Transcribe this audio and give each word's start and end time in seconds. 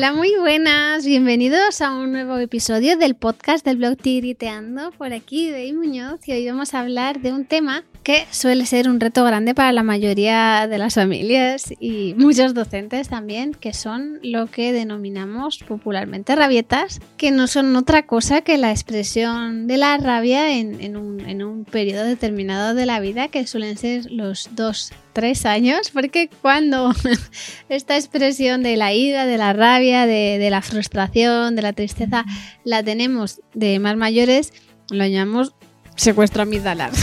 Hola, 0.00 0.14
muy 0.14 0.34
buenas. 0.40 1.04
Bienvenidos 1.04 1.82
a 1.82 1.92
un 1.92 2.12
nuevo 2.12 2.38
episodio 2.38 2.96
del 2.96 3.14
podcast 3.14 3.66
del 3.66 3.76
blog 3.76 3.98
Tigriteando. 3.98 4.92
Por 4.92 5.12
aquí, 5.12 5.50
de 5.50 5.70
Muñoz, 5.74 6.26
y 6.26 6.32
hoy 6.32 6.46
vamos 6.46 6.72
a 6.72 6.80
hablar 6.80 7.20
de 7.20 7.34
un 7.34 7.44
tema 7.44 7.84
que 8.02 8.26
suele 8.30 8.64
ser 8.64 8.88
un 8.88 8.98
reto 8.98 9.22
grande 9.24 9.54
para 9.54 9.72
la 9.72 9.82
mayoría 9.82 10.66
de 10.68 10.78
las 10.78 10.94
familias 10.94 11.74
y 11.78 12.14
muchos 12.16 12.54
docentes 12.54 13.10
también, 13.10 13.52
que 13.52 13.74
son 13.74 14.18
lo 14.22 14.46
que 14.46 14.72
denominamos 14.72 15.58
popularmente 15.58 16.34
rabietas, 16.34 17.00
que 17.18 17.30
no 17.30 17.46
son 17.46 17.76
otra 17.76 18.06
cosa 18.06 18.40
que 18.40 18.56
la 18.56 18.70
expresión 18.70 19.66
de 19.66 19.76
la 19.76 19.98
rabia 19.98 20.56
en, 20.56 20.96
un, 20.96 21.20
en 21.20 21.42
un 21.42 21.66
periodo 21.66 22.04
determinado 22.04 22.74
de 22.74 22.86
la 22.86 23.00
vida, 23.00 23.28
que 23.28 23.46
suelen 23.46 23.76
ser 23.76 24.10
los 24.10 24.48
dos 24.52 24.92
tres 25.12 25.44
años, 25.44 25.90
porque 25.92 26.30
cuando 26.40 26.92
esta 27.68 27.96
expresión 27.96 28.62
de 28.62 28.76
la 28.76 28.92
ira, 28.92 29.26
de 29.26 29.38
la 29.38 29.52
rabia, 29.52 29.89
de, 29.90 30.48
la 30.50 30.62
frustración, 30.62 31.56
de 31.56 31.62
la 31.62 31.72
tristeza, 31.72 32.24
la 32.64 32.82
tenemos 32.82 33.40
de 33.54 33.78
más 33.78 33.96
mayores, 33.96 34.52
lo 34.90 35.06
llamamos 35.06 35.54
secuestro 35.96 36.42
amigdalar. 36.42 36.90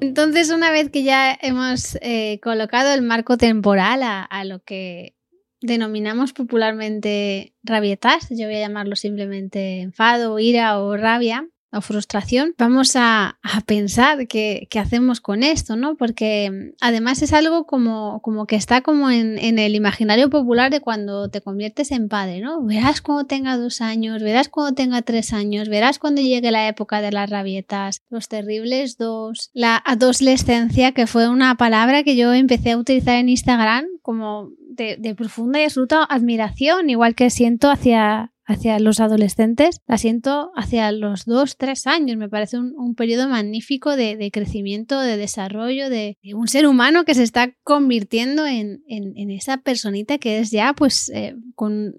Entonces, 0.00 0.50
una 0.50 0.70
vez 0.70 0.90
que 0.90 1.02
ya 1.02 1.36
hemos 1.40 1.98
eh, 2.00 2.40
colocado 2.42 2.94
el 2.94 3.02
marco 3.02 3.36
temporal 3.36 4.02
a, 4.02 4.22
a, 4.22 4.44
lo 4.44 4.62
que 4.62 5.14
denominamos 5.60 6.32
popularmente 6.32 7.54
rabietas, 7.62 8.28
yo 8.30 8.46
voy 8.46 8.56
a 8.56 8.60
llamarlo 8.60 8.96
simplemente 8.96 9.80
enfado, 9.80 10.38
ira 10.38 10.78
o 10.80 10.96
rabia, 10.96 11.46
o 11.72 11.80
frustración, 11.80 12.54
vamos 12.58 12.92
a, 12.96 13.38
pensar 13.66 14.26
qué, 14.26 14.66
hacemos 14.74 15.20
con 15.20 15.42
esto, 15.42 15.76
¿no? 15.76 15.96
Porque 15.96 16.50
mm, 16.50 16.76
además 16.80 17.22
es 17.22 17.32
algo 17.32 17.64
como, 17.66 18.20
como 18.22 18.46
que 18.46 18.56
está 18.56 18.80
como 18.80 19.10
en, 19.10 19.38
el 19.58 19.74
imaginario 19.74 20.30
popular 20.30 20.70
de 20.70 20.80
cuando 20.80 21.28
te 21.28 21.40
conviertes 21.40 21.92
en 21.92 22.08
padre, 22.08 22.40
¿no? 22.40 22.62
Verás 22.62 23.00
cuando 23.00 23.24
tenga 23.24 23.56
dos 23.56 23.80
años, 23.80 24.22
verás 24.22 24.48
cuando 24.48 24.74
tenga 24.74 25.02
tres 25.02 25.32
años, 25.32 25.68
verás 25.68 25.98
cuando 25.98 26.22
llegue 26.22 26.50
la 26.50 26.68
época 26.68 27.00
de 27.00 27.12
las 27.12 27.30
rabietas, 27.30 28.02
los 28.08 28.28
terribles 28.28 28.96
dos, 28.96 29.50
la 29.52 29.76
adolescencia, 29.76 30.92
que 30.92 31.06
fue 31.06 31.28
una 31.28 31.56
palabra 31.56 32.02
que 32.02 32.16
yo 32.16 32.32
empecé 32.32 32.72
a 32.72 32.78
utilizar 32.78 33.16
en 33.16 33.28
Instagram 33.28 33.86
como 34.02 34.50
de, 34.58 34.96
de 34.96 35.14
profunda 35.14 35.60
y 35.60 35.64
absoluta 35.64 36.04
admiración, 36.04 36.90
igual 36.90 37.14
que 37.14 37.30
siento 37.30 37.70
hacia 37.70 38.29
hacia 38.50 38.78
los 38.78 39.00
adolescentes, 39.00 39.80
la 39.86 39.98
siento 39.98 40.50
hacia 40.56 40.90
los 40.92 41.24
dos, 41.24 41.56
tres 41.56 41.86
años. 41.86 42.16
Me 42.16 42.28
parece 42.28 42.58
un, 42.58 42.94
periodo 42.94 43.28
magnífico 43.28 43.96
de, 43.96 44.30
crecimiento, 44.32 45.00
de 45.00 45.16
desarrollo, 45.16 45.88
de, 45.88 46.18
un 46.34 46.48
ser 46.48 46.66
humano 46.66 47.04
que 47.04 47.14
se 47.14 47.22
está 47.22 47.54
convirtiendo 47.62 48.46
en, 48.46 48.82
esa 49.30 49.58
personita 49.58 50.18
que 50.18 50.40
es 50.40 50.50
ya 50.50 50.74
pues 50.74 51.10
eh, 51.14 51.36
con, 51.54 51.94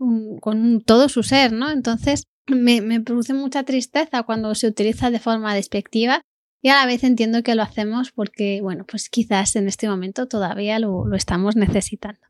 todo 0.86 1.10
su 1.10 1.24
ser, 1.24 1.54
¿no? 1.54 1.72
Entonces 1.72 2.28
me, 2.48 3.00
produce 3.02 3.34
mucha 3.34 3.64
tristeza 3.64 4.24
cuando 4.24 4.54
se 4.56 4.68
utiliza 4.68 5.10
de 5.10 5.20
forma 5.20 5.56
despectiva 5.56 6.22
y 6.62 6.70
a 6.70 6.76
la 6.76 6.86
vez 6.86 7.04
entiendo 7.04 7.42
que 7.42 7.56
lo 7.56 7.64
hacemos 7.64 8.12
porque, 8.12 8.60
bueno, 8.62 8.86
pues 8.86 9.10
quizás 9.10 9.56
en 9.56 9.68
este 9.68 9.88
momento 9.88 10.28
todavía 10.28 10.78
lo 10.80 11.16
estamos 11.16 11.56
necesitando. 11.56 12.22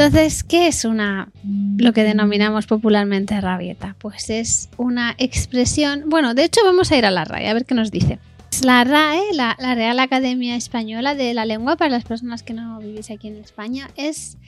Entonces, 0.00 0.44
¿qué 0.44 0.68
es 0.68 0.84
una 0.84 1.28
lo 1.76 1.92
que 1.92 2.04
denominamos 2.04 2.68
popularmente 2.68 3.40
rabieta? 3.40 3.96
Pues 3.98 4.30
es 4.30 4.68
una 4.76 5.16
expresión, 5.18 6.04
bueno, 6.06 6.34
de 6.34 6.44
hecho 6.44 6.60
vamos 6.62 6.92
a 6.92 6.96
ir 6.96 7.04
a 7.04 7.10
la 7.10 7.24
RAE 7.24 7.48
a 7.48 7.54
ver 7.54 7.64
qué 7.64 7.74
nos 7.74 7.90
dice. 7.90 8.20
La 8.62 8.84
RAE, 8.84 9.20
la, 9.32 9.56
Real 9.58 9.98
Academia 9.98 10.54
Española 10.54 11.16
de 11.16 11.34
la 11.34 11.46
Lengua, 11.46 11.74
para 11.74 11.90
las 11.90 12.04
personas 12.04 12.44
que 12.44 12.54
no 12.54 12.78
vivís 12.78 13.10
aquí 13.10 13.26
en 13.26 13.38
España, 13.38 13.90
es 13.96 14.38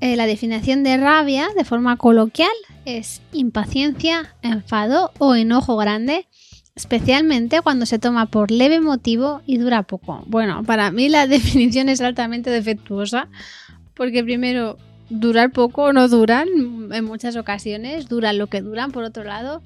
eh, 0.00 0.16
la 0.16 0.26
definición 0.26 0.82
de 0.82 0.98
rabia 0.98 1.48
de 1.56 1.64
forma 1.64 1.96
coloquial, 1.96 2.52
es 2.84 3.22
impaciencia, 3.32 4.34
enfado 4.42 5.12
o 5.16 5.34
enojo 5.34 5.78
grande, 5.78 6.28
especialmente 6.74 7.62
cuando 7.62 7.86
se 7.86 7.98
toma 7.98 8.26
por 8.26 8.50
leve 8.50 8.82
motivo 8.82 9.40
y 9.46 9.56
dura 9.56 9.84
poco. 9.84 10.24
Bueno, 10.26 10.62
para 10.62 10.90
mí 10.90 11.08
la 11.08 11.26
definición 11.26 11.88
es 11.88 12.02
altamente 12.02 12.50
defectuosa 12.50 13.30
porque 13.94 14.22
primero, 14.22 14.78
durar 15.10 15.50
poco 15.50 15.92
no 15.92 16.08
duran 16.08 16.48
en 16.92 17.04
muchas 17.04 17.36
ocasiones, 17.36 18.08
duran 18.08 18.38
lo 18.38 18.48
que 18.48 18.60
duran 18.60 18.92
por 18.92 19.04
otro 19.04 19.24
lado. 19.24 19.62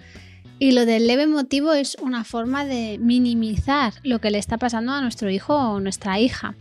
Y 0.59 0.73
lo 0.73 0.87
del 0.87 1.07
leve 1.07 1.27
motivo 1.27 1.73
es 1.73 1.97
una 2.01 2.25
forma 2.25 2.65
de 2.65 2.99
minimizar 3.01 3.95
lo 4.03 4.21
que 4.21 4.31
le 4.31 4.39
está 4.39 4.59
pasando 4.59 4.93
a 4.93 5.01
nuestro 5.01 5.31
hijo 5.31 5.55
o 5.55 5.81
nuestra 5.81 6.19
hija. 6.19 6.57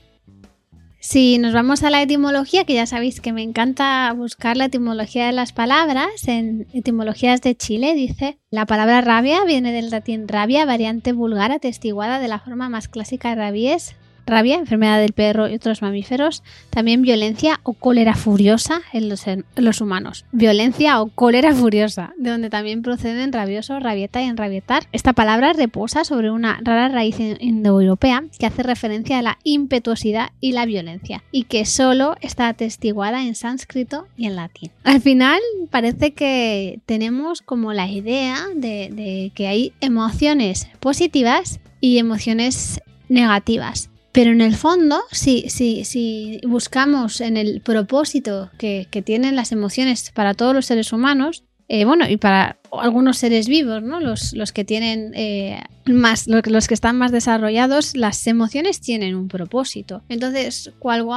Si 0.99 1.37
nos 1.37 1.53
vamos 1.53 1.83
a 1.83 1.89
la 1.89 2.01
etimología, 2.01 2.65
que 2.65 2.73
ya 2.73 2.85
sabéis 2.85 3.21
que 3.21 3.31
me 3.31 3.41
encanta 3.41 4.11
buscar 4.13 4.57
la 4.57 4.65
etimología 4.65 5.27
de 5.27 5.31
las 5.31 5.53
palabras, 5.53 6.27
en 6.27 6.67
etimologías 6.73 7.41
de 7.41 7.55
Chile 7.55 7.95
dice, 7.95 8.39
la 8.49 8.65
palabra 8.65 9.01
rabia 9.01 9.45
viene 9.45 9.71
del 9.71 9.89
latín 9.89 10.27
rabia, 10.27 10.65
variante 10.65 11.13
vulgar 11.13 11.51
atestiguada 11.51 12.19
de 12.19 12.27
la 12.27 12.39
forma 12.39 12.67
más 12.67 12.87
clásica 12.87 13.33
rabies, 13.35 13.95
rabia, 14.27 14.55
enfermedad 14.55 14.99
del 14.99 15.13
perro 15.13 15.47
y 15.47 15.55
otros 15.55 15.81
mamíferos, 15.81 16.43
también 16.69 17.01
violencia 17.01 17.59
o 17.63 17.73
cólera 17.73 18.13
furiosa 18.13 18.81
en 18.93 19.09
los, 19.09 19.81
humanos. 19.81 20.25
Violencia 20.31 21.01
o 21.01 21.07
cólera 21.07 21.53
furiosa, 21.55 22.13
de 22.17 22.29
donde 22.29 22.49
también 22.49 22.81
proceden 22.81 23.33
rabioso, 23.33 23.79
rabieta 23.79 24.21
y 24.21 24.25
enrabietar. 24.25 24.83
Esta 24.91 25.13
palabra 25.13 25.53
reposa 25.53 26.03
sobre 26.03 26.29
una 26.29 26.59
rara 26.61 26.89
raíz 26.89 27.19
indoeuropea 27.19 28.25
que 28.37 28.45
hace 28.45 28.63
referencia 28.63 29.19
a 29.19 29.21
la 29.21 29.39
impetuosidad 29.43 30.31
y 30.41 30.51
la 30.51 30.65
violencia, 30.65 31.23
y 31.31 31.43
que 31.43 31.65
solo 31.65 32.15
está 32.21 32.49
atestiguada 32.49 33.23
en 33.23 33.35
sánscrito 33.35 34.07
y 34.17 34.27
en 34.27 34.35
latín. 34.35 34.71
Al 34.83 35.01
final 35.01 35.39
parece 35.71 36.11
que 36.13 36.79
tenemos 36.85 37.41
como 37.41 37.73
la 37.73 37.87
idea 37.89 38.45
de 38.55 39.31
que 39.33 39.47
hay 39.47 39.73
emociones 39.79 40.67
positivas 40.79 41.59
y 41.79 41.97
emociones 41.97 42.81
negativas. 43.09 43.89
Pero 44.17 44.31
en 44.31 44.41
el 44.41 44.55
fondo, 44.55 45.03
si, 45.11 45.47
si, 45.47 45.85
si 45.85 46.41
buscamos 46.43 47.21
en 47.21 47.37
el 47.37 47.61
propósito 47.61 48.49
que, 48.57 48.87
tienen 49.05 49.35
las 49.35 49.51
emociones 49.51 50.09
para 50.09 50.33
todos 50.33 50.55
los 50.55 50.65
seres 50.65 50.91
humanos, 50.91 51.43
eh, 51.67 51.85
bueno, 51.85 52.09
y 52.09 52.17
para 52.17 52.57
algunos 52.71 53.19
seres 53.19 53.47
vivos, 53.47 53.83
¿no? 53.83 53.99
Los, 53.99 54.33
que 54.53 54.65
tienen 54.65 55.11
eh, 55.13 55.61
más, 55.85 56.25
los 56.27 56.67
que 56.67 56.73
están 56.73 56.97
más 56.97 57.11
desarrollados, 57.11 57.95
las 57.95 58.25
emociones 58.25 58.81
tienen 58.81 59.15
un 59.15 59.27
propósito. 59.27 60.01
Entonces, 60.09 60.71
cuando 60.79 61.13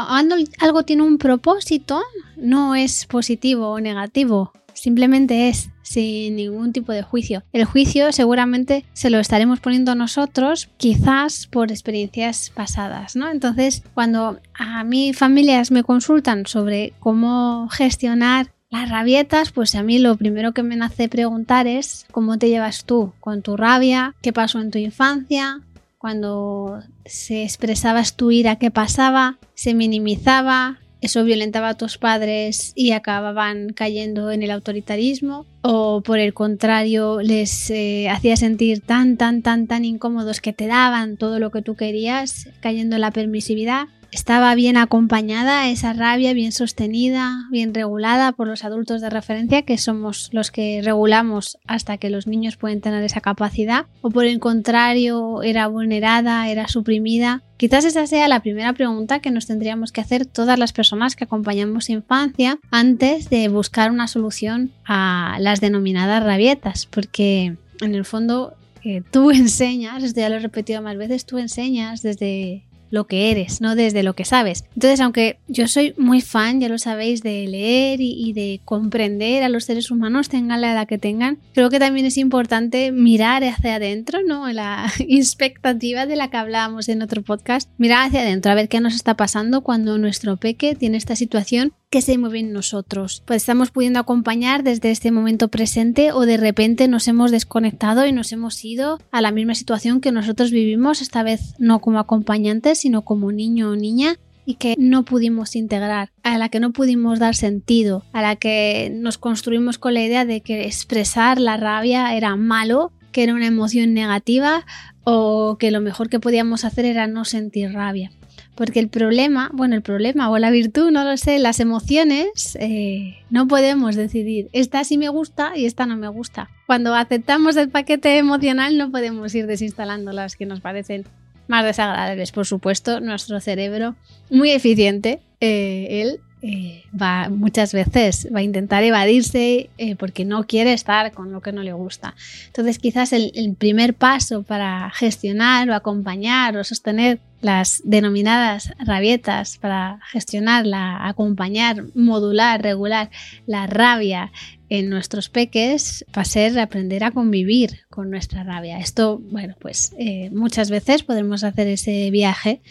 algo 0.58 0.82
tiene 0.82 1.02
un 1.02 1.16
propósito, 1.16 2.02
no 2.36 2.74
es 2.74 3.06
positivo 3.06 3.70
o 3.70 3.80
negativo, 3.80 4.52
simplemente 4.80 5.48
es 5.48 5.70
sin 5.82 6.36
ningún 6.36 6.72
tipo 6.72 6.92
de 6.92 7.02
juicio. 7.02 7.42
El 7.52 7.64
juicio 7.64 8.12
seguramente 8.12 8.84
se 8.92 9.10
lo 9.10 9.18
estaremos 9.18 9.60
poniendo 9.60 9.94
nosotros, 9.94 10.68
quizás 10.76 11.46
por 11.48 11.70
experiencias 11.70 12.50
pasadas, 12.54 13.16
¿no? 13.16 13.30
Entonces, 13.30 13.82
cuando 13.92 14.40
a 14.54 14.84
mí 14.84 15.12
familias 15.12 15.70
me 15.70 15.82
consultan 15.82 16.46
sobre 16.46 16.92
cómo 17.00 17.68
gestionar 17.70 18.52
las 18.70 18.88
rabietas, 18.88 19.50
pues 19.50 19.74
a 19.74 19.82
mí 19.82 19.98
lo 19.98 20.16
primero 20.16 20.52
que 20.52 20.62
me 20.62 20.76
nace 20.76 21.08
preguntar 21.08 21.66
es 21.66 22.06
cómo 22.12 22.38
te 22.38 22.48
llevas 22.48 22.84
tú 22.84 23.12
con 23.20 23.42
tu 23.42 23.56
rabia, 23.56 24.14
qué 24.22 24.32
pasó 24.32 24.60
en 24.60 24.70
tu 24.70 24.78
infancia, 24.78 25.60
cuando 25.98 26.82
se 27.04 27.42
expresabas 27.42 28.16
tu 28.16 28.30
ira, 28.30 28.56
qué 28.56 28.70
pasaba, 28.70 29.36
se 29.54 29.74
minimizaba, 29.74 30.78
eso 31.00 31.24
violentaba 31.24 31.70
a 31.70 31.76
tus 31.76 31.98
padres 31.98 32.72
y 32.74 32.92
acababan 32.92 33.70
cayendo 33.70 34.30
en 34.30 34.42
el 34.42 34.50
autoritarismo 34.50 35.46
o 35.62 36.02
por 36.02 36.18
el 36.18 36.34
contrario 36.34 37.20
les 37.20 37.70
eh, 37.70 38.08
hacía 38.08 38.36
sentir 38.36 38.80
tan 38.80 39.16
tan 39.16 39.42
tan 39.42 39.66
tan 39.66 39.84
incómodos 39.84 40.40
que 40.40 40.52
te 40.52 40.66
daban 40.66 41.16
todo 41.16 41.38
lo 41.38 41.50
que 41.50 41.62
tú 41.62 41.74
querías 41.74 42.48
cayendo 42.60 42.96
en 42.96 43.02
la 43.02 43.10
permisividad 43.10 43.88
estaba 44.12 44.54
bien 44.54 44.76
acompañada 44.76 45.68
esa 45.68 45.92
rabia, 45.92 46.32
bien 46.32 46.52
sostenida, 46.52 47.46
bien 47.50 47.74
regulada 47.74 48.32
por 48.32 48.46
los 48.46 48.64
adultos 48.64 49.00
de 49.00 49.10
referencia, 49.10 49.62
que 49.62 49.78
somos 49.78 50.30
los 50.32 50.50
que 50.50 50.80
regulamos 50.82 51.58
hasta 51.66 51.98
que 51.98 52.10
los 52.10 52.26
niños 52.26 52.56
pueden 52.56 52.80
tener 52.80 53.02
esa 53.04 53.20
capacidad, 53.20 53.86
o 54.02 54.10
por 54.10 54.24
el 54.24 54.38
contrario, 54.40 55.42
era 55.42 55.66
vulnerada, 55.68 56.48
era 56.48 56.68
suprimida. 56.68 57.42
Quizás 57.56 57.84
esa 57.84 58.06
sea 58.06 58.26
la 58.28 58.40
primera 58.40 58.72
pregunta 58.72 59.20
que 59.20 59.30
nos 59.30 59.46
tendríamos 59.46 59.92
que 59.92 60.00
hacer 60.00 60.24
todas 60.26 60.58
las 60.58 60.72
personas 60.72 61.14
que 61.14 61.24
acompañamos 61.24 61.90
infancia 61.90 62.58
antes 62.70 63.28
de 63.28 63.48
buscar 63.48 63.90
una 63.90 64.08
solución 64.08 64.72
a 64.86 65.36
las 65.40 65.60
denominadas 65.60 66.22
rabietas, 66.24 66.86
porque 66.86 67.56
en 67.80 67.94
el 67.94 68.04
fondo 68.04 68.54
eh, 68.82 69.02
tú 69.10 69.30
enseñas, 69.30 70.02
esto 70.02 70.20
ya 70.20 70.28
lo 70.28 70.36
he 70.36 70.40
repetido 70.40 70.82
más 70.82 70.96
veces, 70.96 71.26
tú 71.26 71.38
enseñas 71.38 72.02
desde 72.02 72.64
lo 72.90 73.06
que 73.06 73.30
eres, 73.30 73.60
no 73.60 73.76
desde 73.76 74.02
lo 74.02 74.14
que 74.14 74.24
sabes. 74.24 74.64
Entonces, 74.74 75.00
aunque 75.00 75.38
yo 75.48 75.68
soy 75.68 75.94
muy 75.96 76.20
fan, 76.20 76.60
ya 76.60 76.68
lo 76.68 76.78
sabéis, 76.78 77.22
de 77.22 77.46
leer 77.46 78.00
y, 78.00 78.32
de 78.32 78.60
comprender 78.64 79.42
a 79.42 79.48
los 79.48 79.64
seres 79.64 79.90
humanos, 79.90 80.28
tengan 80.28 80.60
la 80.60 80.72
edad 80.72 80.86
que 80.86 80.98
tengan, 80.98 81.38
creo 81.54 81.70
que 81.70 81.78
también 81.78 82.06
es 82.06 82.16
importante 82.16 82.92
mirar 82.92 83.42
hacia 83.44 83.76
adentro, 83.76 84.20
¿no? 84.26 84.50
La 84.52 84.90
expectativa 84.98 86.06
de 86.06 86.16
la 86.16 86.30
que 86.30 86.36
hablábamos 86.36 86.88
en 86.88 87.02
otro 87.02 87.22
podcast, 87.22 87.68
mirar 87.78 88.08
hacia 88.08 88.20
adentro, 88.20 88.52
a 88.52 88.54
ver 88.54 88.68
qué 88.68 88.80
nos 88.80 88.94
está 88.94 89.14
pasando 89.14 89.62
cuando 89.62 89.98
nuestro 89.98 90.36
peque 90.36 90.74
tiene 90.74 90.96
esta 90.96 91.16
situación 91.16 91.72
que 91.90 92.02
se 92.02 92.16
mueve 92.16 92.38
en 92.38 92.52
nosotros. 92.52 93.22
Pues 93.26 93.42
estamos 93.42 93.72
pudiendo 93.72 93.98
acompañar 93.98 94.62
desde 94.62 94.92
este 94.92 95.10
momento 95.10 95.48
presente 95.48 96.12
o 96.12 96.24
de 96.24 96.36
repente 96.36 96.86
nos 96.86 97.08
hemos 97.08 97.32
desconectado 97.32 98.06
y 98.06 98.12
nos 98.12 98.30
hemos 98.32 98.64
ido 98.64 99.00
a 99.10 99.20
la 99.20 99.32
misma 99.32 99.56
situación 99.56 100.00
que 100.00 100.12
nosotros 100.12 100.52
vivimos, 100.52 101.02
esta 101.02 101.24
vez 101.24 101.54
no 101.58 101.80
como 101.80 101.98
acompañantes, 101.98 102.78
sino 102.78 103.02
como 103.02 103.32
niño 103.32 103.70
o 103.70 103.76
niña 103.76 104.16
y 104.46 104.54
que 104.54 104.76
no 104.78 105.04
pudimos 105.04 105.56
integrar, 105.56 106.10
a 106.22 106.38
la 106.38 106.48
que 106.48 106.60
no 106.60 106.72
pudimos 106.72 107.18
dar 107.18 107.34
sentido, 107.34 108.04
a 108.12 108.22
la 108.22 108.36
que 108.36 108.90
nos 108.94 109.18
construimos 109.18 109.78
con 109.78 109.94
la 109.94 110.02
idea 110.02 110.24
de 110.24 110.40
que 110.40 110.66
expresar 110.66 111.40
la 111.40 111.56
rabia 111.56 112.14
era 112.14 112.36
malo, 112.36 112.92
que 113.12 113.24
era 113.24 113.34
una 113.34 113.46
emoción 113.46 113.94
negativa 113.94 114.64
o 115.02 115.56
que 115.58 115.70
lo 115.70 115.80
mejor 115.80 116.08
que 116.08 116.20
podíamos 116.20 116.64
hacer 116.64 116.84
era 116.84 117.06
no 117.06 117.24
sentir 117.24 117.72
rabia. 117.72 118.12
Porque 118.60 118.78
el 118.78 118.90
problema, 118.90 119.50
bueno, 119.54 119.74
el 119.74 119.80
problema 119.80 120.28
o 120.28 120.36
la 120.36 120.50
virtud, 120.50 120.90
no 120.90 121.02
lo 121.02 121.16
sé, 121.16 121.38
las 121.38 121.60
emociones 121.60 122.58
eh, 122.60 123.16
no 123.30 123.48
podemos 123.48 123.96
decidir, 123.96 124.50
esta 124.52 124.84
sí 124.84 124.98
me 124.98 125.08
gusta 125.08 125.56
y 125.56 125.64
esta 125.64 125.86
no 125.86 125.96
me 125.96 126.08
gusta. 126.08 126.50
Cuando 126.66 126.94
aceptamos 126.94 127.56
el 127.56 127.70
paquete 127.70 128.18
emocional 128.18 128.76
no 128.76 128.90
podemos 128.90 129.34
ir 129.34 129.46
desinstalando 129.46 130.12
las 130.12 130.36
que 130.36 130.44
nos 130.44 130.60
parecen 130.60 131.06
más 131.48 131.64
desagradables. 131.64 132.32
Por 132.32 132.44
supuesto, 132.44 133.00
nuestro 133.00 133.40
cerebro, 133.40 133.96
muy 134.28 134.50
eficiente, 134.50 135.20
eh, 135.40 136.02
él 136.02 136.20
eh, 136.42 136.84
va 137.00 137.28
muchas 137.28 137.74
veces 137.74 138.26
va 138.34 138.38
a 138.38 138.42
intentar 138.42 138.82
evadirse 138.82 139.68
eh, 139.76 139.94
porque 139.96 140.24
no 140.24 140.46
quiere 140.46 140.72
estar 140.72 141.12
con 141.12 141.32
lo 141.32 141.42
que 141.42 141.52
no 141.52 141.62
le 141.62 141.74
gusta. 141.74 142.14
Entonces 142.46 142.78
quizás 142.78 143.12
el, 143.12 143.54
primer 143.58 143.94
paso 143.94 144.42
para 144.42 144.90
gestionar 144.90 145.68
o 145.68 145.74
acompañar 145.74 146.56
o 146.56 146.64
sostener 146.64 147.20
las 147.42 147.82
denominadas 147.84 148.72
rabietas 148.78 149.58
para 149.58 150.00
gestionarla, 150.10 151.06
acompañar, 151.06 151.84
modular, 151.94 152.62
regular 152.62 153.10
la 153.46 153.66
rabia 153.66 154.32
en 154.70 154.88
nuestros 154.88 155.28
peques 155.28 156.06
va 156.16 156.22
a 156.22 156.24
ser 156.24 156.58
aprender 156.58 157.04
a 157.04 157.10
convivir 157.10 157.80
con 157.90 158.08
nuestra 158.08 158.44
rabia. 158.44 158.78
Esto, 158.78 159.18
bueno, 159.18 159.56
pues 159.58 159.94
eh, 159.98 160.30
muchas 160.30 160.70
veces 160.70 161.02
podemos 161.02 161.44
hacer 161.44 161.66
ese 161.66 162.10
viaje 162.10 162.62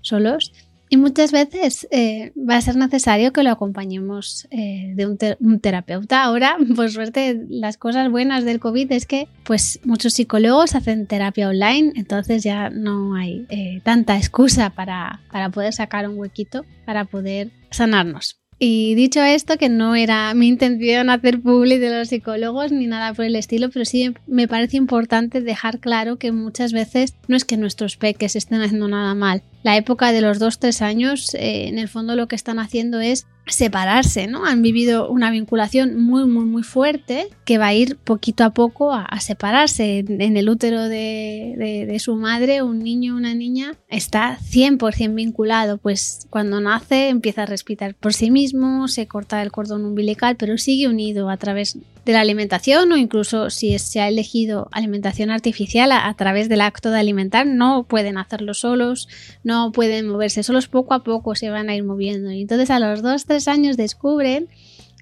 solos 0.00 0.52
y 0.88 0.96
muchas 0.96 1.32
veces 1.32 1.86
eh, 1.90 2.32
va 2.36 2.56
a 2.56 2.60
ser 2.60 2.76
necesario 2.76 3.32
que 3.32 3.42
lo 3.42 3.50
acompañemos 3.50 4.46
eh, 4.50 4.92
de 4.94 5.06
un, 5.06 5.60
terapeuta. 5.60 6.22
Ahora, 6.22 6.56
por 6.76 6.90
suerte, 6.90 7.44
las 7.48 7.76
cosas 7.76 8.10
buenas 8.10 8.44
del 8.44 8.60
COVID 8.60 8.90
es 8.92 9.06
que 9.06 9.28
pues, 9.44 9.80
muchos 9.84 10.14
psicólogos 10.14 10.74
hacen 10.74 11.06
terapia 11.06 11.48
online, 11.48 11.92
entonces 11.96 12.42
ya 12.42 12.70
no 12.70 13.14
hay 13.14 13.46
eh, 13.48 13.80
tanta 13.84 14.16
excusa 14.16 14.70
para, 14.70 15.20
para 15.30 15.50
poder 15.50 15.72
sacar 15.72 16.08
un 16.08 16.18
huequito 16.18 16.64
para 16.84 17.04
poder 17.04 17.50
sanarnos. 17.70 18.38
Y 18.60 18.96
dicho 18.96 19.22
esto, 19.22 19.56
que 19.56 19.68
no 19.68 19.94
era 19.94 20.34
mi 20.34 20.48
intención 20.48 21.10
hacer 21.10 21.40
public 21.40 21.78
de 21.78 21.96
los 21.96 22.08
psicólogos 22.08 22.72
ni 22.72 22.88
nada 22.88 23.14
por 23.14 23.24
el 23.24 23.36
estilo, 23.36 23.70
pero 23.70 23.84
sí 23.84 24.12
me 24.26 24.48
parece 24.48 24.76
importante 24.76 25.40
dejar 25.40 25.78
claro 25.78 26.16
que 26.16 26.32
muchas 26.32 26.72
veces 26.72 27.14
no 27.28 27.36
es 27.36 27.44
que 27.44 27.56
nuestros 27.56 27.96
peques 27.96 28.34
estén 28.34 28.60
haciendo 28.60 28.88
nada 28.88 29.14
mal, 29.14 29.42
la 29.62 29.76
época 29.76 30.10
de 30.12 30.22
los 30.22 30.40
2-3 30.40 30.82
años, 30.82 31.34
eh, 31.34 31.68
en 31.68 31.78
el 31.78 31.88
fondo 31.88 32.16
lo 32.16 32.26
que 32.26 32.34
están 32.34 32.58
haciendo 32.58 33.00
es 33.00 33.26
separarse, 33.50 34.26
¿no? 34.26 34.44
Han 34.44 34.62
vivido 34.62 35.10
una 35.10 35.30
vinculación 35.30 36.00
muy, 36.00 36.26
muy, 36.26 36.44
muy 36.44 36.62
fuerte 36.62 37.28
que 37.44 37.58
va 37.58 37.66
a 37.68 37.74
ir 37.74 37.96
poquito 37.96 38.44
a 38.44 38.50
poco 38.50 38.92
a, 38.92 39.20
separarse. 39.20 39.98
En, 40.06 40.36
el 40.36 40.48
útero 40.48 40.82
de, 40.88 41.86
de, 41.88 41.98
su 41.98 42.14
madre, 42.14 42.62
un 42.62 42.78
niño 42.78 43.16
una 43.16 43.34
niña 43.34 43.74
está 43.88 44.38
100% 44.38 45.14
vinculado, 45.14 45.78
pues 45.78 46.26
cuando 46.30 46.60
nace 46.60 47.08
empieza 47.08 47.42
a 47.42 47.46
respirar 47.46 47.94
por 47.94 48.14
sí 48.14 48.30
mismo, 48.30 48.88
se 48.88 49.06
corta 49.06 49.42
el 49.42 49.50
cordón 49.50 49.84
umbilical, 49.84 50.36
pero 50.36 50.58
sigue 50.58 50.88
unido 50.88 51.30
a 51.30 51.36
través 51.36 51.78
de 52.08 52.14
la 52.14 52.22
alimentación 52.22 52.90
o 52.90 52.96
incluso 52.96 53.50
si 53.50 53.78
se 53.78 54.00
ha 54.00 54.08
elegido 54.08 54.70
alimentación 54.72 55.30
artificial 55.30 55.92
a, 55.92 56.14
través 56.14 56.48
del 56.48 56.62
acto 56.62 56.90
de 56.90 56.98
alimentar, 56.98 57.46
no 57.46 57.84
pueden 57.84 58.16
hacerlo 58.16 58.54
solos, 58.54 59.08
no 59.44 59.72
pueden 59.72 60.08
moverse 60.08 60.42
solos, 60.42 60.68
poco 60.68 60.94
a 60.94 61.04
poco 61.04 61.34
se 61.34 61.50
van 61.50 61.68
a 61.68 61.76
ir 61.76 61.84
moviendo. 61.84 62.30
Y 62.30 62.40
entonces 62.40 62.70
a 62.70 62.78
los 62.78 63.02
2-3 63.02 63.46
años 63.48 63.76
descubren 63.76 64.48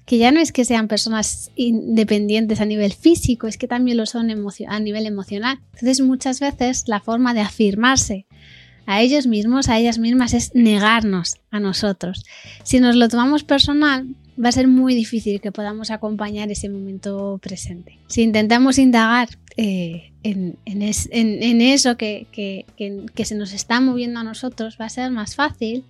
que 0.05 0.17
ya 0.17 0.31
no 0.31 0.41
es 0.41 0.51
que 0.51 0.65
sean 0.65 0.89
personas 0.89 1.49
independientes 1.55 2.59
a 2.59 2.65
nivel 2.65 2.91
físico, 2.91 3.47
es 3.47 3.57
que 3.57 3.69
también 3.69 3.95
lo 3.95 4.05
son 4.05 4.29
a 4.67 4.79
nivel 4.81 5.05
emocional. 5.05 5.59
Entonces 5.75 6.01
muchas 6.01 6.41
veces 6.41 6.83
la 6.87 6.99
forma 6.99 7.33
de 7.33 7.39
afirmarse 7.39 8.25
a 8.85 9.01
ellos 9.01 9.27
mismos, 9.27 9.69
a 9.69 9.77
ellas 9.77 9.97
mismas, 9.97 10.33
es 10.33 10.53
negarnos 10.55 11.37
a 11.51 11.61
nosotros. 11.61 12.25
Si 12.63 12.81
nos 12.81 12.97
lo 12.97 13.07
tomamos 13.07 13.45
personal, 13.45 14.07
va 14.43 14.49
a 14.49 14.51
ser 14.51 14.67
muy 14.67 14.93
difícil 14.95 15.41
que 15.41 15.51
podamos 15.51 15.91
acompañar 15.91 16.51
ese 16.51 16.69
momento 16.69 17.39
presente. 17.41 17.99
Si 18.07 18.21
intentamos 18.21 18.77
indagar 18.77 19.29
eh, 19.57 20.11
en, 20.23 20.57
eso 21.61 21.97
que, 21.97 22.27
se 23.23 23.35
nos 23.35 23.53
está 23.53 23.81
moviendo 23.81 24.19
a 24.19 24.23
nosotros, 24.23 24.77
va 24.79 24.85
a 24.85 24.89
ser 24.89 25.11
más 25.11 25.35
fácil, 25.35 25.85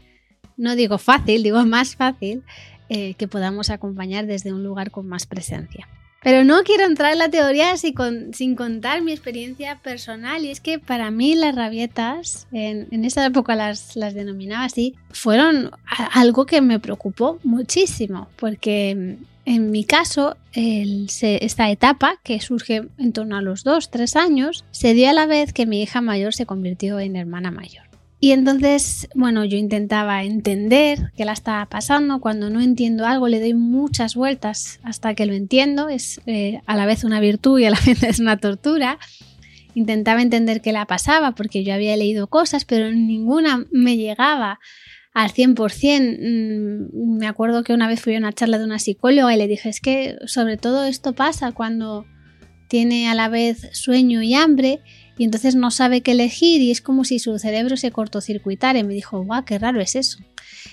no 0.55 0.75
digo 0.75 0.97
fácil, 0.97 1.43
digo 1.43 1.63
más 1.65 1.95
fácil, 1.95 2.43
eh, 2.89 3.15
que 3.15 3.27
podamos 3.27 3.69
acompañar 3.69 4.25
desde 4.25 4.53
un 4.53 4.63
lugar 4.63 4.91
con 4.91 5.07
más 5.07 5.25
presencia. 5.25 5.87
Pero 6.27 6.43
no 6.43 6.63
quiero 6.63 6.83
entrar 6.83 7.13
en 7.13 7.19
la 7.19 7.29
teoría 7.29 7.77
sin, 7.77 8.55
contar 8.57 9.01
mi 9.01 9.13
experiencia 9.13 9.77
personal 9.77 10.43
y 10.43 10.49
es 10.49 10.59
que 10.59 10.77
para 10.77 11.09
mí 11.09 11.35
las 11.35 11.55
rabietas, 11.55 12.47
en, 12.51 13.05
esa 13.05 13.25
época 13.25 13.55
las, 13.55 13.93
denominaba 13.95 14.65
así, 14.65 14.95
fueron 15.09 15.71
algo 16.11 16.45
que 16.45 16.59
me 16.59 16.81
preocupó 16.81 17.39
muchísimo 17.45 18.27
porque 18.35 19.19
en 19.45 19.71
mi 19.71 19.85
caso, 19.85 20.35
esta 20.51 21.71
etapa, 21.71 22.19
que 22.25 22.41
surge 22.41 22.89
en 22.97 23.13
torno 23.13 23.37
a 23.37 23.41
los 23.41 23.65
2-3 23.65 24.17
años, 24.17 24.65
se 24.71 24.93
dio 24.93 25.09
a 25.09 25.13
la 25.13 25.27
vez 25.27 25.53
que 25.53 25.65
mi 25.65 25.81
hija 25.81 26.01
mayor 26.01 26.33
se 26.33 26.45
convirtió 26.45 26.99
en 26.99 27.15
hermana 27.15 27.51
mayor. 27.51 27.86
Y 28.19 28.31
entonces, 28.31 29.07
bueno, 29.13 29.45
yo 29.45 29.57
intentaba 29.57 30.23
entender 30.23 31.11
qué 31.15 31.23
la 31.23 31.33
estaba 31.33 31.67
pasando. 31.67 32.19
Cuando 32.19 32.49
no 32.49 32.61
entiendo 32.61 33.05
algo, 33.05 33.27
le 33.27 33.39
doy 33.39 33.53
muchas 33.53 34.15
vueltas 34.15 34.79
hasta 34.83 35.13
que 35.13 35.27
lo 35.27 35.33
entiendo. 35.33 35.87
Es 35.87 36.19
eh, 36.25 36.61
a 36.65 36.75
la 36.75 36.87
vez 36.87 37.03
una 37.03 37.19
virtud 37.19 37.59
y 37.59 37.65
a 37.65 37.69
la 37.69 37.79
vez 37.85 38.01
es 38.01 38.19
una 38.19 38.37
tortura. 38.37 38.97
Intentaba 39.75 40.23
entender 40.23 40.61
qué 40.61 40.71
la 40.71 40.87
pasaba 40.87 41.33
porque 41.33 41.63
yo 41.63 41.75
había 41.75 41.95
leído 41.95 42.25
cosas, 42.25 42.65
pero 42.65 42.91
ninguna 42.91 43.65
me 43.71 43.97
llegaba 43.97 44.59
al 45.13 45.31
100%. 45.31 46.17
Mm, 46.19 47.17
me 47.19 47.27
acuerdo 47.27 47.63
que 47.63 47.73
una 47.73 47.87
vez 47.87 48.01
fui 48.01 48.15
a 48.15 48.17
una 48.17 48.33
charla 48.33 48.57
de 48.57 48.65
una 48.65 48.79
psicóloga 48.79 49.31
y 49.35 49.37
le 49.37 49.47
dije, 49.47 49.69
es 49.69 49.79
que 49.79 50.15
sobre 50.25 50.57
todo 50.57 50.85
esto 50.85 51.13
pasa 51.13 51.51
cuando 51.51 52.07
tiene 52.67 53.09
a 53.09 53.13
la 53.13 53.29
vez 53.29 53.69
sueño 53.73 54.23
y 54.23 54.33
hambre 54.33 54.81
y 55.17 55.23
entonces 55.23 55.55
no 55.55 55.71
sabe 55.71 56.01
qué 56.01 56.11
elegir 56.11 56.61
y 56.61 56.71
es 56.71 56.81
como 56.81 57.03
si 57.03 57.19
su 57.19 57.37
cerebro 57.39 57.75
se 57.77 57.91
cortocircuitara 57.91 58.79
y 58.79 58.83
me 58.83 58.93
dijo, 58.93 59.23
guau, 59.23 59.43
qué 59.45 59.57
raro 59.57 59.81
es 59.81 59.95
eso. 59.95 60.19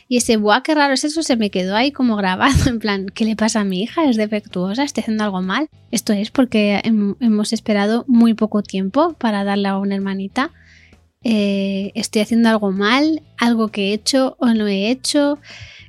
Y 0.09 0.19
ese 0.19 0.37
guau, 0.37 0.63
qué 0.63 0.75
raro 0.75 0.95
es 0.95 1.05
eso 1.05 1.23
se 1.23 1.37
me 1.37 1.51
quedó 1.51 1.75
ahí 1.77 1.93
como 1.93 2.17
grabado, 2.17 2.55
en 2.69 2.79
plan, 2.79 3.07
¿qué 3.09 3.25
le 3.25 3.37
pasa 3.37 3.61
a 3.61 3.65
mi 3.65 3.83
hija? 3.83 4.05
¿Es 4.09 4.17
defectuosa? 4.17 4.85
¿Está 4.85 5.01
haciendo 5.01 5.25
algo 5.25 5.43
mal? 5.43 5.69
Esto 5.91 6.13
es 6.13 6.31
porque 6.31 6.83
hemos 6.85 7.53
esperado 7.53 8.05
muy 8.07 8.35
poco 8.35 8.63
tiempo 8.63 9.15
para 9.15 9.45
darle 9.45 9.69
a 9.69 9.79
una 9.79 9.95
hermanita. 9.95 10.51
Eh, 11.23 11.93
¿Estoy 11.95 12.21
haciendo 12.21 12.51
algo 12.51 12.71
mal? 12.71 13.23
¿Algo 13.39 13.69
que 13.69 13.89
he 13.89 13.93
hecho 13.95 14.37
o 14.39 14.49
no 14.49 14.69
he 14.69 14.91
hecho? 14.91 15.39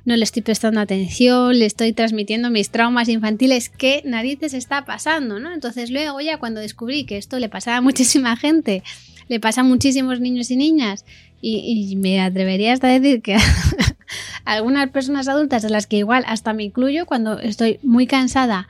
No 0.06 0.16
le 0.16 0.22
estoy 0.22 0.40
prestando 0.40 0.80
atención, 0.80 1.58
le 1.58 1.66
estoy 1.66 1.92
transmitiendo 1.92 2.48
mis 2.48 2.70
traumas 2.70 3.08
infantiles, 3.08 3.68
¿qué 3.68 4.02
narices 4.06 4.54
está 4.54 4.84
pasando? 4.84 5.40
¿no? 5.40 5.52
Entonces 5.52 5.90
luego 5.90 6.20
ya 6.20 6.38
cuando 6.38 6.60
descubrí 6.60 7.04
que 7.04 7.18
esto 7.18 7.38
le 7.38 7.48
pasaba 7.48 7.78
a 7.78 7.80
muchísima 7.82 8.36
gente, 8.36 8.82
le 9.28 9.40
pasa 9.40 9.60
a 9.60 9.64
muchísimos 9.64 10.20
niños 10.20 10.50
y 10.50 10.56
niñas, 10.56 11.04
y, 11.42 11.94
me 11.96 12.20
atrevería 12.20 12.72
hasta 12.72 12.88
a 12.88 12.98
decir 12.98 13.20
que 13.22 13.36
algunas 14.44 14.90
personas 14.90 15.28
adultas 15.28 15.62
de 15.62 15.70
las 15.70 15.86
que 15.86 15.98
igual 15.98 16.24
hasta 16.26 16.52
me 16.52 16.64
incluyo, 16.64 17.06
cuando 17.06 17.38
estoy 17.38 17.78
muy 17.82 18.06
cansada, 18.06 18.66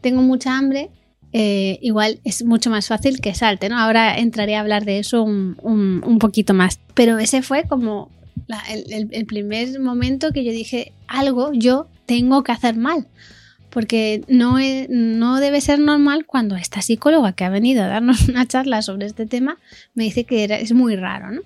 tengo 0.00 0.22
mucha 0.22 0.56
hambre, 0.56 0.88
eh, 1.32 1.78
igual 1.82 2.20
es 2.24 2.44
mucho 2.44 2.70
más 2.70 2.86
fácil 2.86 3.20
que 3.20 3.34
salte, 3.34 3.68
¿no? 3.68 3.78
Ahora 3.78 4.16
entraré 4.18 4.56
a 4.56 4.60
hablar 4.60 4.84
de 4.84 4.98
eso 4.98 5.24
un, 5.24 5.56
un 5.62 6.18
poquito 6.18 6.54
más. 6.54 6.80
Pero 6.94 7.18
ese 7.18 7.42
fue 7.42 7.64
como 7.64 8.08
el, 8.68 9.26
primer 9.26 9.80
momento 9.80 10.32
que 10.32 10.44
yo 10.44 10.52
dije, 10.52 10.92
algo 11.08 11.52
yo 11.52 11.88
tengo 12.06 12.42
que 12.42 12.52
hacer 12.52 12.76
mal. 12.76 13.08
Porque 13.70 14.22
no, 14.28 14.56
no 14.88 15.40
debe 15.40 15.60
ser 15.60 15.78
normal 15.78 16.24
cuando 16.24 16.56
esta 16.56 16.80
psicóloga 16.80 17.32
que 17.32 17.44
ha 17.44 17.50
venido 17.50 17.82
a 17.82 17.88
darnos 17.88 18.28
una 18.28 18.46
charla 18.46 18.82
sobre 18.82 19.06
este 19.06 19.26
tema 19.26 19.58
me 19.94 20.04
dice 20.04 20.24
que 20.24 20.44
es 20.44 20.72
muy 20.72 20.96
raro, 20.96 21.30
¿no? 21.30 21.42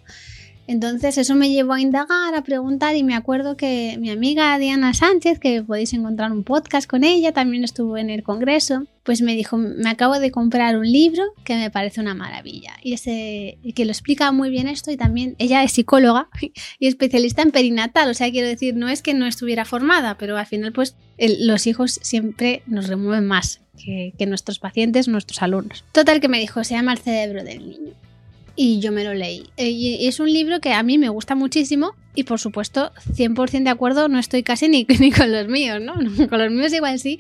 Entonces 0.71 1.19
eso 1.19 1.35
me 1.35 1.51
llevó 1.51 1.73
a 1.73 1.81
indagar, 1.81 2.33
a 2.33 2.45
preguntar 2.45 2.95
y 2.95 3.03
me 3.03 3.17
acuerdo 3.17 3.57
que 3.57 3.97
mi 3.99 4.09
amiga 4.09 4.57
Diana 4.57 4.95
Sánchez, 4.95 5.41
que 5.41 5.65
podéis 5.65 5.93
encontrar 5.95 6.31
un 6.31 6.45
podcast 6.45 6.89
con 6.89 7.03
ella, 7.03 7.33
también 7.33 7.65
estuvo 7.65 7.99
en 7.99 8.09
el 8.09 8.23
Congreso, 8.23 8.87
pues 9.03 9.21
me 9.21 9.35
dijo, 9.35 9.57
me 9.57 9.91
acabo 9.91 10.21
de 10.21 10.31
comprar 10.31 10.79
un 10.79 10.87
libro 10.87 11.25
que 11.43 11.57
me 11.57 11.73
parece 11.73 12.01
una 12.01 12.15
maravilla 12.15 12.75
y 12.85 12.95
que 13.73 13.85
lo 13.85 13.91
explica 13.91 14.31
muy 14.31 14.49
bien 14.49 14.69
esto 14.69 14.93
y 14.93 14.97
también 14.97 15.35
ella 15.39 15.65
es 15.65 15.73
psicóloga 15.73 16.29
y 16.79 16.87
especialista 16.87 17.43
en 17.43 17.51
perinatal, 17.51 18.09
o 18.09 18.15
sea, 18.15 18.31
quiero 18.31 18.47
decir, 18.47 18.77
no 18.77 18.89
es 18.89 19.03
que 19.03 19.13
no 19.13 19.27
estuviera 19.27 19.65
formada, 19.65 20.19
pero 20.19 20.39
al 20.39 20.47
final 20.47 20.73
pues 20.73 20.95
los 21.19 21.67
hijos 21.67 21.99
siempre 22.01 22.63
nos 22.69 22.87
remueven 22.87 23.27
más 23.27 23.61
que, 23.77 24.15
que 24.17 24.27
nuestros 24.27 24.61
pacientes, 24.61 25.09
nuestros 25.09 25.43
alumnos. 25.43 25.85
Total 25.91 26.21
que 26.21 26.29
me 26.29 26.39
dijo, 26.39 26.63
se 26.63 26.75
llama 26.75 26.93
El 26.93 26.99
cerebro 26.99 27.43
del 27.43 27.69
niño 27.71 28.10
y 28.63 28.79
yo 28.79 28.93
me 28.93 29.05
lo 29.05 29.15
leí. 29.15 29.45
Eh, 29.57 29.71
y 29.71 30.07
es 30.07 30.21
un 30.21 30.31
libro 30.31 30.61
que 30.61 30.75
a 30.75 30.83
mí 30.83 30.99
me 30.99 31.09
gusta 31.09 31.35
muchísimo 31.35 31.95
y 32.15 32.25
por 32.25 32.39
supuesto 32.39 32.93
100% 33.15 33.65
de 33.65 33.71
acuerdo 33.71 34.09
no 34.09 34.19
estoy 34.19 34.43
casi 34.43 34.69
ni, 34.69 34.87
ni 35.01 35.11
con 35.11 35.33
los 35.33 35.49
míos, 35.49 35.81
¿no? 35.81 35.95
Con 36.29 36.39
los 36.39 36.53
míos 36.53 36.71
igual 36.75 36.99
sí, 36.99 37.19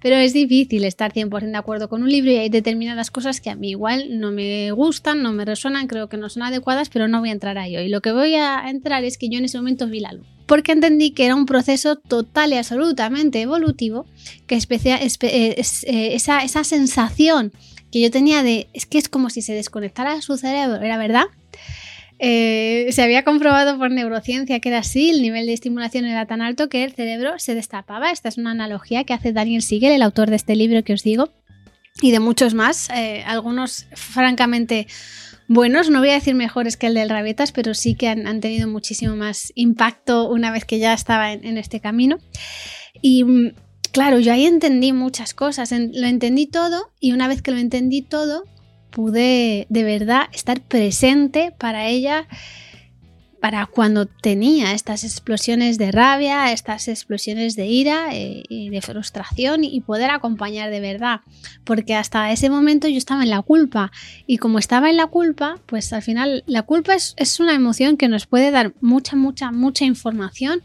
pero 0.00 0.16
es 0.16 0.32
difícil 0.32 0.84
estar 0.84 1.12
100% 1.12 1.50
de 1.50 1.56
acuerdo 1.58 1.90
con 1.90 2.02
un 2.02 2.08
libro 2.08 2.30
y 2.30 2.36
hay 2.36 2.48
determinadas 2.48 3.10
cosas 3.10 3.42
que 3.42 3.50
a 3.50 3.56
mí 3.56 3.72
igual 3.72 4.18
no 4.20 4.32
me 4.32 4.70
gustan, 4.70 5.22
no 5.22 5.34
me 5.34 5.44
resuenan, 5.44 5.86
creo 5.86 6.08
que 6.08 6.16
no 6.16 6.30
son 6.30 6.44
adecuadas, 6.44 6.88
pero 6.88 7.08
no 7.08 7.20
voy 7.20 7.28
a 7.28 7.32
entrar 7.32 7.58
a 7.58 7.66
ello. 7.66 7.82
Y 7.82 7.90
lo 7.90 8.00
que 8.00 8.12
voy 8.12 8.36
a 8.36 8.70
entrar 8.70 9.04
es 9.04 9.18
que 9.18 9.28
yo 9.28 9.36
en 9.38 9.44
ese 9.44 9.58
momento 9.58 9.86
vi 9.86 10.00
la 10.00 10.14
luz. 10.14 10.26
Porque 10.46 10.72
entendí 10.72 11.10
que 11.10 11.26
era 11.26 11.34
un 11.34 11.44
proceso 11.44 11.96
total 11.96 12.54
y 12.54 12.56
absolutamente 12.56 13.42
evolutivo, 13.42 14.06
que 14.46 14.56
eh, 14.56 15.10
eh, 15.22 16.14
esa, 16.14 16.42
esa 16.42 16.64
sensación 16.64 17.52
que 17.90 18.00
yo 18.00 18.10
tenía 18.10 18.42
de, 18.42 18.68
es 18.72 18.86
que 18.86 18.98
es 18.98 19.08
como 19.08 19.30
si 19.30 19.42
se 19.42 19.52
desconectara 19.52 20.20
su 20.22 20.36
cerebro, 20.36 20.82
¿era 20.82 20.96
verdad? 20.96 21.24
Eh, 22.22 22.88
se 22.90 23.02
había 23.02 23.24
comprobado 23.24 23.78
por 23.78 23.90
neurociencia 23.90 24.60
que 24.60 24.68
era 24.68 24.78
así, 24.78 25.08
el 25.10 25.22
nivel 25.22 25.46
de 25.46 25.54
estimulación 25.54 26.04
era 26.04 26.26
tan 26.26 26.42
alto 26.42 26.68
que 26.68 26.84
el 26.84 26.92
cerebro 26.92 27.38
se 27.38 27.54
destapaba. 27.54 28.10
Esta 28.10 28.28
es 28.28 28.36
una 28.36 28.50
analogía 28.50 29.04
que 29.04 29.14
hace 29.14 29.32
Daniel 29.32 29.62
Siegel, 29.62 29.92
el 29.92 30.02
autor 30.02 30.28
de 30.28 30.36
este 30.36 30.54
libro 30.54 30.84
que 30.84 30.92
os 30.92 31.02
digo, 31.02 31.30
y 32.02 32.10
de 32.10 32.20
muchos 32.20 32.52
más, 32.54 32.90
eh, 32.90 33.22
algunos 33.26 33.86
francamente 33.94 34.86
buenos, 35.48 35.90
no 35.90 36.00
voy 36.00 36.10
a 36.10 36.14
decir 36.14 36.34
mejores 36.34 36.76
que 36.76 36.86
el 36.88 36.94
del 36.94 37.08
Rabietas, 37.08 37.52
pero 37.52 37.74
sí 37.74 37.94
que 37.94 38.08
han, 38.08 38.40
tenido 38.40 38.68
muchísimo 38.68 39.16
más 39.16 39.50
impacto 39.54 40.28
una 40.28 40.52
vez 40.52 40.64
que 40.64 40.78
ya 40.78 40.92
estaba 40.92 41.32
en, 41.32 41.44
en 41.44 41.58
este 41.58 41.80
camino. 41.80 42.18
Y 43.00 43.24
mm, 43.24 43.52
claro, 43.92 44.18
yo 44.18 44.32
ahí 44.32 44.46
entendí 44.46 44.92
muchas 44.92 45.34
cosas, 45.34 45.72
lo 45.72 46.06
entendí 46.06 46.46
todo 46.46 46.92
y 47.00 47.12
una 47.12 47.28
vez 47.28 47.42
que 47.42 47.50
lo 47.50 47.58
entendí 47.58 48.02
todo, 48.02 48.44
pude 48.90 49.66
de 49.68 49.84
verdad 49.84 50.28
estar 50.32 50.60
presente 50.60 51.52
para 51.58 51.86
ella, 51.86 52.26
para 53.40 53.64
cuando 53.64 54.04
tenía 54.04 54.72
estas 54.74 55.02
explosiones 55.02 55.78
de 55.78 55.92
rabia, 55.92 56.52
estas 56.52 56.88
explosiones 56.88 57.56
de 57.56 57.66
ira 57.66 58.08
eh, 58.12 58.42
y 58.48 58.68
de 58.68 58.82
frustración 58.82 59.64
y 59.64 59.80
poder 59.80 60.10
acompañar 60.10 60.70
de 60.70 60.80
verdad, 60.80 61.22
porque 61.64 61.94
hasta 61.94 62.30
ese 62.32 62.50
momento 62.50 62.86
yo 62.86 62.98
estaba 62.98 63.22
en 63.22 63.30
la 63.30 63.40
culpa 63.40 63.92
y 64.26 64.36
como 64.36 64.58
estaba 64.58 64.90
en 64.90 64.98
la 64.98 65.06
culpa, 65.06 65.58
pues 65.66 65.92
al 65.92 66.02
final 66.02 66.44
la 66.46 66.62
culpa 66.62 66.94
es, 66.94 67.14
es 67.16 67.40
una 67.40 67.54
emoción 67.54 67.96
que 67.96 68.08
nos 68.08 68.26
puede 68.26 68.50
dar 68.50 68.74
mucha, 68.80 69.16
mucha, 69.16 69.50
mucha 69.52 69.84
información 69.86 70.62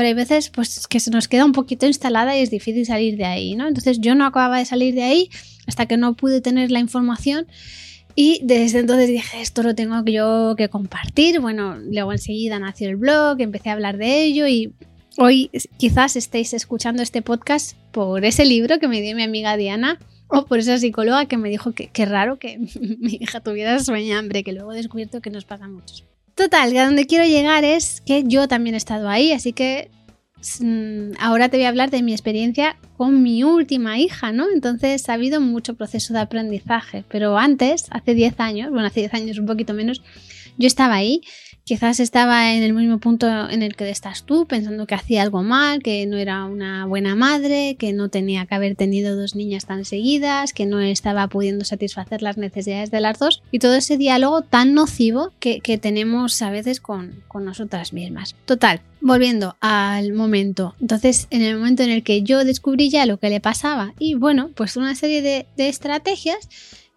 pero 0.00 0.08
hay 0.08 0.14
veces 0.14 0.48
pues 0.48 0.88
que 0.88 0.98
se 0.98 1.10
nos 1.10 1.28
queda 1.28 1.44
un 1.44 1.52
poquito 1.52 1.84
instalada 1.84 2.34
y 2.34 2.40
es 2.40 2.50
difícil 2.50 2.86
salir 2.86 3.18
de 3.18 3.26
ahí, 3.26 3.54
¿no? 3.54 3.68
Entonces 3.68 4.00
yo 4.00 4.14
no 4.14 4.24
acababa 4.24 4.56
de 4.56 4.64
salir 4.64 4.94
de 4.94 5.02
ahí 5.02 5.28
hasta 5.66 5.84
que 5.84 5.98
no 5.98 6.14
pude 6.14 6.40
tener 6.40 6.70
la 6.70 6.78
información 6.78 7.46
y 8.14 8.40
desde 8.42 8.78
entonces 8.78 9.08
dije, 9.08 9.42
esto 9.42 9.62
lo 9.62 9.74
tengo 9.74 10.02
yo 10.06 10.54
que 10.56 10.70
compartir. 10.70 11.38
Bueno, 11.40 11.76
luego 11.76 12.12
enseguida 12.12 12.58
nació 12.58 12.88
el 12.88 12.96
blog, 12.96 13.42
empecé 13.42 13.68
a 13.68 13.74
hablar 13.74 13.98
de 13.98 14.22
ello 14.22 14.46
y 14.46 14.72
hoy 15.18 15.50
quizás 15.76 16.16
estéis 16.16 16.54
escuchando 16.54 17.02
este 17.02 17.20
podcast 17.20 17.76
por 17.92 18.24
ese 18.24 18.46
libro 18.46 18.78
que 18.78 18.88
me 18.88 19.02
dio 19.02 19.14
mi 19.14 19.24
amiga 19.24 19.58
Diana 19.58 19.98
o 20.28 20.46
por 20.46 20.60
esa 20.60 20.78
psicóloga 20.78 21.26
que 21.26 21.36
me 21.36 21.50
dijo 21.50 21.72
que 21.72 21.88
qué 21.88 22.06
raro 22.06 22.38
que 22.38 22.56
mi 23.00 23.18
hija 23.20 23.40
tuviera 23.40 23.78
sueño 23.80 24.16
hambre, 24.16 24.44
que 24.44 24.54
luego 24.54 24.72
he 24.72 24.76
descubierto 24.76 25.20
que 25.20 25.28
nos 25.28 25.44
pasa 25.44 25.66
a 25.66 25.68
muchos. 25.68 26.09
Total, 26.40 26.74
a 26.74 26.86
donde 26.86 27.04
quiero 27.04 27.26
llegar 27.26 27.64
es 27.64 28.00
que 28.00 28.24
yo 28.24 28.48
también 28.48 28.74
he 28.74 28.78
estado 28.78 29.10
ahí, 29.10 29.32
así 29.32 29.52
que 29.52 29.90
mm, 30.60 31.10
ahora 31.20 31.50
te 31.50 31.58
voy 31.58 31.66
a 31.66 31.68
hablar 31.68 31.90
de 31.90 32.02
mi 32.02 32.12
experiencia 32.12 32.78
con 32.96 33.22
mi 33.22 33.44
última 33.44 33.98
hija, 33.98 34.32
¿no? 34.32 34.46
Entonces 34.50 35.06
ha 35.10 35.12
habido 35.12 35.42
mucho 35.42 35.74
proceso 35.74 36.14
de 36.14 36.20
aprendizaje, 36.20 37.04
pero 37.10 37.36
antes, 37.36 37.88
hace 37.90 38.14
10 38.14 38.40
años, 38.40 38.70
bueno, 38.70 38.86
hace 38.86 39.00
10 39.00 39.12
años 39.12 39.38
un 39.38 39.44
poquito 39.44 39.74
menos, 39.74 40.00
yo 40.56 40.66
estaba 40.66 40.94
ahí 40.94 41.20
Quizás 41.64 42.00
estaba 42.00 42.52
en 42.54 42.62
el 42.62 42.72
mismo 42.72 42.98
punto 42.98 43.28
en 43.48 43.62
el 43.62 43.76
que 43.76 43.88
estás 43.90 44.24
tú, 44.24 44.46
pensando 44.46 44.86
que 44.86 44.94
hacía 44.94 45.22
algo 45.22 45.42
mal, 45.42 45.82
que 45.82 46.06
no 46.06 46.16
era 46.16 46.44
una 46.44 46.86
buena 46.86 47.14
madre, 47.14 47.76
que 47.78 47.92
no 47.92 48.08
tenía 48.08 48.46
que 48.46 48.54
haber 48.54 48.74
tenido 48.74 49.16
dos 49.16 49.36
niñas 49.36 49.66
tan 49.66 49.84
seguidas, 49.84 50.52
que 50.52 50.66
no 50.66 50.80
estaba 50.80 51.28
pudiendo 51.28 51.64
satisfacer 51.64 52.22
las 52.22 52.36
necesidades 52.36 52.90
de 52.90 53.00
las 53.00 53.18
dos 53.18 53.42
y 53.50 53.58
todo 53.58 53.74
ese 53.74 53.96
diálogo 53.96 54.42
tan 54.42 54.74
nocivo 54.74 55.32
que, 55.38 55.60
tenemos 55.80 56.42
a 56.42 56.50
veces 56.50 56.80
con, 56.80 57.22
nosotras 57.40 57.92
mismas. 57.92 58.34
Total, 58.44 58.80
volviendo 59.00 59.56
al 59.60 60.12
momento. 60.12 60.74
Entonces, 60.80 61.26
en 61.30 61.42
el 61.42 61.56
momento 61.56 61.82
en 61.82 61.90
el 61.90 62.02
que 62.02 62.22
yo 62.22 62.44
descubrí 62.44 62.90
ya 62.90 63.06
lo 63.06 63.18
que 63.18 63.30
le 63.30 63.40
pasaba 63.40 63.94
y 63.98 64.14
bueno, 64.14 64.50
pues 64.54 64.76
una 64.76 64.94
serie 64.94 65.22
de, 65.22 65.46
de 65.56 65.68
estrategias 65.68 66.48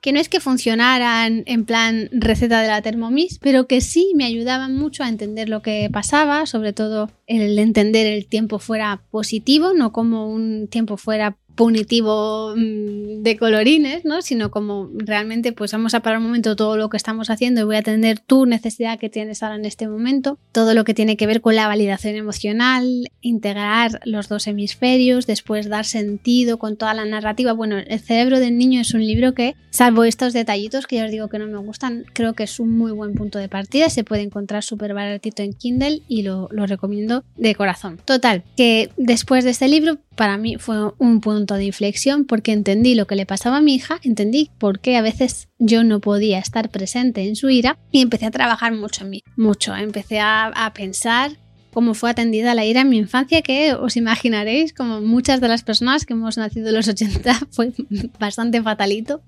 que 0.03 0.11
no 0.11 0.19
es 0.19 0.27
que 0.27 0.41
funcionaran 0.41 1.43
en 1.45 1.63
plan 1.63 2.09
receta 2.11 2.61
de 2.61 2.67
la 2.67 2.81
Thermomix, 2.81 3.39
pero 3.39 3.67
que 3.67 3.79
sí 3.79 4.11
me 4.15 4.25
ayudaban 4.25 4.75
mucho 4.75 5.01
a 5.01 5.07
entender 5.07 5.47
lo 5.47 5.61
que 5.61 5.89
pasaba, 5.93 6.45
sobre 6.45 6.73
todo 6.73 7.09
el 7.25 7.57
entender 7.57 8.05
el 8.07 8.25
tiempo 8.25 8.59
fuera 8.59 9.01
positivo, 9.11 9.73
no 9.73 9.93
como 9.93 10.27
un 10.27 10.67
tiempo 10.67 10.97
fuera 10.97 11.37
punitivo 11.55 12.55
mm, 12.55 13.21
de 13.21 13.37
colorines, 13.37 14.05
¿no? 14.05 14.21
Sino 14.21 14.51
como 14.51 14.89
realmente 14.93 15.53
pues 15.53 15.71
vamos 15.71 15.93
a 15.93 16.01
parar 16.01 16.19
un 16.19 16.25
momento 16.25 16.55
todo 16.55 16.77
lo 16.77 16.89
que 16.89 16.97
estamos 16.97 17.29
haciendo 17.29 17.61
y 17.61 17.63
voy 17.63 17.75
a 17.75 17.79
atender 17.79 18.19
tu 18.19 18.45
necesidad 18.45 18.99
que 18.99 19.09
tienes 19.09 19.43
ahora 19.43 19.55
en 19.55 19.65
este 19.65 19.87
momento, 19.87 20.37
todo 20.51 20.73
lo 20.73 20.83
que 20.83 20.93
tiene 20.93 21.17
que 21.17 21.27
ver 21.27 21.41
con 21.41 21.55
la 21.55 21.67
validación 21.67 22.15
emocional, 22.15 23.09
integrar 23.21 23.99
los 24.05 24.29
dos 24.29 24.47
hemisferios, 24.47 25.27
después 25.27 25.69
dar 25.69 25.85
sentido 25.85 26.57
con 26.57 26.75
toda 26.75 26.93
la 26.93 27.05
narrativa. 27.05 27.53
Bueno, 27.53 27.77
El 27.77 27.99
cerebro 27.99 28.39
del 28.39 28.57
niño 28.57 28.81
es 28.81 28.93
un 28.93 29.05
libro 29.05 29.33
que, 29.33 29.55
salvo 29.69 30.03
estos 30.03 30.33
detallitos 30.33 30.87
que 30.87 30.97
ya 30.97 31.05
os 31.05 31.11
digo 31.11 31.29
que 31.29 31.39
no 31.39 31.47
me 31.47 31.57
gustan, 31.57 32.05
creo 32.13 32.33
que 32.33 32.43
es 32.43 32.59
un 32.59 32.71
muy 32.71 32.91
buen 32.91 33.13
punto 33.13 33.39
de 33.39 33.49
partida, 33.49 33.89
se 33.89 34.03
puede 34.03 34.23
encontrar 34.23 34.63
súper 34.63 34.93
baratito 34.93 35.43
en 35.43 35.53
Kindle 35.53 36.01
y 36.07 36.23
lo, 36.23 36.49
lo 36.51 36.65
recomiendo 36.65 37.23
de 37.37 37.55
corazón. 37.55 37.99
Total, 38.05 38.43
que 38.57 38.89
después 38.97 39.43
de 39.43 39.51
este 39.51 39.67
libro 39.67 39.97
para 40.15 40.37
mí 40.37 40.57
fue 40.57 40.91
un 40.97 41.21
punto 41.21 41.42
de 41.45 41.65
inflexión 41.65 42.25
porque 42.25 42.51
entendí 42.51 42.95
lo 42.95 43.07
que 43.07 43.15
le 43.15 43.25
pasaba 43.25 43.57
a 43.57 43.61
mi 43.61 43.75
hija, 43.75 43.99
entendí 44.03 44.49
por 44.57 44.79
qué 44.79 44.97
a 44.97 45.01
veces 45.01 45.49
yo 45.59 45.83
no 45.83 45.99
podía 45.99 46.39
estar 46.39 46.69
presente 46.69 47.27
en 47.27 47.35
su 47.35 47.49
ira 47.49 47.77
y 47.91 48.01
empecé 48.01 48.25
a 48.25 48.31
trabajar 48.31 48.73
mucho 48.73 49.03
en 49.03 49.09
mí, 49.09 49.23
mucho. 49.35 49.75
Empecé 49.75 50.19
a, 50.19 50.47
a 50.47 50.73
pensar 50.73 51.31
cómo 51.73 51.93
fue 51.93 52.11
atendida 52.11 52.55
la 52.55 52.65
ira 52.65 52.81
en 52.81 52.89
mi 52.89 52.97
infancia, 52.97 53.41
que 53.41 53.73
os 53.73 53.97
imaginaréis, 53.97 54.73
como 54.73 55.01
muchas 55.01 55.41
de 55.41 55.47
las 55.47 55.63
personas 55.63 56.05
que 56.05 56.13
hemos 56.13 56.37
nacido 56.37 56.69
en 56.69 56.75
los 56.75 56.87
80, 56.87 57.47
fue 57.51 57.73
bastante 58.19 58.61
fatalito. 58.61 59.21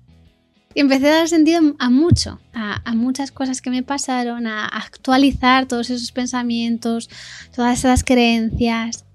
Y 0.74 0.80
empecé 0.80 1.08
a 1.08 1.16
dar 1.16 1.28
sentido 1.28 1.74
a 1.78 1.88
mucho, 1.88 2.38
a, 2.52 2.82
a, 2.84 2.94
muchas 2.94 3.32
cosas 3.32 3.62
que 3.62 3.70
me 3.70 3.82
pasaron, 3.82 4.46
a 4.46 4.66
actualizar 4.66 5.64
todos 5.64 5.88
esos 5.88 6.12
pensamientos, 6.12 7.08
todas 7.54 7.78
esas 7.78 8.04
creencias, 8.04 9.05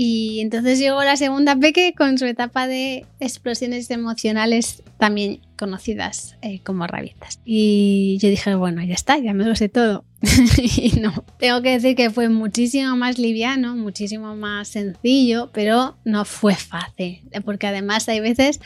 y 0.00 0.38
entonces 0.42 0.78
llegó 0.78 1.02
la 1.02 1.16
segunda 1.16 1.56
Peque 1.56 1.92
con 1.92 2.18
su 2.18 2.24
etapa 2.24 2.68
de 2.68 3.04
explosiones 3.18 3.90
emocionales 3.90 4.84
también 4.96 5.40
conocidas 5.58 6.36
eh, 6.40 6.60
como 6.62 6.86
rabietas. 6.86 7.40
Y 7.44 8.16
yo 8.20 8.28
dije, 8.28 8.54
bueno, 8.54 8.80
ya 8.84 8.94
está, 8.94 9.18
ya 9.18 9.34
me 9.34 9.44
lo 9.44 9.56
sé 9.56 9.68
todo. 9.68 10.04
y 10.56 11.00
no, 11.00 11.24
tengo 11.40 11.62
que 11.62 11.70
decir 11.70 11.96
que 11.96 12.10
fue 12.10 12.28
muchísimo 12.28 12.94
más 12.96 13.18
liviano, 13.18 13.74
muchísimo 13.74 14.36
más 14.36 14.68
sencillo, 14.68 15.50
pero 15.52 15.96
no 16.04 16.24
fue 16.24 16.54
fácil, 16.54 17.22
porque 17.44 17.66
además 17.66 18.08
hay 18.08 18.20
veces 18.20 18.60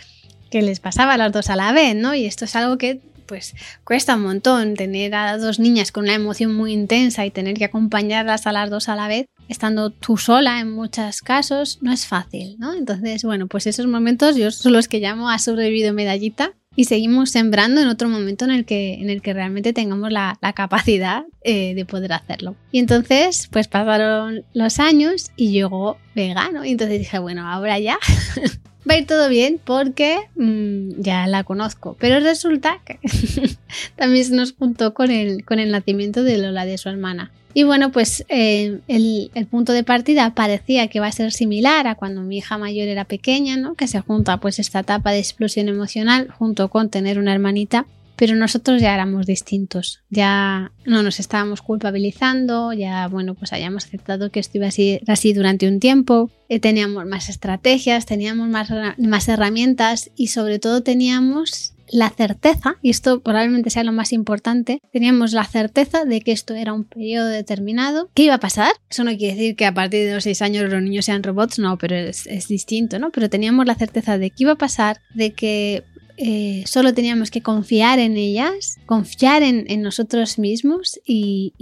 que 0.50 0.60
les 0.60 0.80
pasaba 0.80 1.14
a 1.14 1.16
las 1.16 1.32
dos 1.32 1.48
a 1.48 1.56
la 1.56 1.72
vez, 1.72 1.96
¿no? 1.96 2.14
Y 2.14 2.26
esto 2.26 2.44
es 2.44 2.54
algo 2.56 2.76
que 2.76 3.00
pues 3.24 3.54
cuesta 3.84 4.16
un 4.16 4.22
montón 4.24 4.74
tener 4.74 5.14
a 5.14 5.38
dos 5.38 5.58
niñas 5.58 5.92
con 5.92 6.04
una 6.04 6.12
emoción 6.12 6.54
muy 6.54 6.74
intensa 6.74 7.24
y 7.24 7.30
tener 7.30 7.56
que 7.56 7.64
acompañarlas 7.64 8.46
a 8.46 8.52
las 8.52 8.68
dos 8.68 8.90
a 8.90 8.96
la 8.96 9.08
vez, 9.08 9.28
estando 9.52 9.90
tú 9.90 10.16
sola 10.16 10.58
en 10.58 10.72
muchos 10.72 11.22
casos, 11.22 11.78
no 11.80 11.92
es 11.92 12.06
fácil, 12.06 12.56
¿no? 12.58 12.74
Entonces, 12.74 13.22
bueno, 13.22 13.46
pues 13.46 13.68
esos 13.68 13.86
momentos 13.86 14.34
yo 14.34 14.50
son 14.50 14.72
los 14.72 14.88
que 14.88 14.98
llamo 14.98 15.30
a 15.30 15.38
sobrevivido 15.38 15.92
medallita 15.92 16.54
y 16.74 16.84
seguimos 16.84 17.30
sembrando 17.30 17.80
en 17.80 17.88
otro 17.88 18.08
momento 18.08 18.44
en 18.44 18.50
el 18.50 18.64
que, 18.64 18.94
en 18.94 19.10
el 19.10 19.20
que 19.20 19.34
realmente 19.34 19.72
tengamos 19.72 20.10
la, 20.10 20.38
capacidad 20.54 21.24
eh, 21.44 21.74
de 21.74 21.84
poder 21.84 22.12
hacerlo. 22.12 22.56
Y 22.70 22.78
entonces, 22.78 23.48
pues 23.50 23.68
pasaron 23.68 24.44
los 24.54 24.78
años 24.78 25.30
y 25.36 25.52
llegó 25.52 25.98
vegano. 26.14 26.64
Y 26.64 26.70
entonces 26.70 26.98
dije, 26.98 27.18
bueno, 27.18 27.46
ahora 27.46 27.78
ya 27.78 27.98
va 28.88 28.94
a 28.94 28.98
ir 28.98 29.06
todo 29.06 29.28
bien 29.28 29.60
porque 29.62 30.18
mm, 30.36 31.00
ya 31.00 31.26
la 31.26 31.44
conozco. 31.44 31.96
Pero 32.00 32.20
resulta 32.20 32.80
que 32.84 32.98
también 33.96 34.24
se 34.24 34.34
nos 34.34 34.54
juntó 34.54 34.94
con 34.94 35.10
el, 35.10 35.44
con 35.44 35.58
el 35.58 35.70
nacimiento 35.70 36.22
de 36.22 36.38
Lola, 36.38 36.64
de 36.64 36.78
su 36.78 36.88
hermana. 36.88 37.30
Y 37.54 37.64
bueno, 37.64 37.92
pues 37.92 38.24
eh, 38.28 38.80
el, 38.88 39.46
punto 39.50 39.72
de 39.72 39.84
partida 39.84 40.34
parecía 40.34 40.88
que 40.88 41.00
va 41.00 41.08
a 41.08 41.12
ser 41.12 41.32
similar 41.32 41.86
a 41.86 41.94
cuando 41.94 42.22
mi 42.22 42.38
hija 42.38 42.58
mayor 42.58 42.88
era 42.88 43.04
pequeña, 43.04 43.56
¿no? 43.56 43.74
Que 43.74 43.88
se 43.88 44.00
junta 44.00 44.38
pues 44.38 44.58
esta 44.58 44.80
etapa 44.80 45.10
de 45.10 45.18
explosión 45.18 45.68
emocional 45.68 46.28
junto 46.30 46.68
con 46.68 46.88
tener 46.88 47.18
una 47.18 47.32
hermanita. 47.32 47.86
Pero 48.14 48.36
nosotros 48.36 48.80
ya 48.80 48.94
éramos 48.94 49.26
distintos, 49.26 50.00
ya 50.08 50.70
no 50.84 51.02
nos 51.02 51.18
estábamos 51.18 51.60
culpabilizando, 51.60 52.72
ya 52.72 53.08
bueno, 53.08 53.34
pues 53.34 53.52
hayamos 53.52 53.86
aceptado 53.86 54.30
que 54.30 54.38
esto 54.38 54.58
iba 54.58 54.68
a 54.68 54.70
ser 54.70 55.00
así 55.08 55.32
durante 55.32 55.66
un 55.66 55.80
tiempo, 55.80 56.30
eh, 56.48 56.60
teníamos 56.60 57.04
más 57.06 57.28
estrategias, 57.30 58.06
teníamos 58.06 58.48
más, 58.48 58.68
más 58.98 59.28
herramientas 59.28 60.10
y 60.14 60.28
sobre 60.28 60.60
todo 60.60 60.82
teníamos 60.82 61.72
la 61.92 62.10
certeza, 62.10 62.76
y 62.82 62.90
esto 62.90 63.20
probablemente 63.20 63.70
sea 63.70 63.84
lo 63.84 63.92
más 63.92 64.12
importante, 64.12 64.80
teníamos 64.92 65.32
la 65.32 65.44
certeza 65.44 66.04
de 66.04 66.20
que 66.20 66.32
esto 66.32 66.54
era 66.54 66.72
un 66.72 66.84
periodo 66.84 67.28
determinado, 67.28 68.10
que 68.14 68.24
iba 68.24 68.34
a 68.34 68.40
pasar. 68.40 68.72
Eso 68.90 69.04
no 69.04 69.16
quiere 69.16 69.34
decir 69.34 69.56
que 69.56 69.66
a 69.66 69.74
partir 69.74 70.06
de 70.06 70.14
los 70.14 70.24
seis 70.24 70.42
años 70.42 70.70
los 70.70 70.82
niños 70.82 71.04
sean 71.04 71.22
robots, 71.22 71.58
no, 71.58 71.78
pero 71.78 71.94
es, 71.94 72.26
es 72.26 72.48
distinto, 72.48 72.98
¿no? 72.98 73.10
Pero 73.10 73.30
teníamos 73.30 73.66
la 73.66 73.74
certeza 73.74 74.18
de 74.18 74.30
que 74.30 74.42
iba 74.42 74.52
a 74.52 74.56
pasar, 74.56 74.98
de 75.14 75.32
que 75.32 75.84
eh, 76.16 76.62
solo 76.66 76.92
teníamos 76.94 77.30
que 77.30 77.42
confiar 77.42 77.98
en 77.98 78.16
ellas, 78.16 78.78
confiar 78.86 79.42
en, 79.42 79.82
nosotros 79.82 80.38
mismos 80.38 81.00
y, 81.04 81.52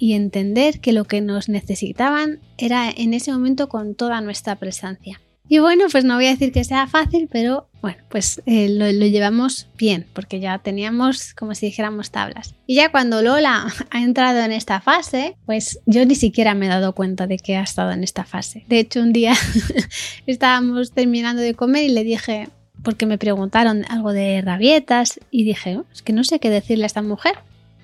entender 0.00 0.80
que 0.80 0.92
lo 0.92 1.04
que 1.04 1.20
nos 1.20 1.48
necesitaban 1.48 2.40
era 2.58 2.90
en 2.90 3.14
ese 3.14 3.32
momento 3.32 3.68
con 3.68 3.94
toda 3.94 4.20
nuestra 4.20 4.56
presencia. 4.56 5.20
Y 5.50 5.58
bueno, 5.58 5.86
pues 5.90 6.04
no 6.04 6.14
voy 6.14 6.28
a 6.28 6.30
decir 6.30 6.52
que 6.52 6.62
sea 6.62 6.86
fácil, 6.86 7.28
pero 7.28 7.68
bueno, 7.82 7.98
pues 8.08 8.40
eh, 8.46 8.68
lo, 8.68 8.86
llevamos 8.88 9.66
bien, 9.76 10.06
porque 10.12 10.38
ya 10.38 10.58
teníamos, 10.58 11.34
como 11.34 11.56
si 11.56 11.66
dijéramos, 11.66 12.12
tablas. 12.12 12.54
Y 12.68 12.76
ya 12.76 12.92
cuando 12.92 13.20
Lola 13.20 13.66
ha 13.90 14.00
entrado 14.00 14.38
en 14.42 14.52
esta 14.52 14.80
fase, 14.80 15.36
pues 15.46 15.80
yo 15.86 16.06
ni 16.06 16.14
siquiera 16.14 16.54
me 16.54 16.66
he 16.66 16.68
dado 16.68 16.94
cuenta 16.94 17.26
de 17.26 17.36
que 17.36 17.56
ha 17.56 17.64
estado 17.64 17.90
en 17.90 18.04
esta 18.04 18.22
fase. 18.22 18.64
De 18.68 18.78
hecho, 18.78 19.00
un 19.00 19.12
día 19.12 19.34
estábamos 20.26 20.92
terminando 20.92 21.42
de 21.42 21.54
comer 21.54 21.82
y 21.82 21.88
le 21.88 22.04
dije, 22.04 22.48
porque 22.84 23.06
me 23.06 23.18
preguntaron 23.18 23.84
algo 23.88 24.12
de 24.12 24.42
rabietas 24.42 25.18
y 25.32 25.42
dije, 25.42 25.78
oh, 25.78 25.84
es 25.92 26.02
que 26.02 26.12
no 26.12 26.22
sé 26.22 26.38
qué 26.38 26.48
decirle 26.48 26.84
a 26.84 26.86
esta 26.86 27.02
mujer, 27.02 27.34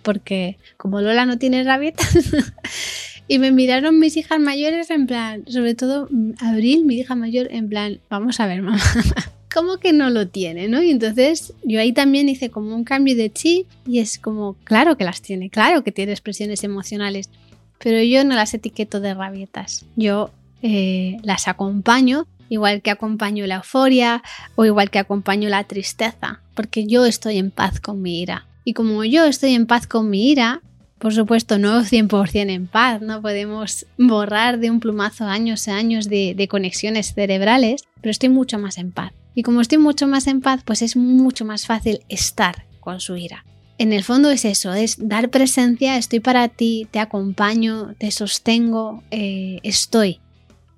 porque 0.03 0.57
como 0.77 1.01
Lola 1.01 1.27
no 1.27 1.37
tiene 1.37 1.65
rabietas, 1.65 2.15
y 3.29 3.39
me 3.39 3.53
miraron 3.53 3.99
mis 3.99 4.17
hijas 4.17 4.41
mayores 4.41 4.91
en 4.91 5.07
plan, 5.07 5.45
sobre 5.49 5.75
todo 5.75 6.09
mm, 6.11 6.33
Abril, 6.41 6.85
mi 6.85 6.97
hija 6.97 7.15
mayor, 7.15 7.49
en 7.51 7.69
plan, 7.69 8.01
vamos 8.09 8.41
a 8.41 8.47
ver, 8.47 8.63
mamá. 8.63 8.81
¿Cómo 9.55 9.79
que 9.79 9.93
no 9.93 10.11
lo 10.11 10.29
tiene, 10.29 10.69
no? 10.69 10.83
Y 10.83 10.91
entonces 10.91 11.55
yo 11.65 11.81
ahí 11.81 11.93
también 11.93 12.29
hice 12.29 12.51
como 12.51 12.75
un 12.75 12.85
cambio 12.85 13.17
de 13.17 13.33
chip 13.33 13.67
y 13.87 14.01
es 14.01 14.19
como, 14.19 14.55
claro 14.65 14.97
que 14.99 15.05
las 15.05 15.23
tiene, 15.23 15.49
claro 15.49 15.83
que 15.83 15.93
tiene 15.93 16.13
expresiones 16.13 16.63
emocionales, 16.63 17.31
pero 17.79 18.03
yo 18.03 18.23
no 18.25 18.35
las 18.35 18.53
etiqueto 18.53 19.01
de 19.01 19.15
rabietas, 19.15 19.87
yo 19.97 20.31
eh, 20.63 21.17
las 21.23 21.49
acompaño 21.49 22.27
igual 22.49 22.83
que 22.83 22.91
acompaño 22.91 23.47
la 23.47 23.57
euforia 23.57 24.23
o 24.55 24.65
igual 24.65 24.91
que 24.91 24.99
acompaño 24.99 25.49
la 25.49 25.65
tristeza, 25.65 26.41
porque 26.55 26.87
yo 26.87 27.07
estoy 27.07 27.39
en 27.39 27.51
paz 27.51 27.81
con 27.81 28.03
mi 28.03 28.21
ira. 28.21 28.47
Y 28.65 28.73
como 28.73 29.05
yo 29.05 29.25
estoy 29.25 29.55
en 29.55 29.67
paz 29.67 29.87
con 29.87 30.11
mi 30.11 30.31
ira, 30.31 30.63
por 30.99 31.13
supuesto 31.13 31.59
no 31.59 31.83
100% 31.83 32.51
en 32.51 32.67
paz, 32.67 33.03
no 33.03 33.21
podemos 33.21 33.87
borrar 33.99 34.59
de 34.59 34.71
un 34.71 34.81
plumazo 34.81 35.25
años 35.25 35.67
y 35.69 35.71
años 35.71 36.09
de, 36.09 36.49
conexiones 36.51 37.15
cerebrales, 37.15 37.85
pero 38.01 38.11
estoy 38.11 38.29
mucho 38.29 38.59
más 38.59 38.79
en 38.79 38.93
paz. 38.93 39.13
Y 39.35 39.43
como 39.43 39.61
estoy 39.61 39.79
mucho 39.79 40.07
más 40.07 40.27
en 40.27 40.41
paz, 40.41 40.63
pues 40.65 40.81
es 40.81 40.97
mucho 40.97 41.45
más 41.45 41.67
fácil 41.67 42.01
estar 42.09 42.65
con 42.81 43.01
su 43.01 43.17
ira. 43.17 43.45
En 43.79 43.93
el 43.93 44.05
fondo 44.05 44.31
es 44.31 44.47
eso, 44.47 44.73
es 44.73 44.97
dar 44.99 45.29
presencia, 45.29 45.99
estoy 45.99 46.21
para 46.21 46.49
ti, 46.49 46.89
te 46.91 46.99
acompaño, 46.99 47.95
te 47.99 48.11
sostengo, 48.11 49.03
eh, 49.11 49.59
estoy 49.63 50.21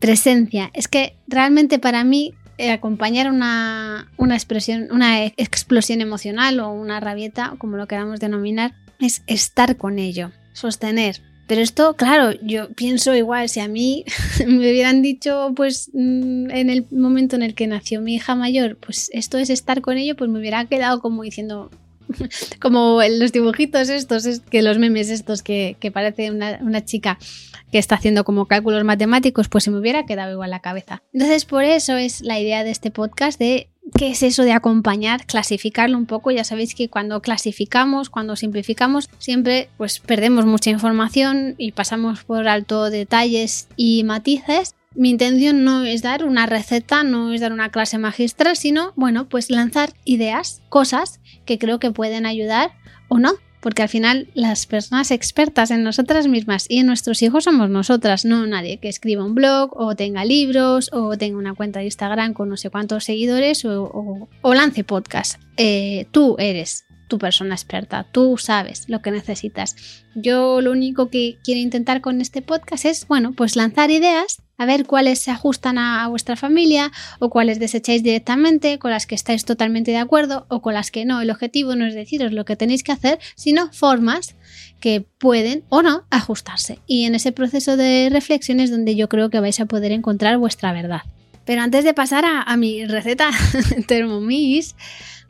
presencia. 0.00 0.70
Es 0.74 0.88
que 0.88 1.14
realmente 1.28 1.78
para 1.78 2.02
mí 2.02 2.34
eh, 2.56 2.72
acompañar 2.72 3.30
una, 3.30 4.10
una, 4.16 4.34
expresión, 4.34 4.88
una 4.90 5.24
explosión 5.24 6.00
emocional 6.00 6.58
o 6.58 6.72
una 6.72 6.98
rabieta, 6.98 7.54
como 7.58 7.76
lo 7.76 7.86
queramos 7.86 8.18
denominar, 8.18 8.74
es 9.00 9.22
estar 9.26 9.76
con 9.76 9.98
ello, 9.98 10.32
sostener. 10.52 11.20
Pero 11.48 11.62
esto, 11.62 11.96
claro, 11.96 12.38
yo 12.42 12.68
pienso 12.74 13.14
igual, 13.14 13.48
si 13.48 13.60
a 13.60 13.68
mí 13.68 14.04
me 14.46 14.70
hubieran 14.70 15.00
dicho, 15.00 15.52
pues 15.56 15.90
mm, 15.94 16.50
en 16.50 16.70
el 16.70 16.86
momento 16.90 17.36
en 17.36 17.42
el 17.42 17.54
que 17.54 17.66
nació 17.66 18.02
mi 18.02 18.16
hija 18.16 18.34
mayor, 18.34 18.76
pues 18.76 19.10
esto 19.14 19.38
es 19.38 19.48
estar 19.48 19.80
con 19.80 19.96
ello, 19.96 20.14
pues 20.14 20.30
me 20.30 20.38
hubiera 20.38 20.66
quedado 20.66 21.00
como 21.00 21.22
diciendo, 21.22 21.70
como 22.60 23.00
los 23.18 23.32
dibujitos 23.32 23.88
estos, 23.88 24.26
es 24.26 24.40
que 24.40 24.60
los 24.60 24.78
memes 24.78 25.08
estos 25.08 25.42
que, 25.42 25.78
que 25.80 25.90
parece 25.90 26.30
una, 26.30 26.58
una, 26.60 26.84
chica 26.84 27.18
que 27.72 27.78
está 27.78 27.94
haciendo 27.94 28.24
como 28.24 28.46
cálculos 28.46 28.84
matemáticos, 28.84 29.48
pues 29.48 29.64
se 29.64 29.70
me 29.70 29.78
hubiera 29.78 30.04
quedado 30.04 30.32
igual 30.32 30.50
la 30.50 30.60
cabeza. 30.60 31.02
Entonces, 31.14 31.46
por 31.46 31.64
eso 31.64 31.96
es 31.96 32.20
la 32.20 32.38
idea 32.38 32.62
de 32.62 32.70
este 32.70 32.90
podcast 32.90 33.38
de 33.38 33.70
qué 33.96 34.10
es 34.10 34.22
eso 34.22 34.42
de 34.42 34.52
acompañar, 34.52 35.26
clasificarlo 35.26 35.96
un 35.96 36.06
poco. 36.06 36.30
Ya 36.30 36.44
sabéis 36.44 36.74
que 36.74 36.88
cuando 36.88 37.20
clasificamos, 37.20 38.10
cuando 38.10 38.36
simplificamos, 38.36 39.08
siempre 39.18 39.68
pues 39.76 39.98
perdemos 40.00 40.46
mucha 40.46 40.70
información 40.70 41.54
y 41.58 41.72
pasamos 41.72 42.24
por 42.24 42.48
alto 42.48 42.90
detalles 42.90 43.68
y 43.76 44.04
matices. 44.04 44.74
Mi 44.94 45.10
intención 45.10 45.64
no 45.64 45.84
es 45.84 46.02
dar 46.02 46.24
una 46.24 46.46
receta, 46.46 47.04
no 47.04 47.32
es 47.32 47.40
dar 47.40 47.52
una 47.52 47.70
clase 47.70 47.98
magistral, 47.98 48.56
sino, 48.56 48.92
bueno, 48.96 49.28
pues 49.28 49.50
lanzar 49.50 49.92
ideas, 50.04 50.62
cosas 50.70 51.20
que 51.44 51.58
creo 51.58 51.78
que 51.78 51.90
pueden 51.90 52.26
ayudar 52.26 52.72
o 53.08 53.18
no 53.18 53.32
porque 53.60 53.82
al 53.82 53.88
final 53.88 54.28
las 54.34 54.66
personas 54.66 55.10
expertas 55.10 55.70
en 55.70 55.82
nosotras 55.82 56.28
mismas 56.28 56.66
y 56.68 56.78
en 56.78 56.86
nuestros 56.86 57.22
hijos 57.22 57.44
somos 57.44 57.70
nosotras, 57.70 58.24
no 58.24 58.46
nadie 58.46 58.78
que 58.78 58.88
escriba 58.88 59.24
un 59.24 59.34
blog 59.34 59.70
o 59.76 59.94
tenga 59.94 60.24
libros 60.24 60.90
o 60.92 61.16
tenga 61.16 61.38
una 61.38 61.54
cuenta 61.54 61.80
de 61.80 61.86
Instagram 61.86 62.34
con 62.34 62.48
no 62.48 62.56
sé 62.56 62.70
cuántos 62.70 63.04
seguidores 63.04 63.64
o, 63.64 64.28
lance 64.42 64.84
podcast. 64.84 65.40
Eh, 65.56 66.06
tú 66.10 66.36
eres 66.38 66.87
tu 67.08 67.18
persona 67.18 67.54
experta, 67.54 68.06
tú 68.10 68.36
sabes 68.38 68.84
lo 68.88 69.02
que 69.02 69.10
necesitas. 69.10 70.04
Yo 70.14 70.60
lo 70.60 70.70
único 70.70 71.10
que 71.10 71.38
quiero 71.42 71.60
intentar 71.60 72.00
con 72.00 72.20
este 72.20 72.42
podcast 72.42 72.84
es, 72.84 73.08
bueno, 73.08 73.32
pues 73.32 73.56
lanzar 73.56 73.90
ideas 73.90 74.42
a 74.58 74.66
ver 74.66 74.86
cuáles 74.86 75.20
se 75.20 75.30
ajustan 75.30 75.78
a, 75.78 76.06
vuestra 76.08 76.36
familia 76.36 76.90
o 77.20 77.30
cuáles 77.30 77.60
desecháis 77.60 78.02
directamente, 78.02 78.78
con 78.78 78.90
las 78.90 79.06
que 79.06 79.14
estáis 79.14 79.44
totalmente 79.44 79.92
de 79.92 79.98
acuerdo 79.98 80.46
o 80.48 80.60
con 80.60 80.74
las 80.74 80.90
que 80.90 81.04
no. 81.04 81.20
El 81.20 81.30
objetivo 81.30 81.76
no 81.76 81.86
es 81.86 81.94
deciros 81.94 82.32
lo 82.32 82.44
que 82.44 82.56
tenéis 82.56 82.82
que 82.82 82.92
hacer, 82.92 83.18
sino 83.36 83.72
formas 83.72 84.34
que 84.80 85.04
pueden 85.18 85.62
o 85.68 85.82
no 85.82 86.04
ajustarse. 86.10 86.80
Y 86.86 87.04
en 87.04 87.14
ese 87.14 87.32
proceso 87.32 87.76
de 87.76 88.08
reflexión 88.10 88.58
es 88.60 88.70
donde 88.70 88.96
yo 88.96 89.08
creo 89.08 89.30
que 89.30 89.40
vais 89.40 89.60
a 89.60 89.66
poder 89.66 89.92
encontrar 89.92 90.36
vuestra 90.38 90.72
verdad. 90.72 91.02
Pero 91.44 91.62
antes 91.62 91.84
de 91.84 91.94
pasar 91.94 92.24
a, 92.24 92.42
a 92.42 92.56
mi 92.56 92.84
receta 92.84 93.30
Thermomix, 93.86 94.74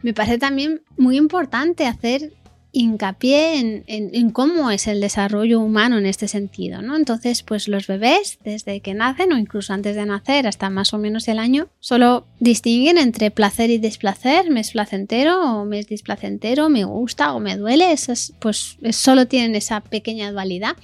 me 0.03 0.15
parece 0.15 0.39
también 0.39 0.83
muy 0.97 1.17
importante 1.17 1.87
hacer 1.87 2.33
hincapié 2.71 3.85
en, 3.87 4.31
cómo 4.31 4.71
es 4.71 4.87
el 4.87 5.01
desarrollo 5.01 5.61
humano 5.61 5.99
en 5.99 6.07
este 6.07 6.29
sentido, 6.29 6.83
¿no? 6.83 6.97
Entonces, 6.97 7.43
pues 7.43 7.67
los 7.67 7.87
bebés, 7.87 8.39
desde 8.45 8.81
que 8.81 8.95
nacen 8.95 9.33
o 9.33 9.39
incluso 9.39 9.73
antes 9.73 9.97
de 9.97 10.05
nacer 10.05 10.47
hasta 10.47 10.69
más 10.71 10.93
o 10.93 10.99
menos 10.99 11.29
el 11.29 11.39
año, 11.39 11.69
solo 11.81 12.27
distinguen 12.41 12.99
entre 12.99 13.31
placer 13.31 13.71
y 13.71 13.79
desplacer, 13.79 14.51
me 14.51 14.61
es 14.61 14.73
placentero 14.73 15.61
o 15.61 15.65
me 15.65 15.79
es 15.79 15.89
displacentero, 15.89 16.69
me 16.69 16.85
gusta 16.85 17.33
o 17.33 17.41
me 17.41 17.57
duele, 17.57 17.95
pues 18.39 18.77
solo 18.93 19.27
tienen 19.27 19.55
esa 19.55 19.81
pequeña 19.81 20.31
dualidad. 20.31 20.77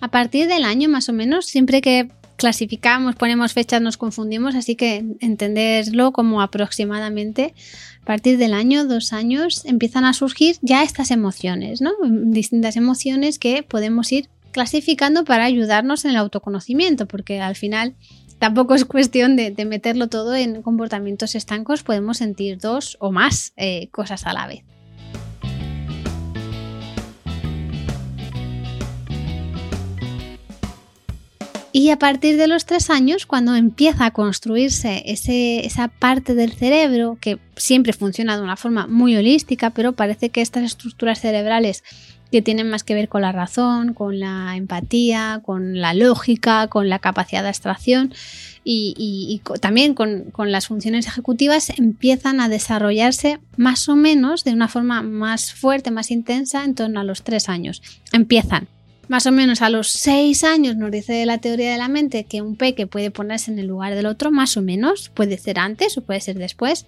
A 0.00 0.08
partir 0.08 0.46
del 0.46 0.64
año 0.64 0.88
más 0.88 1.08
o 1.08 1.12
menos, 1.12 1.46
siempre 1.46 1.80
que 1.80 2.10
clasificamos, 2.40 3.16
ponemos 3.16 3.52
fechas, 3.52 3.82
nos 3.82 3.98
confundimos, 3.98 4.54
así 4.54 4.74
que 4.74 5.04
entenderlo 5.20 6.10
como 6.12 6.40
aproximadamente 6.40 7.52
a 8.02 8.04
partir 8.06 8.38
del 8.38 8.54
año, 8.54 8.86
dos 8.86 9.12
años, 9.12 9.66
empiezan 9.66 10.06
a 10.06 10.14
surgir 10.14 10.56
ya 10.62 10.82
estas 10.82 11.10
emociones, 11.10 11.82
¿no? 11.82 11.90
Distintas 12.02 12.76
emociones 12.76 13.38
que 13.38 13.62
podemos 13.62 14.10
ir 14.10 14.30
clasificando 14.52 15.24
para 15.24 15.44
ayudarnos 15.44 16.06
en 16.06 16.12
el 16.12 16.16
autoconocimiento, 16.16 17.04
porque 17.06 17.42
al 17.42 17.56
final 17.56 17.94
tampoco 18.38 18.74
es 18.74 18.86
cuestión 18.86 19.36
de, 19.36 19.52
meterlo 19.66 20.08
todo 20.08 20.34
en 20.34 20.62
comportamientos 20.62 21.34
estancos, 21.34 21.82
podemos 21.82 22.16
sentir 22.16 22.56
dos 22.56 22.96
o 23.00 23.12
más 23.12 23.52
eh, 23.58 23.88
cosas 23.90 24.24
a 24.26 24.32
la 24.32 24.46
vez. 24.46 24.62
Y 31.72 31.90
a 31.90 31.98
partir 31.98 32.36
de 32.36 32.48
los 32.48 32.66
tres 32.66 32.90
años, 32.90 33.26
cuando 33.26 33.54
empieza 33.54 34.06
a 34.06 34.10
construirse 34.10 35.04
esa 35.06 35.88
parte 35.88 36.34
del 36.34 36.52
cerebro, 36.52 37.16
que 37.20 37.38
siempre 37.56 37.92
funciona 37.92 38.36
de 38.36 38.42
una 38.42 38.56
forma 38.56 38.88
muy 38.88 39.16
holística, 39.16 39.70
pero 39.70 39.92
parece 39.92 40.30
que 40.30 40.40
estas 40.40 40.64
estructuras 40.64 41.20
cerebrales 41.20 41.84
que 42.32 42.42
tienen 42.42 42.70
más 42.70 42.84
que 42.84 42.94
ver 42.94 43.08
con 43.08 43.22
la 43.22 43.32
razón, 43.32 43.94
con 43.94 44.20
la 44.20 44.56
empatía, 44.56 45.42
con 45.44 45.80
la 45.80 45.94
lógica, 45.94 46.68
con 46.68 46.88
la 46.88 46.98
capacidad 46.98 47.42
de 47.42 47.48
abstracción 47.48 48.14
y, 48.62 49.40
también 49.60 49.94
con, 49.94 50.32
las 50.36 50.68
funciones 50.68 51.06
ejecutivas 51.06 51.70
empiezan 51.70 52.40
a 52.40 52.48
desarrollarse 52.48 53.40
más 53.56 53.88
o 53.88 53.96
menos 53.96 54.44
de 54.44 54.52
una 54.52 54.68
forma 54.68 55.02
más 55.02 55.52
fuerte, 55.52 55.90
más 55.90 56.10
intensa 56.10 56.64
en 56.64 56.74
torno 56.74 57.00
a 57.00 57.04
los 57.04 57.22
tres 57.22 57.48
años. 57.48 57.82
Empiezan. 58.12 58.68
Más 59.10 59.26
o 59.26 59.32
menos 59.32 59.60
a 59.60 59.70
los 59.70 59.88
seis 59.88 60.44
años 60.44 60.76
nos 60.76 60.92
dice 60.92 61.26
la 61.26 61.38
teoría 61.38 61.72
de 61.72 61.78
la 61.78 61.88
mente 61.88 62.26
que 62.26 62.42
un 62.42 62.54
peque 62.54 62.86
puede 62.86 63.10
ponerse 63.10 63.50
en 63.50 63.58
el 63.58 63.66
lugar 63.66 63.96
del 63.96 64.06
otro, 64.06 64.30
más 64.30 64.56
o 64.56 64.62
menos, 64.62 65.08
puede 65.08 65.36
ser 65.36 65.58
antes 65.58 65.98
o 65.98 66.02
puede 66.02 66.20
ser 66.20 66.38
después. 66.38 66.86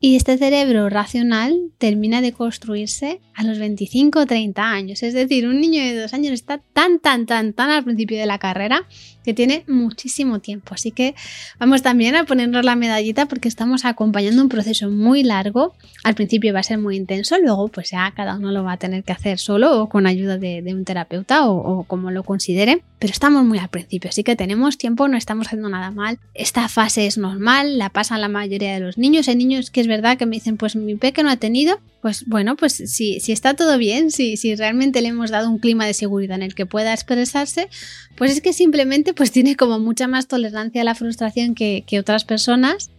Y 0.00 0.16
este 0.16 0.36
cerebro 0.36 0.88
racional 0.88 1.70
termina 1.78 2.22
de 2.22 2.32
construirse 2.32 3.20
a 3.34 3.44
los 3.44 3.60
25 3.60 4.18
o 4.18 4.26
30 4.26 4.68
años. 4.68 5.04
Es 5.04 5.14
decir, 5.14 5.46
un 5.46 5.60
niño 5.60 5.80
de 5.80 5.94
dos 5.96 6.12
años 6.12 6.32
está 6.32 6.58
tan, 6.58 6.98
tan, 6.98 7.24
tan, 7.24 7.52
tan 7.52 7.70
al 7.70 7.84
principio 7.84 8.18
de 8.18 8.26
la 8.26 8.40
carrera 8.40 8.88
que 9.24 9.34
tiene 9.34 9.64
muchísimo 9.66 10.38
tiempo. 10.38 10.74
Así 10.74 10.90
que 10.90 11.14
vamos 11.58 11.82
también 11.82 12.14
a 12.14 12.24
ponernos 12.24 12.64
la 12.64 12.76
medallita 12.76 13.26
porque 13.26 13.48
estamos 13.48 13.84
acompañando 13.84 14.42
un 14.42 14.48
proceso 14.48 14.90
muy 14.90 15.22
largo. 15.22 15.74
Al 16.04 16.14
principio 16.14 16.52
va 16.52 16.60
a 16.60 16.62
ser 16.62 16.78
muy 16.78 16.96
intenso, 16.96 17.36
luego 17.38 17.68
pues 17.68 17.90
ya 17.90 18.12
cada 18.14 18.36
uno 18.36 18.52
lo 18.52 18.62
va 18.62 18.72
a 18.72 18.76
tener 18.76 19.02
que 19.02 19.12
hacer 19.12 19.38
solo 19.38 19.80
o 19.80 19.88
con 19.88 20.06
ayuda 20.06 20.38
de, 20.38 20.62
un 20.74 20.84
terapeuta 20.84 21.48
o, 21.48 21.56
o, 21.56 21.84
como 21.84 22.10
lo 22.10 22.22
considere. 22.22 22.82
Pero 22.98 23.12
estamos 23.12 23.44
muy 23.44 23.58
al 23.58 23.68
principio, 23.68 24.10
así 24.10 24.22
que 24.22 24.36
tenemos 24.36 24.78
tiempo, 24.78 25.08
no 25.08 25.16
estamos 25.16 25.46
haciendo 25.46 25.68
nada 25.68 25.90
mal. 25.90 26.18
Esta 26.34 26.68
fase 26.68 27.06
es 27.06 27.18
normal, 27.18 27.78
la 27.78 27.90
pasan 27.90 28.20
la 28.20 28.28
mayoría 28.28 28.74
de 28.74 28.80
los 28.80 28.98
niños. 28.98 29.28
Hay 29.28 29.36
niños 29.36 29.70
que 29.70 29.80
es 29.80 29.86
verdad 29.86 30.16
que 30.18 30.26
me 30.26 30.36
dicen, 30.36 30.56
pues 30.56 30.76
mi 30.76 30.94
peque 30.94 31.22
no 31.22 31.30
ha 31.30 31.36
tenido, 31.36 31.80
pues 32.04 32.26
bueno, 32.26 32.54
pues 32.54 32.74
si, 32.74 33.18
si 33.18 33.32
está 33.32 33.54
todo 33.54 33.78
bien, 33.78 34.10
si, 34.10 34.36
si 34.36 34.54
realmente 34.56 35.00
le 35.00 35.08
hemos 35.08 35.30
dado 35.30 35.48
un 35.48 35.58
clima 35.58 35.86
de 35.86 35.94
seguridad 35.94 36.36
en 36.36 36.42
el 36.42 36.54
que 36.54 36.66
pueda 36.66 36.92
expresarse, 36.92 37.70
pues 38.14 38.30
es 38.30 38.42
que 38.42 38.52
simplemente 38.52 39.14
pues 39.14 39.32
tiene 39.32 39.56
como 39.56 39.78
mucha 39.78 40.06
más 40.06 40.28
tolerancia 40.28 40.82
a 40.82 40.84
la 40.84 40.94
frustración 40.94 41.54
que, 41.54 41.82
otras 41.98 42.26
personas 42.26 42.90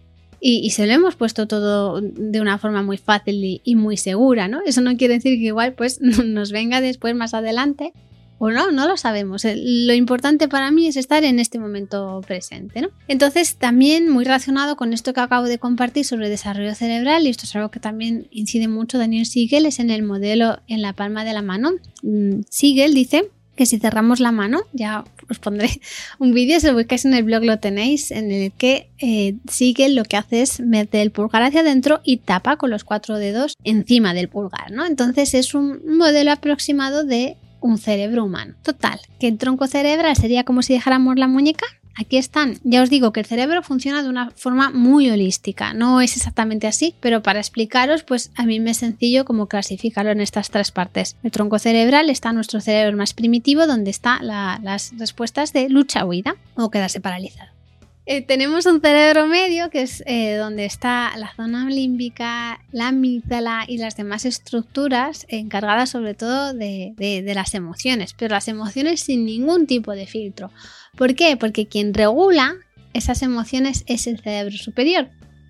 y, 0.41 0.71
se 0.71 0.87
lo 0.87 0.93
hemos 0.93 1.15
puesto 1.15 1.47
todo 1.47 2.01
de 2.01 2.41
una 2.41 2.57
forma 2.57 2.81
muy 2.81 2.97
fácil 2.97 3.43
y, 3.43 3.61
y, 3.63 3.75
muy 3.75 3.95
segura, 3.95 4.47
¿no? 4.47 4.61
Eso 4.65 4.81
no 4.81 4.97
quiere 4.97 5.13
decir 5.13 5.37
que 5.37 5.45
igual 5.45 5.73
pues 5.73 6.01
nos 6.01 6.51
venga 6.51 6.81
después 6.81 7.13
más 7.13 7.35
adelante 7.35 7.93
o 8.37 8.51
no, 8.51 8.71
no 8.71 8.87
lo 8.87 8.97
sabemos. 8.97 9.43
Lo 9.45 9.93
importante 9.93 10.47
para 10.47 10.71
mí 10.71 10.87
es 10.87 10.97
estar 10.97 11.23
en 11.23 11.39
este 11.39 11.59
momento 11.59 12.21
presente, 12.27 12.81
¿no? 12.81 12.89
Entonces, 13.07 13.55
también 13.55 14.09
muy 14.09 14.25
relacionado 14.25 14.75
con 14.75 14.93
esto 14.93 15.13
que 15.13 15.21
acabo 15.21 15.45
de 15.45 15.59
compartir 15.59 16.05
sobre 16.05 16.29
desarrollo 16.29 16.75
cerebral, 16.75 17.25
y 17.25 17.29
esto 17.29 17.45
es 17.45 17.55
algo 17.55 17.71
que 17.71 17.79
también 17.79 18.27
incide 18.31 18.67
mucho 18.67 18.97
Daniel 18.97 19.25
Siegel, 19.25 19.65
es 19.65 19.79
en 19.79 19.89
el 19.89 20.03
modelo 20.03 20.59
en 20.67 20.81
la 20.81 20.93
palma 20.93 21.23
de 21.23 21.33
la 21.33 21.41
mano. 21.41 21.71
Mm, 22.03 22.41
Siegel 22.49 22.93
dice 22.93 23.29
que 23.55 23.65
si 23.65 23.79
cerramos 23.79 24.19
la 24.19 24.31
mano, 24.31 24.61
ya 24.73 25.05
os 25.29 25.39
pondré 25.39 25.69
un 26.19 26.33
vídeo, 26.33 26.59
si 26.59 26.67
lo 26.67 26.73
buscáis 26.73 27.05
en 27.05 27.13
el 27.13 27.23
blog 27.23 27.43
lo 27.43 27.59
tenéis, 27.59 28.11
en 28.11 28.31
el 28.31 28.51
que 28.51 28.89
eh, 28.99 29.35
Siegel 29.49 29.95
lo 29.95 30.03
que 30.03 30.17
hace 30.17 30.41
es 30.41 30.59
meter 30.59 31.01
el 31.01 31.11
pulgar 31.11 31.43
hacia 31.43 31.61
adentro 31.61 32.01
y 32.03 32.17
tapa 32.17 32.57
con 32.57 32.69
los 32.69 32.83
cuatro 32.83 33.17
dedos 33.17 33.55
encima 33.63 34.13
del 34.13 34.29
pulgar, 34.29 34.71
¿no? 34.71 34.85
Entonces 34.85 35.33
es 35.33 35.53
un 35.53 35.81
modelo 35.97 36.31
aproximado 36.31 37.03
de 37.03 37.37
un 37.65 37.79
cerebro 37.79 38.23
humano. 38.23 38.53
Total, 38.61 38.99
que 39.19 39.27
el 39.27 39.37
tronco 39.37 39.65
cerebral 39.67 40.15
sería 40.15 40.43
como 40.43 40.61
si 40.61 40.73
dejáramos 40.73 41.17
la 41.17 41.27
muñeca. 41.27 41.65
Aquí 41.97 42.17
están. 42.17 42.59
Ya 42.63 42.83
os 42.83 42.89
digo 42.89 43.13
que 43.13 43.21
el 43.21 43.25
cerebro 43.25 43.63
funciona 43.63 44.03
de 44.03 44.09
una 44.09 44.29
forma 44.31 44.69
muy 44.69 45.09
holística. 45.09 45.73
No 45.73 46.01
es 46.01 46.17
exactamente 46.17 46.67
así, 46.67 46.93
pero 46.99 47.23
para 47.23 47.39
explicaros, 47.39 48.03
pues 48.03 48.31
a 48.35 48.45
mí 48.45 48.59
me 48.59 48.71
es 48.71 48.77
sencillo 48.77 49.23
como 49.23 49.47
clasificarlo 49.47 50.11
en 50.11 50.19
estas 50.19 50.49
tres 50.49 50.71
partes. 50.71 51.15
El 51.23 51.31
tronco 51.31 51.57
cerebral 51.57 52.09
está 52.09 52.33
nuestro 52.33 52.59
cerebro 52.59 52.97
más 52.97 53.13
primitivo, 53.13 53.65
donde 53.65 53.91
están 53.91 54.27
las 54.27 54.91
respuestas 54.97 55.53
de 55.53 55.69
lucha-huida 55.69 56.35
o 56.55 56.69
quedarse 56.69 56.99
paralizado. 56.99 57.54
Eh, 58.07 58.21
tenemos 58.21 58.67
un 58.67 58.81
cerebro 58.81 59.25
medio 59.25 59.71
que 59.71 59.81
es 59.81 60.03
eh, 60.05 60.35
donde 60.35 60.65
está 60.65 61.17
la 61.17 61.33
zona 61.35 61.67
límbica, 61.67 62.61
la 62.71 62.89
amígdala 62.89 63.65
y 63.67 63.79
las 63.79 63.97
demás 63.97 64.25
estructuras 64.25 65.25
encargadas 65.27 65.89
sobre 65.89 66.13
todo 66.13 66.53
de, 66.53 66.93
de, 66.97 67.33
las 67.33 67.55
emociones, 67.55 68.13
pero 68.13 68.35
las 68.35 68.47
emociones 68.47 69.01
sin 69.01 69.25
ningún 69.25 69.65
tipo 69.65 69.91
de 69.93 70.05
filtro. 70.05 70.51
¿Por 70.95 71.15
qué? 71.15 71.35
Porque 71.35 71.65
quien 71.65 71.95
regula 71.95 72.53
esas 72.93 73.23
emociones 73.23 73.83
es 73.87 74.05
el 74.05 74.19
cerebro 74.19 74.55
superior, 74.55 75.09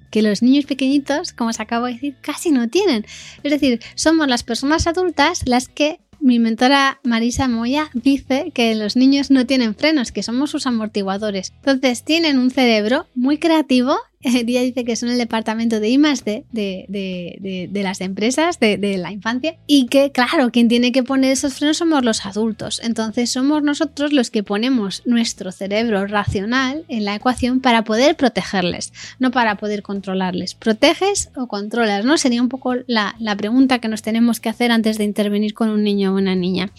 que 0.10 0.22
los 0.22 0.42
niños 0.42 0.64
pequeñitos, 0.64 1.34
como 1.34 1.50
os 1.50 1.60
acabo 1.60 1.88
de 1.88 1.94
decir, 1.96 2.16
casi 2.22 2.52
no 2.52 2.70
tienen. 2.70 3.06
Es 3.44 3.52
decir, 3.52 3.82
somos 3.96 4.30
las 4.30 4.44
personas 4.44 4.88
adultas 4.88 5.42
las 5.46 5.68
que 5.68 6.00
mi 6.26 6.40
mentora 6.40 7.00
Marisa 7.04 7.48
Moya 7.48 7.92
dice 7.94 8.52
que 8.52 8.74
los 8.74 8.96
niños 8.96 9.30
no 9.30 9.46
tienen 9.46 9.76
frenos, 9.76 10.12
que 10.12 10.24
somos 10.24 10.50
sus 10.50 10.66
amortiguadores. 10.66 11.54
Entonces 11.58 12.04
tienen 12.04 12.40
un 12.40 12.50
cerebro 12.50 13.06
muy 13.14 13.38
creativo 13.38 13.96
Ella 14.26 14.62
dice 14.62 14.84
que 14.86 14.96
son 14.96 15.10
el 15.10 15.18
departamento 15.18 15.80
de 15.80 15.90
I 15.90 15.98
de, 15.98 16.46
de, 16.52 17.84
las 17.84 18.02
empresas, 18.02 18.60
de, 18.60 18.98
la 18.98 19.12
infancia, 19.12 19.58
y 19.68 19.86
que, 19.86 20.12
claro, 20.12 20.52
quien 20.52 20.68
tiene 20.68 20.92
que 20.92 21.04
poner 21.04 21.32
esos 21.32 21.54
frenos 21.54 21.78
somos 21.78 22.04
los 22.04 22.26
adultos. 22.26 22.82
Entonces 22.84 23.30
somos 23.30 23.62
nosotros 23.62 24.14
los 24.14 24.32
que 24.32 24.44
ponemos 24.44 25.04
nuestro 25.06 25.52
cerebro 25.52 26.08
racional 26.08 26.86
en 26.88 27.06
la 27.06 27.16
ecuación 27.16 27.60
para 27.60 27.84
poder 27.84 28.16
protegerles, 28.16 28.94
no 29.20 29.32
para 29.32 29.58
poder 29.58 29.84
controlarles. 29.84 30.56
¿Proteges 30.56 31.30
o 31.36 31.48
controlas? 31.48 32.04
¿No? 32.04 32.18
Sería 32.18 32.42
un 32.42 32.50
poco 32.50 32.74
la, 32.88 33.16
la 33.20 33.36
pregunta 33.36 33.80
que 33.80 33.88
nos 33.88 34.02
tenemos 34.02 34.40
que 34.40 34.50
hacer 34.50 34.72
antes 34.72 34.98
de 34.98 35.04
intervenir 35.04 35.54
con 35.54 35.70
un 35.70 35.84
niño 35.84 36.14
una 36.16 36.36
niña. 36.36 36.72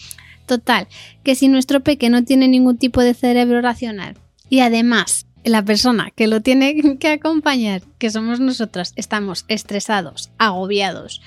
Total, 0.46 0.86
que 1.24 1.34
si 1.34 1.48
nuestro 1.48 1.80
peque 1.80 2.08
no 2.08 2.24
tiene 2.24 2.48
ningún 2.48 2.78
tipo 2.78 3.00
de 3.02 3.14
cerebro 3.14 3.60
racional 3.60 4.16
y 4.48 4.60
además 4.60 5.26
la 5.44 5.64
persona 5.64 6.12
que 6.14 6.26
lo 6.26 6.40
tiene 6.40 6.96
que 7.00 7.08
acompañar, 7.08 7.82
que 7.98 8.10
somos 8.10 8.40
nosotros, 8.40 8.92
estamos 8.96 9.44
estresados, 9.48 10.30
agobiados, 10.38 11.20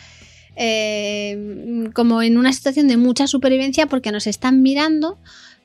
eh, 0.55 1.89
como 1.93 2.21
en 2.21 2.37
una 2.37 2.51
situación 2.53 2.87
de 2.87 2.97
mucha 2.97 3.27
supervivencia 3.27 3.87
porque 3.87 4.11
nos 4.11 4.27
están 4.27 4.61
mirando, 4.61 5.17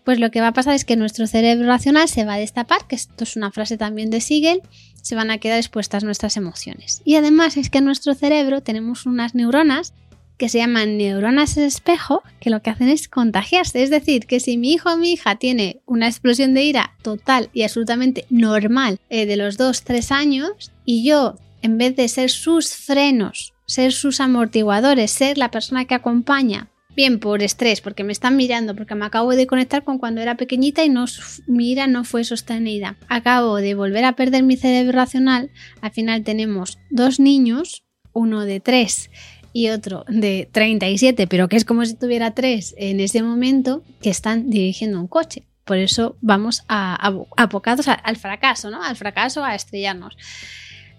pues 0.05 0.21
lo 0.21 0.31
que 0.31 0.41
va 0.41 0.49
a 0.49 0.53
pasar 0.53 0.75
es 0.75 0.85
que 0.85 0.97
nuestro 0.97 1.27
cerebro 1.27 1.67
racional 1.67 2.09
se 2.09 2.25
va 2.25 2.35
a 2.35 2.39
destapar, 2.39 2.87
que 2.87 2.95
esto 2.95 3.25
es 3.25 3.37
una 3.37 3.51
frase 3.51 3.77
también 3.77 4.11
de 4.11 4.21
Siegel, 4.21 4.63
se 5.03 5.15
van 5.15 5.31
a 5.31 5.39
quedar 5.39 5.59
expuestas 5.59 6.05
nuestras 6.05 6.37
emociones. 6.37 7.03
Y 7.05 7.17
además 7.17 7.57
es 7.57 7.71
que 7.71 7.79
en 7.79 7.87
nuestro 7.87 8.15
cerebro 8.15 8.63
tenemos 8.63 9.07
unas 9.07 9.35
neuronas 9.35 9.95
que 10.37 10.49
se 10.49 10.59
llaman 10.59 10.99
neuronas 10.99 11.57
espejo, 11.57 12.23
que 12.41 12.51
lo 12.51 12.63
que 12.63 12.71
hacen 12.71 12.89
es 12.89 13.09
contagiarse. 13.09 13.83
Es 13.83 13.91
decir, 13.91 14.27
que 14.27 14.41
si 14.41 14.57
mi 14.57 14.73
hijo 14.73 14.93
o 14.93 14.97
mi 14.97 15.13
hija 15.13 15.37
tiene 15.37 15.81
una 15.87 16.09
explosión 16.09 16.55
de 16.55 16.65
ira 16.65 16.97
total 17.03 17.51
y 17.53 17.63
absolutamente 17.63 18.27
normal 18.31 18.99
eh, 19.11 19.27
de 19.27 19.37
los 19.37 19.59
2-3 19.59 20.11
años, 20.11 20.73
y 20.85 21.05
yo, 21.05 21.37
en 21.63 21.79
vez 21.79 21.97
de 21.97 22.09
ser 22.09 22.31
sus 22.31 22.75
frenos, 22.75 23.55
ser 23.67 23.93
sus 23.93 24.21
amortiguadores, 24.21 25.11
ser 25.11 25.39
la 25.39 25.51
persona 25.51 25.85
que 25.85 25.95
acompaña, 25.95 26.69
bien 26.97 27.19
por 27.19 27.43
estrés, 27.43 27.81
porque 27.81 28.05
me 28.05 28.13
están 28.13 28.37
mirando, 28.37 28.75
porque 28.75 28.95
me 28.95 29.05
acabo 29.05 29.35
de 29.35 29.47
conectar 29.47 29.83
con 29.85 29.99
cuando 29.99 30.21
era 30.21 30.37
pequeñita 30.37 30.85
y 30.85 30.89
no, 30.89 31.07
mi 31.47 31.73
ira 31.73 31.87
no 31.87 32.05
fue 32.05 32.25
sostenida. 32.25 32.97
Acabo 33.09 33.57
de 33.57 33.75
volver 33.75 34.05
a 34.05 34.17
perder 34.17 34.43
mi 34.43 34.57
cerebro 34.57 34.93
racional. 34.93 35.51
Al 35.81 35.91
final 35.91 36.23
tenemos 36.23 36.79
dos 36.91 37.19
niños, 37.19 37.85
uno 38.13 38.45
de 38.45 38.61
tres 38.61 39.11
y 39.55 39.71
otro 39.71 40.05
de 40.09 40.49
37, 40.51 41.29
pero 41.29 41.49
que 41.49 41.57
es 41.57 41.65
como 41.65 41.87
si 41.87 41.95
tuviera 41.95 42.35
tres 42.35 42.75
en 42.77 42.99
ese 42.99 43.23
momento, 43.23 43.85
que 44.03 44.11
están 44.11 44.51
dirigiendo 44.51 45.01
un 45.01 45.07
coche. 45.07 45.45
Por 45.65 45.79
eso 45.79 46.17
vamos 46.21 46.65
a, 46.69 46.97
al 46.97 48.17
fracaso, 48.17 48.71
¿no? 48.71 48.83
Al 48.83 48.97
fracaso, 48.97 49.45
a 49.45 49.55
estrellarnos. 49.55 50.17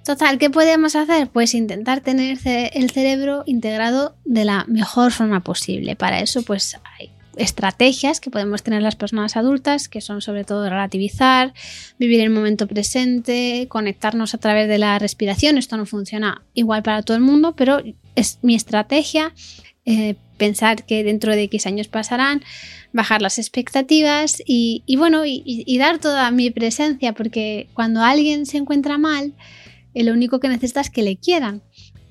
Total, 0.05 0.37
¿qué 0.37 0.49
podemos 0.49 0.95
hacer? 0.95 1.27
Pues 1.27 1.53
intentar 1.53 1.99
tener 1.99 2.37
el 2.45 2.89
cerebro 2.91 3.43
integrado 3.45 4.15
de 4.23 4.45
la 4.45 4.63
mejor 4.67 5.11
forma 5.11 5.41
posible. 5.41 5.97
Para 5.97 6.21
eso, 6.21 6.41
pues 6.43 6.79
hay 6.97 7.11
estrategias 7.37 8.19
que 8.19 8.29
podemos 8.29 8.63
tener 8.63 8.81
las 8.81 8.95
personas 8.95 9.35
adultas, 9.37 9.89
que 9.89 10.01
son 10.01 10.21
sobre 10.21 10.43
todo 10.43 10.69
relativizar, 10.69 11.53
vivir 11.99 12.21
el 12.21 12.29
momento 12.29 12.67
presente, 12.67 13.67
conectarnos 13.69 14.33
a 14.33 14.37
través 14.37 14.67
de 14.67 14.77
la 14.77 14.99
respiración. 14.99 15.57
Esto 15.57 15.77
no 15.77 15.85
funciona 15.85 16.43
igual 16.53 16.83
para 16.83 17.01
todo 17.01 17.17
el 17.17 17.23
mundo, 17.23 17.55
pero 17.55 17.81
es 18.15 18.39
mi 18.41 18.55
estrategia. 18.55 19.33
Eh, 19.85 20.15
pensar 20.37 20.83
que 20.83 21.03
dentro 21.03 21.35
de 21.35 21.43
X 21.43 21.67
años 21.67 21.87
pasarán, 21.87 22.43
bajar 22.91 23.21
las 23.21 23.37
expectativas 23.37 24.41
y, 24.45 24.83
bueno, 24.97 25.23
y, 25.25 25.77
dar 25.77 25.99
toda 25.99 26.31
mi 26.31 26.49
presencia, 26.49 27.13
porque 27.13 27.67
cuando 27.73 28.01
alguien 28.01 28.45
se 28.45 28.57
encuentra 28.57 28.97
mal, 28.97 29.33
eh, 29.93 30.03
lo 30.03 30.13
único 30.13 30.39
que 30.39 30.49
necesita 30.49 30.81
es 30.81 30.89
que 30.89 31.03
le 31.03 31.17
quieran. 31.17 31.61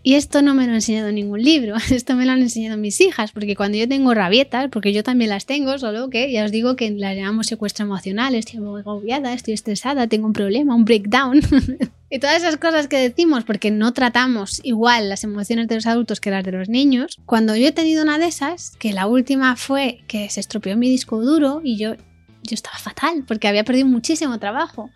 Y 0.07 0.17
esto 0.17 0.43
no 0.43 0.53
me 0.53 0.67
lo 0.67 0.73
ha 0.73 0.75
enseñado 0.75 1.11
ningún 1.13 1.43
libro, 1.43 1.77
esto 1.91 2.15
me 2.15 2.27
lo 2.27 2.33
han 2.33 2.43
enseñado 2.43 2.77
mis 2.77 3.01
hijas, 3.01 3.33
porque 3.33 3.57
cuando 3.57 3.79
yo 3.79 3.89
tengo 3.89 4.13
rabietas, 4.13 4.69
porque 4.71 4.93
yo 4.93 5.03
también 5.03 5.31
las 5.31 5.47
tengo, 5.47 5.79
solo 5.79 6.11
que 6.11 6.31
ya 6.31 6.45
os 6.45 6.53
digo 6.53 6.77
que 6.77 6.91
las 6.91 7.17
llamamos 7.17 7.47
secuestro 7.47 7.87
emocional, 7.87 8.35
estoy 8.35 8.59
agobiada, 8.59 9.33
estoy 9.33 9.55
estresada, 9.55 10.07
tengo 10.07 10.27
un 10.27 10.35
problema, 10.35 10.75
un 10.75 10.85
breakdown. 10.85 11.41
y 12.11 12.19
todas 12.19 12.37
esas 12.37 12.59
cosas 12.59 12.87
que 12.87 12.99
decimos 12.99 13.45
porque 13.45 13.71
no 13.71 13.95
tratamos 13.95 14.61
igual 14.63 15.09
las 15.09 15.25
emociones 15.25 15.69
de 15.69 15.77
los 15.77 15.87
adultos 15.87 16.21
que 16.21 16.31
las 16.31 16.45
de 16.45 16.53
los 16.53 16.69
niños. 16.69 17.19
Cuando 17.25 17.57
yo 17.57 17.67
he 17.67 17.73
tenido 17.73 18.03
una 18.03 18.19
de 18.19 18.27
esas, 18.27 18.77
que 18.77 18.93
la 18.93 19.07
última 19.07 19.57
fue 19.57 20.05
que 20.07 20.29
se 20.29 20.41
estropeó 20.41 20.77
mi 20.77 20.91
disco 20.91 21.23
duro 21.23 21.63
y 21.65 21.79
yo, 21.79 21.95
yo 22.43 22.55
estaba 22.55 22.77
fatal 22.77 23.25
porque 23.27 23.49
había 23.49 23.65
perdido 23.65 23.87
muchísimo 23.87 24.39
trabajo. 24.39 24.91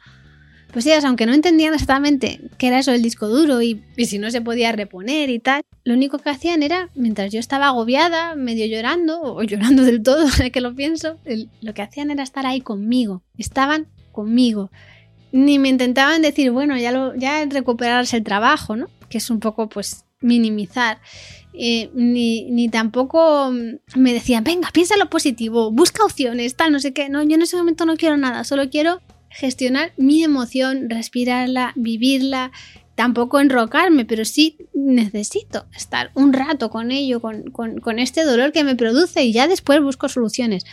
Pues 0.72 0.84
ellas, 0.84 1.04
aunque 1.04 1.24
no 1.24 1.32
entendían 1.32 1.72
exactamente 1.72 2.40
qué 2.58 2.68
era 2.68 2.78
eso 2.78 2.92
del 2.92 3.02
disco 3.02 3.26
duro 3.28 3.62
y, 3.62 3.82
si 3.96 4.18
no 4.18 4.30
se 4.30 4.42
podía 4.42 4.70
reponer 4.72 5.30
y 5.30 5.38
tal, 5.38 5.62
lo 5.84 5.94
único 5.94 6.18
que 6.18 6.28
hacían 6.28 6.62
era, 6.62 6.90
mientras 6.94 7.32
yo 7.32 7.40
estaba 7.40 7.68
agobiada, 7.68 8.34
medio 8.34 8.66
llorando, 8.66 9.20
o 9.22 9.42
llorando 9.42 9.82
del 9.82 10.02
todo, 10.02 10.26
que 10.52 10.60
lo 10.60 10.74
pienso, 10.74 11.18
lo 11.62 11.74
que 11.74 11.82
hacían 11.82 12.10
era 12.10 12.22
estar 12.22 12.46
ahí 12.46 12.60
conmigo. 12.60 13.22
Estaban 13.38 13.88
conmigo. 14.12 14.70
Ni 15.32 15.58
me 15.58 15.68
intentaban 15.68 16.20
decir, 16.20 16.50
bueno, 16.50 16.76
ya, 16.76 17.12
ya 17.16 17.44
recuperarse 17.46 18.18
el 18.18 18.24
trabajo, 18.24 18.76
¿no? 18.76 18.88
Que 19.08 19.18
es 19.18 19.30
un 19.30 19.40
poco, 19.40 19.68
pues, 19.68 20.04
minimizar. 20.20 20.98
Eh, 21.54 21.90
ni, 21.94 22.50
ni, 22.50 22.68
tampoco 22.68 23.50
me 23.96 24.12
decían, 24.12 24.44
venga, 24.44 24.70
piensa 24.70 24.96
lo 24.96 25.08
positivo, 25.10 25.70
busca 25.70 26.04
opciones, 26.04 26.54
tal, 26.56 26.72
no 26.72 26.78
sé 26.78 26.92
qué. 26.92 27.08
No, 27.08 27.22
yo 27.22 27.34
en 27.34 27.42
ese 27.42 27.56
momento 27.56 27.86
no 27.86 27.96
quiero 27.96 28.16
nada, 28.16 28.44
solo 28.44 28.68
quiero 28.70 29.00
gestionar 29.30 29.92
mi 29.96 30.22
emoción, 30.22 30.88
respirarla, 30.90 31.72
vivirla, 31.76 32.52
tampoco 32.94 33.38
enrocarme, 33.38 34.04
pero 34.04 34.24
sí 34.24 34.56
necesito 34.74 35.66
estar 35.76 36.10
un 36.14 36.32
rato 36.32 36.68
con 36.68 36.90
ello, 36.90 37.20
con, 37.20 37.98
este 37.98 38.24
dolor 38.24 38.50
que 38.52 38.64
me 38.64 38.74
produce 38.74 39.24
y 39.24 39.32
ya 39.32 39.46
después 39.46 39.80
busco 39.80 40.08
soluciones. 40.08 40.64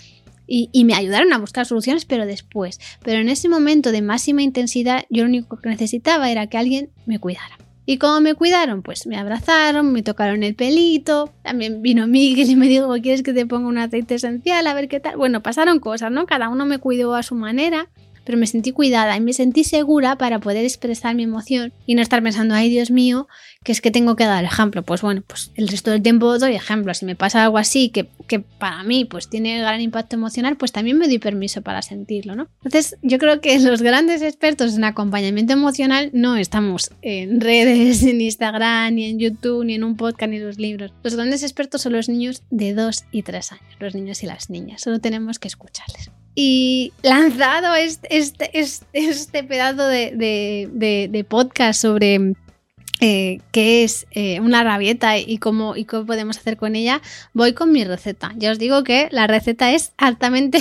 Y, 0.47 0.69
y, 0.71 0.85
me 0.85 0.93
ayudaron 0.93 1.33
a 1.33 1.39
buscar 1.39 1.65
soluciones, 1.65 2.05
pero 2.05 2.25
después. 2.25 2.79
Pero 3.03 3.19
en 3.19 3.29
ese 3.29 3.49
momento 3.49 3.91
de 3.91 4.03
máxima 4.03 4.43
intensidad, 4.43 5.05
yo 5.09 5.23
lo 5.23 5.29
único 5.29 5.57
que 5.57 5.69
necesitaba 5.69 6.29
era 6.29 6.47
que 6.47 6.57
alguien 6.57 6.89
me 7.05 7.19
cuidara. 7.19 7.57
¿Y 7.87 7.97
cómo 7.97 8.19
me 8.19 8.33
cuidaron? 8.33 8.81
Pues 8.81 9.05
me 9.05 9.17
abrazaron, 9.17 9.91
me 9.91 10.01
tocaron 10.01 10.41
el 10.41 10.55
pelito, 10.55 11.31
también 11.43 11.83
vino 11.83 12.07
Miguel 12.07 12.49
y 12.49 12.55
me 12.55 12.67
dijo, 12.67 12.91
¿quieres 13.01 13.21
que 13.21 13.33
te 13.33 13.45
ponga 13.45 13.67
un 13.67 13.77
aceite 13.77 14.15
esencial? 14.15 14.65
A 14.65 14.73
ver 14.73 14.87
qué 14.87 14.99
tal. 14.99 15.17
Bueno, 15.17 15.43
pasaron 15.43 15.79
cosas, 15.79 16.11
¿no? 16.11 16.25
Cada 16.25 16.49
uno 16.49 16.65
me 16.65 16.79
cuidó 16.79 17.13
a 17.13 17.21
su 17.21 17.35
manera 17.35 17.89
pero 18.25 18.37
me 18.37 18.47
sentí 18.47 18.71
cuidada 18.71 19.15
y 19.15 19.21
me 19.21 19.33
sentí 19.33 19.63
segura 19.63 20.17
para 20.17 20.39
poder 20.39 20.65
expresar 20.65 21.15
mi 21.15 21.23
emoción 21.23 21.73
y 21.85 21.95
no 21.95 22.01
estar 22.01 22.21
pensando, 22.21 22.55
ay 22.55 22.69
Dios 22.69 22.91
mío, 22.91 23.27
que 23.63 23.71
es 23.71 23.81
que 23.81 23.91
tengo 23.91 24.15
que 24.15 24.25
dar 24.25 24.43
ejemplo. 24.43 24.83
Pues 24.83 25.01
bueno, 25.01 25.23
pues 25.25 25.51
el 25.55 25.67
resto 25.67 25.91
del 25.91 26.01
tiempo 26.01 26.37
doy 26.37 26.53
ejemplo. 26.53 26.93
Si 26.93 27.05
me 27.05 27.15
pasa 27.15 27.43
algo 27.43 27.57
así 27.57 27.89
que, 27.89 28.07
que 28.27 28.39
para 28.39 28.83
mí 28.83 29.05
pues 29.05 29.29
tiene 29.29 29.59
gran 29.59 29.81
impacto 29.81 30.15
emocional, 30.15 30.57
pues 30.57 30.71
también 30.71 30.97
me 30.97 31.07
doy 31.07 31.19
permiso 31.19 31.61
para 31.61 31.81
sentirlo, 31.81 32.35
¿no? 32.35 32.47
Entonces 32.63 32.97
yo 33.01 33.17
creo 33.17 33.41
que 33.41 33.59
los 33.59 33.81
grandes 33.81 34.21
expertos 34.21 34.75
en 34.75 34.83
acompañamiento 34.83 35.53
emocional 35.53 36.09
no 36.13 36.35
estamos 36.35 36.91
en 37.01 37.41
redes, 37.41 38.03
en 38.03 38.21
Instagram, 38.21 38.95
ni 38.95 39.05
en 39.05 39.19
YouTube, 39.19 39.65
ni 39.65 39.75
en 39.75 39.83
un 39.83 39.97
podcast, 39.97 40.29
ni 40.29 40.37
en 40.37 40.47
los 40.47 40.57
libros. 40.57 40.93
Los 41.03 41.15
grandes 41.15 41.43
expertos 41.43 41.81
son 41.81 41.93
los 41.93 42.09
niños 42.09 42.43
de 42.49 42.73
2 42.73 43.05
y 43.11 43.23
3 43.23 43.51
años, 43.53 43.75
los 43.79 43.95
niños 43.95 44.23
y 44.23 44.27
las 44.27 44.49
niñas. 44.49 44.81
Solo 44.81 44.99
tenemos 44.99 45.39
que 45.39 45.47
escucharles 45.47 46.11
y 46.35 46.91
lanzado 47.01 47.73
este, 47.75 49.43
pedazo 49.47 49.87
de, 49.87 51.25
podcast 51.27 51.81
sobre 51.81 52.33
eh, 52.99 53.39
qué 53.51 53.83
es 53.83 54.05
eh, 54.11 54.39
una 54.41 54.63
rabieta 54.63 55.17
y 55.17 55.37
cómo 55.37 55.75
podemos 56.05 56.37
hacer 56.37 56.57
con 56.57 56.75
ella, 56.75 57.01
voy 57.33 57.53
con 57.53 57.71
mi 57.71 57.85
receta. 57.85 58.33
Ya 58.35 58.51
os 58.51 58.59
digo 58.59 58.83
que 58.83 59.07
la 59.11 59.27
receta 59.27 59.71
es 59.71 59.93
altamente 59.97 60.59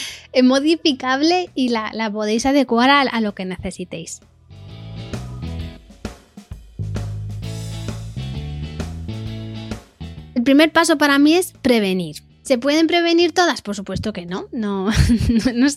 modificable 0.44 1.50
y 1.54 1.70
la, 1.70 2.10
podéis 2.12 2.46
adecuar 2.46 2.90
a 2.90 3.20
lo 3.20 3.34
que 3.34 3.44
necesitéis. 3.44 4.20
El 10.36 10.42
primer 10.42 10.70
paso 10.70 10.98
para 10.98 11.18
mí 11.18 11.34
es 11.34 11.52
prevenir. 11.62 12.25
¿Se 12.46 12.58
pueden 12.58 12.86
prevenir 12.86 13.32
todas? 13.32 13.60
Por 13.60 13.74
supuesto 13.74 14.12
que 14.12 14.24
no. 14.24 14.46
No, 14.56 14.88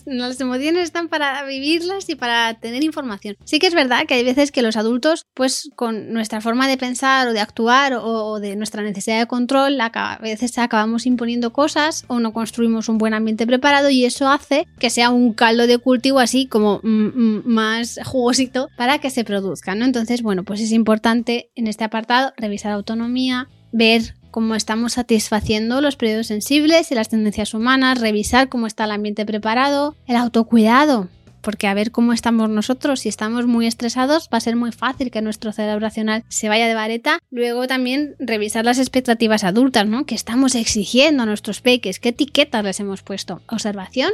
las 0.06 0.40
emociones 0.40 0.84
están 0.84 1.08
para 1.08 1.44
vivirlas 1.44 2.08
y 2.08 2.14
para 2.14 2.54
tener 2.54 2.84
información. 2.84 3.36
Sí 3.44 3.58
que 3.58 3.66
es 3.66 3.74
verdad 3.74 4.06
que 4.06 4.14
hay 4.14 4.24
veces 4.24 4.52
que 4.52 4.62
los 4.62 4.76
adultos, 4.76 5.26
pues 5.34 5.68
con 5.74 6.12
nuestra 6.12 6.40
forma 6.40 6.68
de 6.68 6.76
pensar 6.76 7.26
o 7.26 7.32
de 7.32 7.40
actuar 7.40 7.94
o, 7.94 8.38
de 8.38 8.54
nuestra 8.54 8.82
necesidad 8.82 9.18
de 9.18 9.26
control, 9.26 9.80
a 9.80 10.18
veces 10.22 10.56
acabamos 10.58 11.06
imponiendo 11.06 11.52
cosas 11.52 12.04
o 12.06 12.20
no 12.20 12.32
construimos 12.32 12.88
un 12.88 12.98
buen 12.98 13.14
ambiente 13.14 13.46
preparado 13.46 13.90
y 13.90 14.04
eso 14.04 14.28
hace 14.28 14.66
que 14.78 14.90
sea 14.90 15.10
un 15.10 15.32
caldo 15.32 15.66
de 15.66 15.78
cultivo 15.78 16.20
así 16.20 16.46
como 16.46 16.80
mm, 16.82 16.88
mm, 16.88 17.42
más 17.46 17.98
jugosito 18.04 18.68
para 18.76 18.98
que 18.98 19.10
se 19.10 19.24
produzca, 19.24 19.74
¿no? 19.74 19.84
Entonces, 19.84 20.22
bueno, 20.22 20.44
pues 20.44 20.60
es 20.60 20.70
importante 20.70 21.50
en 21.56 21.66
este 21.66 21.84
apartado 21.84 22.32
revisar 22.36 22.72
autonomía, 22.72 23.48
ver 23.72 24.14
cómo 24.30 24.54
estamos 24.54 24.94
satisfaciendo 24.94 25.80
los 25.80 25.96
periodos 25.96 26.28
sensibles 26.28 26.90
y 26.90 26.94
las 26.94 27.08
tendencias 27.08 27.54
humanas, 27.54 28.00
revisar 28.00 28.48
cómo 28.48 28.66
está 28.66 28.84
el 28.84 28.92
ambiente 28.92 29.26
preparado, 29.26 29.94
el 30.06 30.16
autocuidado, 30.16 31.08
porque 31.40 31.66
a 31.66 31.74
ver 31.74 31.90
cómo 31.90 32.12
estamos 32.12 32.48
nosotros, 32.50 33.00
si 33.00 33.08
estamos 33.08 33.46
muy 33.46 33.66
estresados, 33.66 34.28
va 34.32 34.38
a 34.38 34.40
ser 34.40 34.56
muy 34.56 34.72
fácil 34.72 35.10
que 35.10 35.22
nuestro 35.22 35.52
cerebro 35.52 35.80
racional 35.80 36.24
se 36.28 36.48
vaya 36.48 36.66
de 36.66 36.74
vareta. 36.74 37.18
Luego 37.30 37.66
también 37.66 38.16
revisar 38.18 38.64
las 38.64 38.78
expectativas 38.78 39.44
adultas, 39.44 39.86
¿no? 39.86 40.06
Que 40.06 40.14
estamos 40.14 40.54
exigiendo 40.54 41.22
a 41.22 41.26
nuestros 41.26 41.60
peques, 41.60 41.98
qué 41.98 42.10
etiquetas 42.10 42.64
les 42.64 42.80
hemos 42.80 43.02
puesto. 43.02 43.42
Observación. 43.48 44.10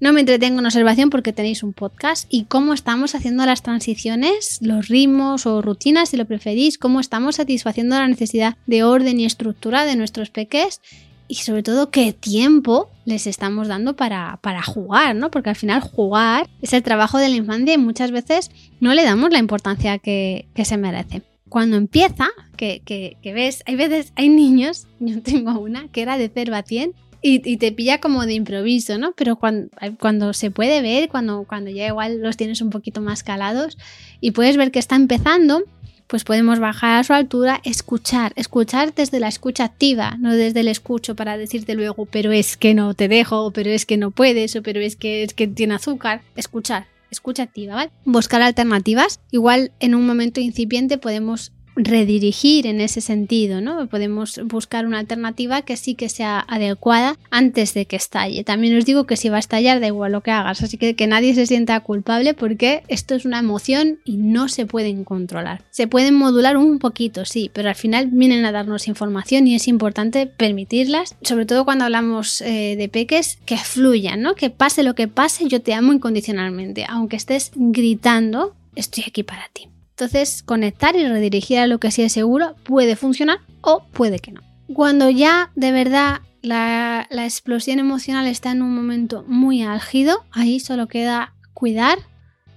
No 0.00 0.14
me 0.14 0.20
entretengo 0.20 0.60
en 0.60 0.66
observación 0.66 1.10
porque 1.10 1.34
tenéis 1.34 1.62
un 1.62 1.74
podcast 1.74 2.26
y 2.30 2.44
cómo 2.44 2.72
estamos 2.72 3.14
haciendo 3.14 3.44
las 3.44 3.62
transiciones, 3.62 4.58
los 4.62 4.88
ritmos 4.88 5.44
o 5.44 5.60
rutinas, 5.60 6.08
si 6.08 6.16
lo 6.16 6.24
preferís, 6.24 6.78
cómo 6.78 7.00
estamos 7.00 7.36
satisfaciendo 7.36 7.96
la 7.96 8.08
necesidad 8.08 8.56
de 8.66 8.82
orden 8.82 9.20
y 9.20 9.26
estructura 9.26 9.84
de 9.84 9.96
nuestros 9.96 10.30
peques 10.30 10.80
y 11.28 11.36
sobre 11.36 11.62
todo 11.62 11.90
qué 11.90 12.12
tiempo 12.12 12.90
les 13.10 13.26
estamos 13.26 13.68
dando 13.68 13.94
para, 13.96 14.38
jugar, 14.64 15.14
¿no? 15.14 15.30
Porque 15.30 15.50
al 15.50 15.56
final 15.56 15.80
jugar 15.80 16.48
es 16.62 16.72
el 16.72 16.82
trabajo 16.82 17.18
de 17.18 17.28
la 17.28 17.36
infancia 17.36 17.74
y 17.74 17.78
muchas 17.78 18.10
veces 18.10 18.50
no 18.80 18.94
le 18.94 19.04
damos 19.04 19.30
la 19.30 19.38
importancia 19.38 19.98
que, 19.98 20.46
se 20.64 20.76
merece. 20.76 21.22
Cuando 21.48 21.76
empieza, 21.76 22.28
que, 22.56 22.80
que, 22.84 23.32
ves, 23.34 23.62
hay 23.66 23.76
veces, 23.76 24.12
hay 24.16 24.28
niños, 24.28 24.86
yo 25.00 25.20
tengo 25.20 25.58
una 25.58 25.88
que 25.88 26.02
era 26.02 26.16
de 26.16 26.30
0 26.32 26.54
a 26.54 26.62
100 26.62 26.94
y, 27.22 27.56
te 27.58 27.72
pilla 27.72 28.00
como 28.00 28.24
de 28.24 28.32
improviso, 28.32 28.96
¿no? 28.96 29.12
Pero 29.12 29.36
cuando, 29.36 29.68
cuando 29.98 30.32
se 30.32 30.50
puede 30.50 30.80
ver, 30.80 31.10
cuando, 31.10 31.44
cuando 31.46 31.70
ya 31.70 31.86
igual 31.86 32.22
los 32.22 32.38
tienes 32.38 32.62
un 32.62 32.70
poquito 32.70 33.02
más 33.02 33.22
calados 33.22 33.76
y 34.22 34.30
puedes 34.30 34.56
ver 34.56 34.70
que 34.70 34.78
está 34.78 34.96
empezando, 34.96 35.62
pues 36.10 36.24
podemos 36.24 36.58
bajar 36.58 36.98
a 36.98 37.04
su 37.04 37.12
altura, 37.12 37.60
escuchar, 37.62 38.32
escuchar 38.34 38.92
desde 38.92 39.20
la 39.20 39.28
escucha 39.28 39.62
activa, 39.62 40.16
no 40.18 40.34
desde 40.34 40.58
el 40.58 40.66
escucho 40.66 41.14
para 41.14 41.38
decirte 41.38 41.74
luego, 41.74 42.04
pero 42.04 42.32
es 42.32 42.56
que 42.56 42.74
no 42.74 42.94
te 42.94 43.06
dejo, 43.06 43.52
pero 43.52 43.70
es 43.70 43.86
que 43.86 43.96
no 43.96 44.10
puedes, 44.10 44.56
o 44.56 44.62
pero 44.62 44.80
es 44.80 44.96
que, 44.96 45.22
es 45.22 45.34
que 45.34 45.46
tiene 45.46 45.74
azúcar. 45.74 46.22
Escuchar, 46.34 46.88
escucha 47.12 47.44
activa, 47.44 47.76
¿vale? 47.76 47.92
Buscar 48.04 48.42
alternativas. 48.42 49.20
Igual 49.30 49.70
en 49.78 49.94
un 49.94 50.04
momento 50.04 50.40
incipiente 50.40 50.98
podemos 50.98 51.52
redirigir 51.76 52.66
en 52.66 52.80
ese 52.80 53.00
sentido, 53.00 53.60
¿no? 53.60 53.86
Podemos 53.88 54.40
buscar 54.44 54.86
una 54.86 54.98
alternativa 54.98 55.62
que 55.62 55.76
sí 55.76 55.94
que 55.94 56.08
sea 56.08 56.44
adecuada 56.48 57.16
antes 57.30 57.74
de 57.74 57.86
que 57.86 57.96
estalle. 57.96 58.44
También 58.44 58.76
os 58.76 58.84
digo 58.84 59.04
que 59.04 59.16
si 59.16 59.28
va 59.28 59.36
a 59.36 59.40
estallar 59.40 59.80
da 59.80 59.86
igual 59.86 60.12
lo 60.12 60.22
que 60.22 60.30
hagas, 60.30 60.62
así 60.62 60.76
que 60.76 60.94
que 60.94 61.06
nadie 61.06 61.34
se 61.34 61.46
sienta 61.46 61.80
culpable 61.80 62.34
porque 62.34 62.82
esto 62.88 63.14
es 63.14 63.24
una 63.24 63.38
emoción 63.38 64.00
y 64.04 64.16
no 64.16 64.48
se 64.48 64.66
pueden 64.66 65.04
controlar. 65.04 65.62
Se 65.70 65.86
pueden 65.86 66.14
modular 66.14 66.56
un 66.56 66.78
poquito, 66.78 67.24
sí, 67.24 67.50
pero 67.52 67.68
al 67.68 67.74
final 67.74 68.08
vienen 68.12 68.44
a 68.44 68.52
darnos 68.52 68.88
información 68.88 69.46
y 69.46 69.54
es 69.54 69.68
importante 69.68 70.26
permitirlas, 70.26 71.16
sobre 71.22 71.46
todo 71.46 71.64
cuando 71.64 71.84
hablamos 71.84 72.40
eh, 72.40 72.76
de 72.76 72.88
peques, 72.88 73.38
que 73.46 73.56
fluyan, 73.56 74.22
¿no? 74.22 74.34
Que 74.34 74.50
pase 74.50 74.82
lo 74.82 74.94
que 74.94 75.08
pase, 75.08 75.48
yo 75.48 75.62
te 75.62 75.74
amo 75.74 75.92
incondicionalmente, 75.92 76.84
aunque 76.88 77.16
estés 77.16 77.52
gritando, 77.54 78.54
estoy 78.74 79.04
aquí 79.06 79.22
para 79.22 79.48
ti. 79.52 79.68
Entonces, 80.00 80.42
conectar 80.42 80.96
y 80.96 81.06
redirigir 81.06 81.58
a 81.58 81.66
lo 81.66 81.78
que 81.78 81.90
sí 81.90 82.00
es 82.00 82.14
seguro 82.14 82.56
puede 82.64 82.96
funcionar 82.96 83.40
o 83.60 83.84
puede 83.92 84.18
que 84.18 84.32
no. 84.32 84.40
Cuando 84.72 85.10
ya 85.10 85.50
de 85.56 85.72
verdad 85.72 86.22
la, 86.40 87.06
explosión 87.10 87.78
emocional 87.78 88.26
está 88.26 88.50
en 88.50 88.62
un 88.62 88.74
momento 88.74 89.26
muy 89.28 89.62
álgido, 89.62 90.24
ahí 90.30 90.58
solo 90.58 90.88
queda 90.88 91.34
cuidar, 91.52 91.98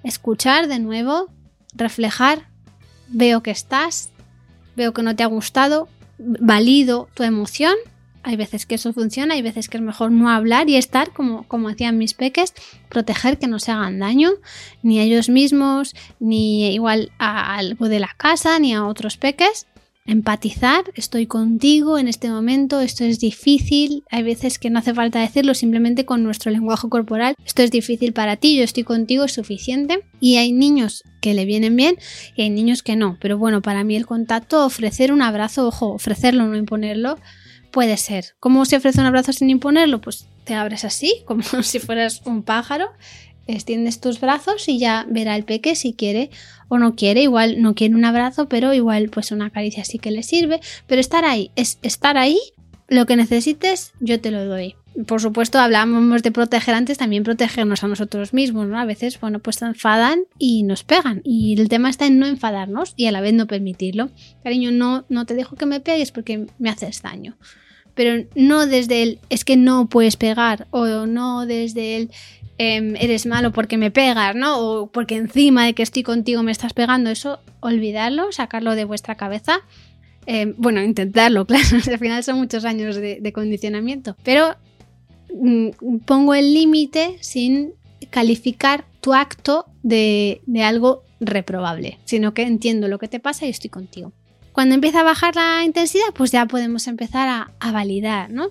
escuchar 0.06 0.70
de 0.70 0.80
nuevo, 0.80 1.34
reflejar, 1.74 2.48
veo 3.10 3.44
que 3.44 3.52
estás, 3.52 4.12
veo 4.78 4.94
que 4.94 5.04
no 5.04 5.14
te 5.14 5.24
ha 5.24 5.28
gustado, 5.28 5.90
valido 6.18 7.10
tu 7.14 7.24
emoción 7.24 7.76
hay 8.24 8.38
veces 8.38 8.66
que 8.66 8.76
eso 8.76 8.94
funciona, 8.94 9.36
hay 9.36 9.42
veces 9.42 9.68
que 9.70 9.78
es 9.78 9.84
mejor 9.84 10.12
no 10.12 10.30
hablar 10.30 10.70
y 10.70 10.78
estar, 10.78 11.12
como, 11.12 11.44
como 11.48 11.70
hacían 11.70 11.98
mis 11.98 12.14
peques, 12.14 12.54
proteger 12.90 13.38
que 13.38 13.48
no 13.48 13.60
se 13.60 13.72
hagan 13.72 14.00
daño, 14.00 14.32
ni 14.82 15.00
a 15.00 15.04
ellos 15.04 15.30
mismos, 15.30 15.94
ni 16.20 16.74
igual 16.74 17.12
a 17.20 17.56
algo 17.56 17.90
de 17.90 18.00
la 18.00 18.16
casa, 18.18 18.58
ni 18.60 18.74
a 18.74 18.86
otros 18.86 19.18
peques. 19.18 19.68
empatizar, 20.06 20.84
estoy 20.96 21.28
contigo 21.28 21.98
en 21.98 22.10
este 22.10 22.30
momento, 22.30 22.82
esto 22.82 23.06
es 23.06 23.22
difícil, 23.22 24.04
hay 24.12 24.24
veces 24.24 24.60
que 24.60 24.70
no 24.70 24.80
hace 24.80 24.94
falta 24.94 25.20
decirlo 25.20 25.54
simplemente 25.54 26.04
con 26.04 26.24
nuestro 26.24 26.52
lenguaje 26.52 26.90
corporal, 26.90 27.36
esto 27.46 27.62
es 27.62 27.72
difícil 27.72 28.12
para 28.12 28.36
ti, 28.36 28.58
yo 28.58 28.64
estoy 28.64 28.84
contigo, 28.84 29.24
es 29.24 29.32
suficiente. 29.32 30.04
Y 30.20 30.38
hay 30.38 30.52
niños 30.52 31.04
que 31.22 31.34
le 31.34 31.46
vienen 31.46 31.76
bien 31.76 31.96
y 32.36 32.42
hay 32.42 32.50
niños 32.50 32.84
que 32.84 32.98
no, 32.98 33.18
pero 33.22 33.38
bueno, 33.38 33.62
para 33.62 33.84
mí 33.86 33.96
el 33.96 34.06
contacto, 34.06 34.66
ofrecer 34.66 35.14
un 35.14 35.22
abrazo, 35.22 35.68
ojo, 35.68 35.94
ofrecerlo, 35.94 36.48
no 36.48 36.58
imponerlo, 36.58 37.18
puede 37.74 37.98
ser. 37.98 38.36
¿Cómo 38.40 38.64
se 38.66 38.78
ofrece 38.78 39.02
un 39.02 39.08
abrazo 39.08 39.34
sin 39.34 39.50
imponerlo? 39.50 40.00
Pues 40.00 40.28
te 40.46 40.54
abres 40.54 40.86
así, 40.86 41.16
como 41.26 41.44
si 41.44 41.80
fueras 41.80 42.22
un 42.24 42.44
pájaro, 42.44 42.92
extiendes 43.48 44.00
tus 44.00 44.22
brazos 44.22 44.70
y 44.70 44.80
ya 44.80 45.06
verá 45.10 45.36
el 45.36 45.44
peque 45.44 45.76
si 45.76 45.94
quiere 45.94 46.30
o 46.70 46.78
no 46.78 46.96
quiere, 46.96 47.24
igual 47.24 47.62
no 47.62 47.76
quiere 47.76 47.96
un 47.96 48.06
abrazo, 48.06 48.48
pero 48.48 48.74
igual 48.74 49.10
pues 49.10 49.32
una 49.32 49.50
caricia 49.50 49.84
sí 49.84 50.00
que 50.00 50.12
le 50.12 50.24
sirve, 50.24 50.62
pero 50.88 51.02
estar 51.02 51.26
ahí, 51.26 51.52
es 51.56 51.80
estar 51.82 52.16
ahí, 52.18 52.40
lo 52.88 53.06
que 53.06 53.16
necesites 53.16 53.92
yo 54.00 54.22
te 54.22 54.32
lo 54.32 54.46
doy. 54.46 54.76
Por 55.08 55.20
supuesto, 55.20 55.58
hablábamos 55.58 56.22
de 56.22 56.32
proteger 56.32 56.76
antes, 56.76 57.00
también 57.00 57.24
protegernos 57.24 57.84
a 57.84 57.88
nosotros 57.88 58.32
mismos, 58.32 58.68
¿no? 58.68 58.78
A 58.78 58.86
veces, 58.86 59.20
bueno, 59.20 59.40
pues 59.40 59.56
se 59.56 59.66
enfadan 59.66 60.26
y 60.38 60.62
nos 60.62 60.84
pegan. 60.84 61.22
Y 61.24 61.60
el 61.60 61.68
tema 61.68 61.90
está 61.90 62.06
en 62.06 62.20
no 62.20 62.28
enfadarnos 62.28 62.94
y 62.96 63.08
a 63.08 63.12
la 63.12 63.20
vez 63.20 63.34
no 63.34 63.48
permitirlo. 63.48 64.12
Cariño, 64.44 64.70
no, 64.70 65.06
no 65.10 65.26
te 65.26 65.34
dejo 65.34 65.56
que 65.56 65.66
me 65.66 65.80
pegues 65.80 66.12
porque 66.12 66.46
me 66.60 66.70
haces 66.70 67.02
daño. 67.02 67.36
Pero 67.94 68.26
no 68.36 68.66
desde 68.66 69.04
el 69.04 69.20
es 69.30 69.46
que 69.46 69.58
no 69.58 69.88
puedes 69.88 70.16
pegar 70.16 70.68
o 70.72 71.06
no 71.06 71.46
desde 71.46 71.98
el 71.98 72.10
Em, 72.60 72.96
eres 72.98 73.26
malo 73.26 73.52
porque 73.52 73.78
me 73.78 73.90
pegas, 73.90 74.36
¿no? 74.36 74.60
O 74.60 74.88
porque 74.88 75.16
encima 75.16 75.66
de 75.66 75.74
que 75.74 75.82
estoy 75.82 76.04
contigo 76.04 76.44
me 76.44 76.52
estás 76.52 76.74
pegando, 76.74 77.10
eso 77.10 77.40
olvidarlo, 77.62 78.32
sacarlo 78.32 78.76
de 78.76 78.86
vuestra 78.86 79.16
cabeza. 79.16 79.62
Em, 80.28 80.54
bueno, 80.58 80.82
intentarlo, 80.82 81.46
claro, 81.48 81.66
al 81.88 82.00
final 82.00 82.24
son 82.24 82.38
muchos 82.38 82.64
años 82.64 82.96
de, 82.96 83.34
condicionamiento, 83.34 84.16
pero 84.24 84.56
mm, 85.34 85.98
pongo 86.06 86.36
el 86.36 86.54
límite 86.54 87.18
sin 87.22 87.74
calificar 88.12 88.86
tu 89.02 89.14
acto 89.14 89.66
de, 89.82 90.42
algo 90.64 91.04
reprobable, 91.20 91.98
sino 92.06 92.34
que 92.34 92.44
entiendo 92.44 92.88
lo 92.88 93.00
que 93.00 93.08
te 93.08 93.20
pasa 93.20 93.48
y 93.48 93.50
estoy 93.50 93.72
contigo. 93.72 94.14
Cuando 94.54 94.76
empieza 94.76 95.02
a 95.02 95.04
bajar 95.04 95.36
la 95.36 95.64
intensidad, 95.66 96.14
pues 96.16 96.32
ya 96.32 96.46
podemos 96.46 96.88
empezar 96.88 97.28
a, 97.60 97.72
validar, 97.72 98.30
¿no? 98.30 98.50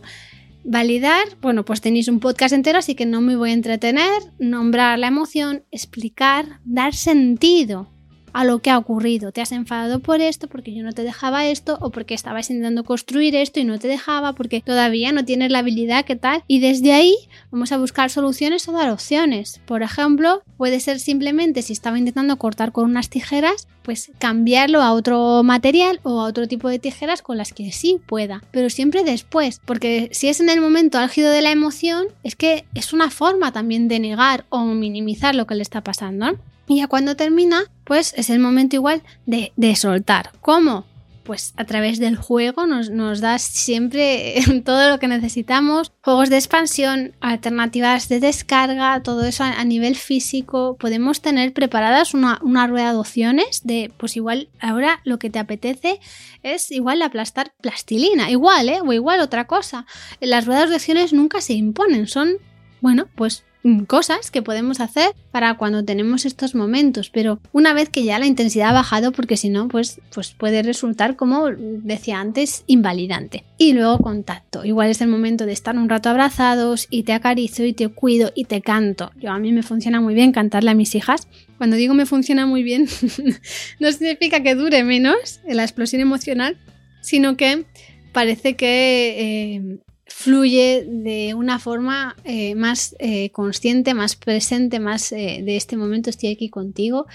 Validar, 0.64 1.24
bueno, 1.40 1.64
pues 1.64 1.80
tenéis 1.80 2.08
un 2.08 2.20
podcast 2.20 2.52
entero, 2.52 2.78
así 2.78 2.94
que 2.94 3.06
no 3.06 3.20
me 3.20 3.36
voy 3.36 3.50
a 3.50 3.54
entretener, 3.54 4.22
nombrar 4.38 4.98
la 4.98 5.08
emoción, 5.08 5.64
explicar, 5.70 6.60
dar 6.64 6.94
sentido 6.94 7.91
a 8.32 8.44
lo 8.44 8.60
que 8.60 8.70
ha 8.70 8.78
ocurrido. 8.78 9.32
Te 9.32 9.40
has 9.40 9.52
enfadado 9.52 10.00
por 10.00 10.20
esto, 10.20 10.48
porque 10.48 10.74
yo 10.74 10.82
no 10.82 10.92
te 10.92 11.02
dejaba 11.02 11.46
esto, 11.46 11.78
o 11.80 11.90
porque 11.90 12.14
estabas 12.14 12.50
intentando 12.50 12.84
construir 12.84 13.36
esto 13.36 13.60
y 13.60 13.64
no 13.64 13.78
te 13.78 13.88
dejaba, 13.88 14.32
porque 14.32 14.60
todavía 14.60 15.12
no 15.12 15.24
tienes 15.24 15.50
la 15.50 15.60
habilidad 15.60 16.04
que 16.04 16.16
tal. 16.16 16.42
Y 16.46 16.60
desde 16.60 16.92
ahí 16.92 17.14
vamos 17.50 17.72
a 17.72 17.78
buscar 17.78 18.10
soluciones 18.10 18.66
o 18.68 18.72
dar 18.72 18.90
opciones. 18.90 19.60
Por 19.66 19.82
ejemplo, 19.82 20.42
puede 20.56 20.80
ser 20.80 21.00
simplemente 21.00 21.62
si 21.62 21.72
estaba 21.72 21.98
intentando 21.98 22.36
cortar 22.36 22.72
con 22.72 22.84
unas 22.84 23.08
tijeras, 23.08 23.68
pues 23.82 24.12
cambiarlo 24.18 24.80
a 24.80 24.92
otro 24.92 25.42
material 25.42 26.00
o 26.02 26.20
a 26.20 26.24
otro 26.24 26.46
tipo 26.46 26.68
de 26.68 26.78
tijeras 26.78 27.22
con 27.22 27.36
las 27.36 27.52
que 27.52 27.72
sí 27.72 28.00
pueda. 28.06 28.42
Pero 28.50 28.70
siempre 28.70 29.04
después, 29.04 29.60
porque 29.64 30.08
si 30.12 30.28
es 30.28 30.40
en 30.40 30.48
el 30.48 30.60
momento 30.60 30.98
álgido 30.98 31.30
de 31.30 31.42
la 31.42 31.50
emoción, 31.50 32.06
es 32.22 32.36
que 32.36 32.64
es 32.74 32.92
una 32.92 33.10
forma 33.10 33.52
también 33.52 33.88
de 33.88 34.00
negar 34.00 34.44
o 34.48 34.64
minimizar 34.64 35.34
lo 35.34 35.46
que 35.46 35.54
le 35.54 35.62
está 35.62 35.82
pasando. 35.82 36.38
Y 36.66 36.78
ya 36.78 36.86
cuando 36.86 37.16
termina, 37.16 37.64
pues 37.84 38.14
es 38.16 38.30
el 38.30 38.38
momento 38.38 38.76
igual 38.76 39.02
de, 39.26 39.52
soltar. 39.76 40.30
¿Cómo? 40.40 40.86
Pues 41.24 41.54
a 41.56 41.64
través 41.64 42.00
del 42.00 42.16
juego 42.16 42.66
nos, 42.66 42.90
nos 42.90 43.20
da 43.20 43.38
siempre 43.38 44.34
todo 44.64 44.90
lo 44.90 44.98
que 44.98 45.06
necesitamos. 45.06 45.92
Juegos 46.02 46.30
de 46.30 46.36
expansión, 46.36 47.14
alternativas 47.20 48.08
de 48.08 48.18
descarga, 48.18 49.02
todo 49.02 49.24
eso 49.24 49.44
a, 49.44 49.64
nivel 49.64 49.94
físico. 49.94 50.76
Podemos 50.78 51.20
tener 51.20 51.52
preparadas 51.52 52.14
una, 52.14 52.40
una, 52.42 52.66
rueda 52.66 52.92
de 52.92 52.98
opciones 52.98 53.62
de, 53.64 53.92
pues 53.96 54.16
igual 54.16 54.48
ahora 54.60 55.00
lo 55.04 55.18
que 55.18 55.30
te 55.30 55.38
apetece 55.38 56.00
es 56.42 56.72
igual 56.72 57.02
aplastar 57.02 57.52
plastilina, 57.60 58.30
igual, 58.30 58.68
¿eh? 58.68 58.80
O 58.84 58.92
igual 58.92 59.20
otra 59.20 59.46
cosa. 59.46 59.86
Las 60.20 60.46
ruedas 60.46 60.70
de 60.70 60.76
opciones 60.76 61.12
nunca 61.12 61.40
se 61.40 61.52
imponen, 61.52 62.08
son, 62.08 62.38
bueno, 62.80 63.06
pues 63.14 63.44
cosas 63.86 64.30
que 64.30 64.42
podemos 64.42 64.80
hacer 64.80 65.14
para 65.30 65.54
cuando 65.54 65.84
tenemos 65.84 66.26
estos 66.26 66.54
momentos, 66.54 67.10
pero 67.10 67.40
una 67.52 67.74
vez 67.74 67.88
que 67.88 68.04
ya 68.04 68.18
la 68.18 68.26
intensidad 68.26 68.70
ha 68.70 68.72
bajado, 68.72 69.12
porque 69.12 69.36
si 69.36 69.48
no, 69.48 69.68
pues, 69.68 70.00
pues 70.12 70.32
puede 70.32 70.62
resultar, 70.62 71.16
como 71.16 71.48
decía 71.50 72.20
antes, 72.20 72.64
invalidante. 72.66 73.44
Y 73.58 73.72
luego 73.72 73.98
contacto. 73.98 74.64
Igual 74.64 74.90
es 74.90 75.00
el 75.00 75.08
momento 75.08 75.46
de 75.46 75.52
estar 75.52 75.76
un 75.76 75.88
rato 75.88 76.10
abrazados 76.10 76.88
y 76.90 77.04
te 77.04 77.12
acaricio 77.12 77.64
y 77.64 77.72
te 77.72 77.88
cuido 77.88 78.32
y 78.34 78.44
te 78.44 78.60
canto. 78.60 79.12
Yo 79.20 79.30
a 79.30 79.38
mí 79.38 79.52
me 79.52 79.62
funciona 79.62 80.00
muy 80.00 80.14
bien 80.14 80.32
cantarle 80.32 80.70
a 80.70 80.74
mis 80.74 80.94
hijas. 80.94 81.28
Cuando 81.58 81.76
digo 81.76 81.94
me 81.94 82.06
funciona 82.06 82.46
muy 82.46 82.64
bien, 82.64 82.88
no 83.80 83.92
significa 83.92 84.42
que 84.42 84.56
dure 84.56 84.82
menos 84.82 85.40
la 85.46 85.62
explosión 85.62 86.02
emocional, 86.02 86.58
sino 87.00 87.36
que 87.36 87.64
parece 88.12 88.56
que 88.56 89.56
eh, 89.56 89.78
fluye 90.22 90.86
de 90.88 91.34
una 91.34 91.58
forma 91.58 92.14
eh, 92.24 92.54
más 92.54 92.94
eh, 93.00 93.30
consciente, 93.30 93.92
más 93.92 94.14
presente, 94.14 94.78
más 94.78 95.10
eh, 95.10 95.42
de 95.44 95.56
este 95.56 95.76
momento 95.76 96.10
estoy 96.10 96.30
aquí 96.30 96.48
contigo 96.48 97.06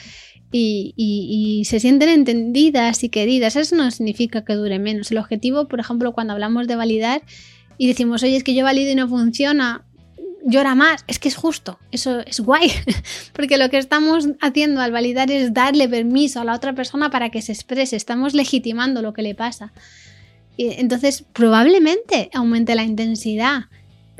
y, 0.52 1.64
se 1.66 1.80
sienten 1.80 2.10
entendidas 2.10 3.04
y 3.04 3.10
queridas. 3.10 3.56
Eso 3.56 3.76
no 3.76 3.90
significa 3.92 4.44
que 4.44 4.54
dure 4.54 4.80
menos. 4.80 5.12
El 5.12 5.18
objetivo, 5.18 5.68
por 5.68 5.80
ejemplo, 5.80 6.14
cuando 6.14 6.34
hablamos 6.34 6.68
de 6.68 6.76
validar 6.76 7.22
y 7.78 7.88
decimos, 7.88 8.24
oye, 8.24 8.36
es 8.36 8.44
que 8.44 8.54
yo 8.54 8.64
valido 8.64 8.92
y 8.92 8.96
no 8.96 9.08
funciona, 9.08 9.86
llora 10.46 10.76
más, 10.76 11.04
es 11.08 11.20
que 11.20 11.30
es 11.30 11.36
justo, 11.36 11.80
eso 11.92 12.20
es 12.22 12.40
guay, 12.40 12.72
porque 13.34 13.58
lo 13.58 13.70
que 13.70 13.78
estamos 13.78 14.30
haciendo 14.42 14.82
al 14.82 14.92
validar 14.92 15.32
es 15.32 15.54
darle 15.54 15.90
permiso 15.90 16.42
a 16.42 16.46
la 16.46 16.54
otra 16.54 16.74
persona 16.74 17.10
para 17.10 17.30
que 17.30 17.42
se 17.42 17.52
exprese, 17.52 17.96
estamos 17.96 18.34
legitimando 18.34 19.02
lo 19.02 19.14
que 19.14 19.22
le 19.22 19.36
pasa. 19.36 19.74
Entonces, 20.58 21.26
probablemente 21.34 22.30
aumente 22.34 22.76
la 22.76 22.84
intensidad. 22.84 23.66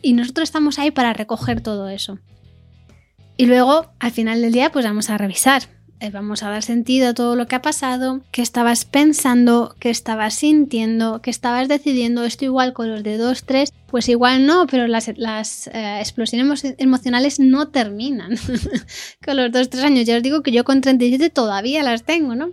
Y 0.02 0.14
nosotros 0.14 0.50
estamos 0.50 0.80
ahí 0.80 0.92
para 0.92 1.14
recoger 1.14 1.62
todo 1.62 1.90
eso. 1.90 2.20
Y 3.38 3.46
luego, 3.46 3.92
al 4.00 4.12
final 4.12 4.42
del 4.42 4.52
día, 4.52 4.72
pues 4.72 4.86
vamos 4.86 5.10
a 5.10 5.18
revisar. 5.18 5.64
Eh, 6.00 6.12
vamos 6.12 6.44
a 6.44 6.50
dar 6.50 6.62
sentido 6.62 7.10
a 7.10 7.14
todo 7.16 7.36
lo 7.36 7.48
que 7.48 7.56
ha 7.56 7.62
pasado, 7.64 8.22
qué 8.32 8.44
estabas 8.44 8.86
pensando, 8.86 9.76
qué 9.80 9.90
estabas 9.90 10.36
sintiendo, 10.36 11.24
qué 11.24 11.32
estabas 11.32 11.68
decidiendo. 11.68 12.24
Esto 12.24 12.46
igual 12.46 12.74
con 12.74 12.92
los 12.92 13.02
de 13.02 13.18
2, 13.18 13.44
3, 13.44 13.74
pues 13.88 14.08
igual 14.08 14.46
no, 14.46 14.68
pero 14.68 14.86
las, 14.86 15.08
eh, 15.08 16.00
explosiones 16.00 16.76
emocionales 16.78 17.40
no 17.40 17.70
terminan. 17.70 18.38
con 19.26 19.38
los 19.38 19.52
2, 19.52 19.70
3 19.72 19.84
años, 19.84 20.06
ya 20.06 20.18
os 20.18 20.24
digo 20.24 20.44
que 20.44 20.52
yo 20.52 20.64
con 20.64 20.82
37 20.82 21.32
todavía 21.32 21.82
las 21.82 22.04
tengo, 22.04 22.36
¿no? 22.36 22.52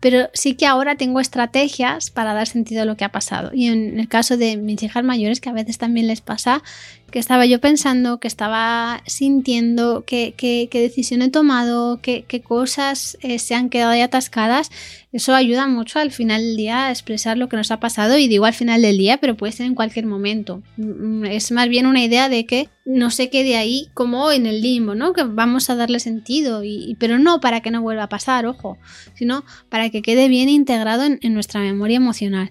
Pero 0.00 0.30
sí 0.32 0.54
que 0.54 0.66
ahora 0.66 0.96
tengo 0.96 1.20
estrategias 1.20 2.10
para 2.10 2.34
dar 2.34 2.46
sentido 2.46 2.82
a 2.82 2.84
lo 2.86 2.96
que 2.96 3.04
ha 3.04 3.12
pasado. 3.12 3.50
Y 3.54 3.68
en 3.68 4.00
el 4.00 4.08
caso 4.08 4.36
de 4.36 4.56
mis 4.56 4.82
hijas 4.82 5.04
mayores, 5.04 5.40
que 5.40 5.50
a 5.50 5.52
veces 5.52 5.78
también 5.78 6.06
les 6.06 6.22
pasa, 6.22 6.62
que 7.10 7.18
estaba 7.18 7.46
yo 7.46 7.60
pensando, 7.60 8.20
que 8.20 8.28
estaba 8.28 9.02
sintiendo, 9.06 10.04
qué, 10.06 10.34
qué, 10.36 10.68
decisión 10.72 11.22
he 11.22 11.28
tomado, 11.28 12.00
qué, 12.02 12.24
cosas 12.42 13.18
eh, 13.20 13.38
se 13.38 13.54
han 13.54 13.68
quedado 13.68 13.90
ahí 13.90 14.00
atascadas, 14.00 14.70
eso 15.12 15.34
ayuda 15.34 15.66
mucho 15.66 15.98
al 15.98 16.12
final 16.12 16.40
del 16.42 16.56
día 16.56 16.86
a 16.86 16.90
expresar 16.90 17.36
lo 17.36 17.48
que 17.48 17.56
nos 17.56 17.72
ha 17.72 17.80
pasado 17.80 18.16
y 18.16 18.28
digo 18.28 18.44
al 18.44 18.54
final 18.54 18.82
del 18.82 18.96
día, 18.96 19.18
pero 19.18 19.36
puede 19.36 19.52
ser 19.52 19.66
en 19.66 19.74
cualquier 19.74 20.06
momento. 20.06 20.62
Mm, 20.76 21.24
es 21.24 21.50
más 21.50 21.68
bien 21.68 21.86
una 21.86 22.04
idea 22.04 22.28
de 22.28 22.46
que 22.46 22.68
no 22.84 23.10
se 23.10 23.28
quede 23.28 23.56
ahí 23.56 23.88
como 23.92 24.30
en 24.30 24.46
el 24.46 24.62
limbo, 24.62 24.94
¿no? 24.94 25.12
Que 25.12 25.24
vamos 25.24 25.68
a 25.68 25.74
darle 25.74 25.98
sentido, 25.98 26.62
y, 26.62 26.96
pero 27.00 27.18
no 27.18 27.40
para 27.40 27.60
que 27.60 27.72
no 27.72 27.82
vuelva 27.82 28.04
a 28.04 28.08
pasar, 28.08 28.46
ojo, 28.46 28.78
sino 29.14 29.44
para 29.68 29.90
que 29.90 30.00
quede 30.00 30.28
bien 30.28 30.48
integrado 30.48 31.02
en, 31.04 31.34
nuestra 31.34 31.60
memoria 31.60 31.96
emocional. 31.96 32.50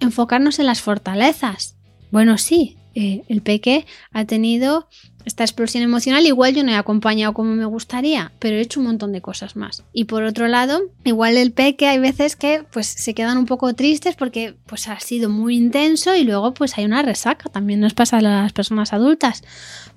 Enfocarnos 0.00 0.58
en 0.58 0.66
las 0.66 0.80
fortalezas. 0.80 1.76
Bueno, 2.10 2.38
sí, 2.38 2.77
eh, 2.98 3.22
el 3.28 3.42
peque 3.42 3.86
ha 4.10 4.24
tenido 4.24 4.88
esta 5.28 5.44
explosión 5.44 5.84
emocional, 5.84 6.26
igual 6.26 6.54
yo 6.54 6.64
no 6.64 6.72
he 6.72 6.76
acompañado 6.76 7.32
como 7.32 7.54
me 7.54 7.64
gustaría, 7.64 8.32
pero 8.38 8.56
he 8.56 8.60
hecho 8.60 8.80
un 8.80 8.86
montón 8.86 9.12
de 9.12 9.20
cosas 9.20 9.54
más. 9.54 9.84
Y 9.92 10.04
por 10.04 10.24
otro 10.24 10.48
lado, 10.48 10.82
igual 11.04 11.36
el 11.36 11.52
peque 11.52 11.86
hay 11.86 11.98
veces 11.98 12.34
que 12.34 12.64
pues 12.72 12.86
se 12.86 13.14
quedan 13.14 13.38
un 13.38 13.46
poco 13.46 13.72
tristes 13.74 14.16
porque 14.16 14.54
pues 14.66 14.88
ha 14.88 14.98
sido 15.00 15.30
muy 15.30 15.56
intenso 15.56 16.14
y 16.16 16.24
luego 16.24 16.54
pues 16.54 16.76
hay 16.76 16.84
una 16.84 17.02
resaca, 17.02 17.48
también 17.50 17.80
nos 17.80 17.94
pasa 17.94 18.18
a 18.18 18.22
las 18.22 18.52
personas 18.52 18.92
adultas. 18.92 19.42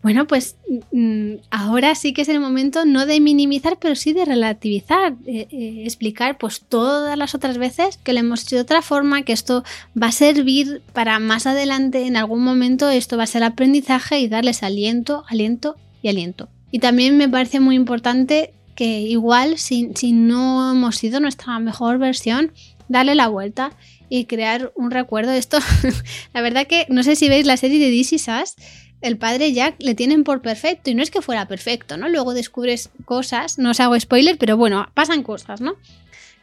Bueno, 0.03 0.25
pues 0.25 0.55
mm, 0.91 1.35
ahora 1.51 1.93
sí 1.93 2.13
que 2.13 2.23
es 2.23 2.29
el 2.29 2.39
momento 2.39 2.85
no 2.85 3.05
de 3.05 3.19
minimizar, 3.19 3.77
pero 3.79 3.95
sí 3.95 4.13
de 4.13 4.25
relativizar, 4.25 5.13
eh, 5.27 5.47
eh, 5.51 5.83
explicar 5.85 6.37
pues 6.39 6.61
todas 6.61 7.15
las 7.17 7.35
otras 7.35 7.59
veces 7.59 7.99
que 8.03 8.13
lo 8.13 8.19
hemos 8.19 8.43
hecho 8.43 8.55
de 8.55 8.63
otra 8.63 8.81
forma, 8.81 9.21
que 9.21 9.33
esto 9.33 9.63
va 10.01 10.07
a 10.07 10.11
servir 10.11 10.81
para 10.93 11.19
más 11.19 11.45
adelante, 11.45 12.07
en 12.07 12.17
algún 12.17 12.43
momento 12.43 12.89
esto 12.89 13.15
va 13.15 13.23
a 13.23 13.27
ser 13.27 13.43
aprendizaje 13.43 14.19
y 14.19 14.27
darles 14.27 14.63
aliento, 14.63 15.20
aliento 15.27 15.75
y 16.01 16.09
aliento. 16.09 16.49
Y 16.71 16.79
también 16.79 17.17
me 17.17 17.29
parece 17.29 17.59
muy 17.59 17.75
importante 17.75 18.53
que 18.75 19.01
igual 19.01 19.57
si, 19.57 19.91
si 19.95 20.13
no 20.13 20.71
hemos 20.71 20.95
sido 20.95 21.19
nuestra 21.19 21.59
mejor 21.59 21.97
versión, 21.97 22.53
darle 22.87 23.15
la 23.15 23.27
vuelta 23.27 23.71
y 24.09 24.25
crear 24.25 24.71
un 24.75 24.91
recuerdo. 24.91 25.31
Esto, 25.31 25.59
la 26.33 26.41
verdad 26.41 26.67
que 26.67 26.85
no 26.89 27.03
sé 27.03 27.15
si 27.15 27.29
veis 27.29 27.45
la 27.45 27.57
serie 27.57 27.79
de 27.79 27.91
DC 27.91 28.19
Sass, 28.19 28.55
el 29.01 29.17
padre 29.17 29.51
Jack 29.53 29.75
le 29.79 29.95
tienen 29.95 30.23
por 30.23 30.41
perfecto 30.41 30.89
y 30.89 30.95
no 30.95 31.01
es 31.01 31.09
que 31.09 31.21
fuera 31.21 31.47
perfecto, 31.47 31.97
¿no? 31.97 32.07
Luego 32.07 32.33
descubres 32.33 32.91
cosas, 33.05 33.57
no 33.57 33.71
os 33.71 33.79
hago 33.79 33.99
spoiler, 33.99 34.37
pero 34.37 34.57
bueno, 34.57 34.87
pasan 34.93 35.23
cosas, 35.23 35.59
¿no? 35.59 35.75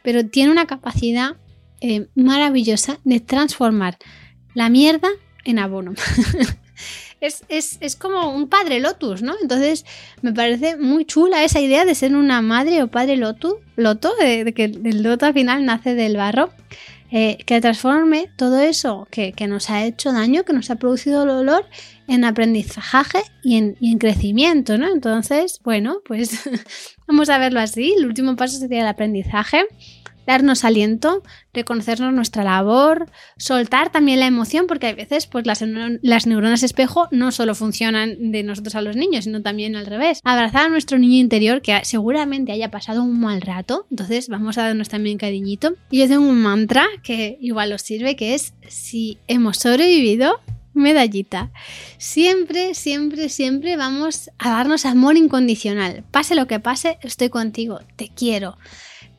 Pero 0.03 0.25
tiene 0.25 0.51
una 0.51 0.67
capacidad 0.67 1.37
eh, 1.79 2.07
maravillosa 2.15 2.99
de 3.05 3.19
transformar 3.21 3.97
la 4.53 4.69
mierda 4.69 5.07
en 5.45 5.59
abono. 5.59 5.93
es, 7.21 7.95
como 7.97 8.33
un 8.33 8.47
padre 8.47 8.79
lotus, 8.79 9.21
¿no? 9.21 9.35
Entonces 9.41 9.85
me 10.21 10.33
parece 10.33 10.77
muy 10.77 11.05
chula 11.05 11.43
esa 11.43 11.59
idea 11.59 11.85
de 11.85 11.95
ser 11.95 12.15
una 12.15 12.41
madre 12.41 12.83
o 12.83 12.87
padre 12.87 13.17
lotus, 13.17 13.55
loto, 13.75 14.13
de, 14.19 14.53
que 14.53 14.65
el 14.65 15.03
loto 15.03 15.25
al 15.25 15.33
final 15.33 15.65
nace 15.65 15.95
del 15.95 16.17
barro. 16.17 16.51
Eh, 17.11 17.39
que 17.47 17.59
transforme 17.59 18.29
todo 18.35 18.59
eso 18.59 19.07
que, 19.09 19.33
nos 19.47 19.71
ha 19.71 19.83
hecho 19.83 20.11
daño, 20.11 20.43
que 20.43 20.53
nos 20.53 20.69
ha 20.69 20.75
producido 20.75 21.25
dolor, 21.25 21.65
en 22.07 22.23
aprendizaje 22.23 23.23
y 23.41 23.57
en, 23.57 23.75
y 23.79 23.91
en 23.91 23.97
crecimiento, 23.97 24.77
¿no? 24.77 24.93
Entonces, 24.93 25.59
bueno, 25.63 26.01
pues 26.05 26.47
vamos 27.07 27.29
a 27.29 27.39
verlo 27.39 27.61
así. 27.61 27.95
El 27.97 28.05
último 28.05 28.35
paso 28.35 28.59
sería 28.59 28.81
el 28.81 28.87
aprendizaje 28.87 29.65
darnos 30.29 30.63
aliento, 30.63 31.23
reconocernos 31.53 32.13
nuestra 32.13 32.43
labor, 32.43 33.09
soltar 33.37 33.91
también 33.91 34.19
la 34.19 34.27
emoción, 34.27 34.67
porque 34.67 34.85
a 34.85 34.93
veces 34.93 35.25
pues, 35.25 35.47
las, 35.47 35.63
las, 36.03 36.27
neuronas 36.27 36.61
espejo 36.61 37.07
no 37.09 37.31
solo 37.31 37.55
funcionan 37.55 38.31
de 38.31 38.43
nosotros 38.43 38.75
a 38.75 38.83
los 38.83 38.95
niños, 38.95 39.23
sino 39.23 39.41
también 39.41 39.75
al 39.75 39.87
revés. 39.87 40.19
Abrazar 40.23 40.67
a 40.67 40.69
nuestro 40.69 40.99
niño 40.99 41.17
interior 41.17 41.63
que 41.63 41.81
seguramente 41.83 42.51
haya 42.51 42.69
pasado 42.69 43.01
un 43.01 43.19
mal 43.19 43.41
rato, 43.41 43.87
entonces 43.89 44.29
vamos 44.29 44.59
a 44.59 44.67
darnos 44.67 44.87
también 44.87 45.17
cariñito. 45.17 45.73
Y 45.89 45.97
yo 45.97 46.07
tengo 46.07 46.29
un 46.29 46.43
mantra 46.43 46.85
que 47.01 47.39
igual 47.41 47.73
os 47.73 47.81
sirve, 47.81 48.15
que 48.15 48.35
es 48.35 48.53
si 48.67 49.17
hemos 49.27 49.57
sobrevivido, 49.57 50.39
medallita. 50.75 51.51
Siempre, 51.97 52.75
siempre, 52.75 53.29
siempre 53.29 53.77
vamos 53.77 54.29
a 54.37 54.51
darnos 54.51 54.85
amor 54.85 55.17
incondicional. 55.17 56.03
Pase 56.11 56.35
lo 56.35 56.45
que 56.45 56.59
pase, 56.59 56.99
estoy 57.01 57.29
contigo, 57.29 57.79
te 57.95 58.09
quiero, 58.09 58.59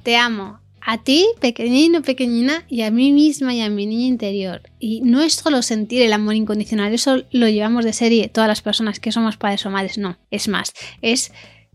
te 0.05 0.17
amo, 0.17 0.61
a 0.81 1.03
ti, 1.03 1.27
pequeñino, 1.41 2.03
pequeñina, 2.03 2.65
y 2.69 2.83
a 2.83 2.91
mí 2.91 3.13
misma 3.13 3.55
y 3.55 3.61
a 3.61 3.71
mi 3.71 3.87
niña 3.87 4.07
interior. 4.07 4.63
Y 4.79 5.03
no 5.03 5.21
es 5.21 5.35
solo 5.35 5.63
sentir 5.63 6.03
el 6.03 6.13
amor 6.13 6.35
incondicional, 6.35 6.93
eso 6.93 7.23
lo 7.31 7.49
llevamos 7.49 7.85
de 7.85 7.93
serie 7.93 8.29
todas 8.29 8.49
las 8.49 8.63
personas 8.63 9.01
que 9.01 9.13
somos 9.13 9.37
padres 9.37 9.65
o 9.67 9.71
madres, 9.71 9.99
no. 9.99 10.19
Es 10.31 10.49
más, 10.49 10.73
es 11.03 11.33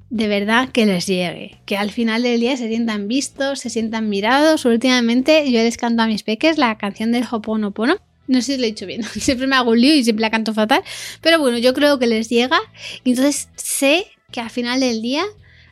de 0.09 0.27
verdad 0.27 0.69
que 0.69 0.85
les 0.85 1.07
llegue, 1.07 1.57
que 1.65 1.77
al 1.77 1.91
final 1.91 2.23
del 2.23 2.39
día 2.39 2.55
se 2.57 2.67
sientan 2.67 3.07
vistos, 3.07 3.59
se 3.59 3.69
sientan 3.69 4.09
mirados. 4.09 4.65
Últimamente 4.65 5.51
yo 5.51 5.59
les 5.59 5.77
canto 5.77 6.03
a 6.03 6.07
mis 6.07 6.23
peques 6.23 6.57
la 6.57 6.77
canción 6.77 7.11
del 7.11 7.25
Hoponopono. 7.29 7.97
No 8.27 8.41
sé 8.41 8.53
si 8.53 8.57
lo 8.57 8.63
he 8.63 8.67
dicho 8.67 8.85
bien, 8.85 9.03
siempre 9.19 9.47
me 9.47 9.55
hago 9.55 9.71
un 9.71 9.81
lío 9.81 9.93
y 9.93 10.03
siempre 10.03 10.21
la 10.21 10.31
canto 10.31 10.53
fatal, 10.53 10.81
pero 11.21 11.39
bueno, 11.39 11.57
yo 11.57 11.73
creo 11.73 11.99
que 11.99 12.07
les 12.07 12.29
llega 12.29 12.59
entonces 13.03 13.49
sé 13.55 14.07
que 14.31 14.39
al 14.39 14.49
final 14.49 14.79
del 14.79 15.01
día 15.01 15.23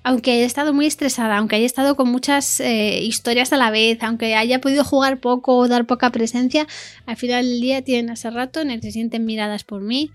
aunque 0.03 0.31
haya 0.31 0.45
estado 0.45 0.73
muy 0.73 0.85
estresada, 0.85 1.37
aunque 1.37 1.55
haya 1.55 1.65
estado 1.65 1.95
con 1.95 2.09
muchas 2.09 2.59
eh, 2.59 3.01
historias 3.01 3.53
a 3.53 3.57
la 3.57 3.71
vez, 3.71 4.03
aunque 4.03 4.35
haya 4.35 4.59
podido 4.59 4.83
jugar 4.83 5.19
poco 5.19 5.57
o 5.57 5.67
dar 5.67 5.85
poca 5.85 6.11
presencia, 6.11 6.67
al 7.05 7.17
final 7.17 7.45
del 7.45 7.61
día 7.61 7.81
tienen 7.81 8.11
ese 8.11 8.29
rato 8.29 8.59
en 8.59 8.71
el 8.71 8.81
que 8.81 8.87
se 8.87 8.93
sienten 8.93 9.25
miradas 9.25 9.63
por 9.63 9.81
mí, 9.81 10.11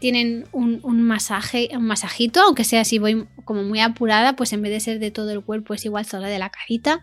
tienen 0.00 0.46
un, 0.52 1.02
masaje, 1.02 1.70
un 1.72 1.84
masajito, 1.84 2.40
aunque 2.40 2.64
sea 2.64 2.84
si 2.84 2.98
voy 2.98 3.26
como 3.44 3.62
muy 3.64 3.80
apurada, 3.80 4.36
pues 4.36 4.52
en 4.52 4.62
vez 4.62 4.72
de 4.72 4.80
ser 4.80 4.98
de 4.98 5.10
todo 5.10 5.32
el 5.32 5.42
cuerpo 5.42 5.74
es 5.74 5.84
igual 5.84 6.04
solo 6.04 6.26
de 6.26 6.38
la 6.38 6.50
carita. 6.50 7.02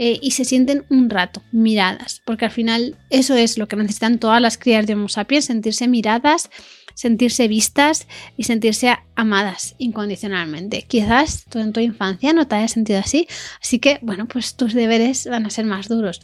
Eh, 0.00 0.16
y 0.22 0.30
se 0.30 0.44
sienten 0.44 0.84
un 0.90 1.10
rato 1.10 1.42
miradas, 1.50 2.22
porque 2.24 2.44
al 2.44 2.52
final 2.52 2.96
eso 3.10 3.34
es 3.34 3.58
lo 3.58 3.66
que 3.66 3.74
necesitan 3.74 4.20
todas 4.20 4.40
las 4.40 4.56
crías 4.56 4.86
de 4.86 4.94
Homo 4.94 5.08
sapiens, 5.08 5.46
sentirse 5.46 5.88
miradas, 5.88 6.50
sentirse 6.98 7.46
vistas 7.46 8.08
y 8.36 8.42
sentirse 8.42 8.96
amadas 9.14 9.76
incondicionalmente. 9.78 10.82
Quizás 10.82 11.44
tú 11.48 11.60
en 11.60 11.72
tu 11.72 11.78
infancia 11.78 12.32
no 12.32 12.48
te 12.48 12.56
hayas 12.56 12.72
sentido 12.72 12.98
así, 12.98 13.28
así 13.62 13.78
que 13.78 14.00
bueno, 14.02 14.26
pues 14.26 14.56
tus 14.56 14.74
deberes 14.74 15.28
van 15.30 15.46
a 15.46 15.50
ser 15.50 15.64
más 15.64 15.86
duros. 15.86 16.20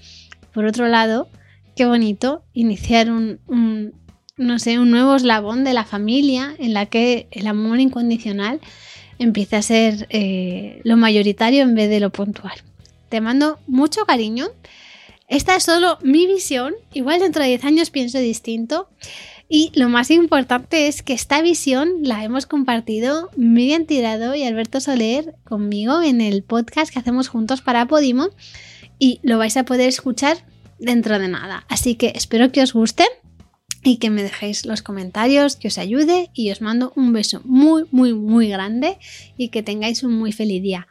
Por 0.52 0.64
otro 0.64 0.88
lado, 0.88 1.28
qué 1.76 1.86
bonito 1.86 2.42
iniciar 2.54 3.08
un, 3.12 3.38
no 4.36 4.58
sé, 4.58 4.80
un 4.80 4.90
nuevo 4.90 5.14
eslabón 5.14 5.62
de 5.62 5.74
la 5.74 5.84
familia 5.84 6.56
en 6.58 6.74
la 6.74 6.86
que 6.86 7.28
el 7.30 7.46
amor 7.46 7.78
incondicional 7.78 8.60
empieza 9.20 9.58
a 9.58 9.62
ser 9.62 10.08
eh, 10.10 10.80
lo 10.82 10.96
mayoritario 10.96 11.62
en 11.62 11.76
vez 11.76 11.88
de 11.88 12.00
lo 12.00 12.10
puntual. 12.10 12.60
Te 13.10 13.20
mando 13.20 13.60
mucho 13.68 14.06
cariño. 14.06 14.48
Esta 15.28 15.54
es 15.54 15.62
solo 15.62 15.98
mi 16.02 16.26
visión. 16.26 16.74
Igual 16.92 17.20
dentro 17.20 17.44
de 17.44 17.50
10 17.50 17.64
años 17.64 17.90
pienso 17.90 18.18
distinto. 18.18 18.88
Y 19.48 19.70
lo 19.74 19.88
más 19.88 20.10
importante 20.10 20.88
es 20.88 21.02
que 21.02 21.12
esta 21.12 21.42
visión 21.42 21.98
la 22.02 22.24
hemos 22.24 22.46
compartido 22.46 23.30
Miriam 23.36 23.84
Tirado 23.84 24.34
y 24.34 24.42
Alberto 24.42 24.80
Soler 24.80 25.34
conmigo 25.44 26.02
en 26.02 26.20
el 26.20 26.42
podcast 26.42 26.92
que 26.92 26.98
hacemos 26.98 27.28
juntos 27.28 27.60
para 27.60 27.86
Podimo 27.86 28.28
y 28.98 29.20
lo 29.22 29.38
vais 29.38 29.56
a 29.56 29.64
poder 29.64 29.88
escuchar 29.88 30.38
dentro 30.78 31.18
de 31.18 31.28
nada. 31.28 31.66
Así 31.68 31.94
que 31.94 32.12
espero 32.14 32.52
que 32.52 32.62
os 32.62 32.72
guste 32.72 33.04
y 33.82 33.98
que 33.98 34.10
me 34.10 34.22
dejéis 34.22 34.64
los 34.64 34.82
comentarios, 34.82 35.56
que 35.56 35.68
os 35.68 35.78
ayude 35.78 36.30
y 36.32 36.50
os 36.50 36.62
mando 36.62 36.92
un 36.96 37.12
beso 37.12 37.42
muy, 37.44 37.84
muy, 37.90 38.14
muy 38.14 38.48
grande 38.48 38.98
y 39.36 39.48
que 39.50 39.62
tengáis 39.62 40.02
un 40.02 40.14
muy 40.14 40.32
feliz 40.32 40.62
día. 40.62 40.88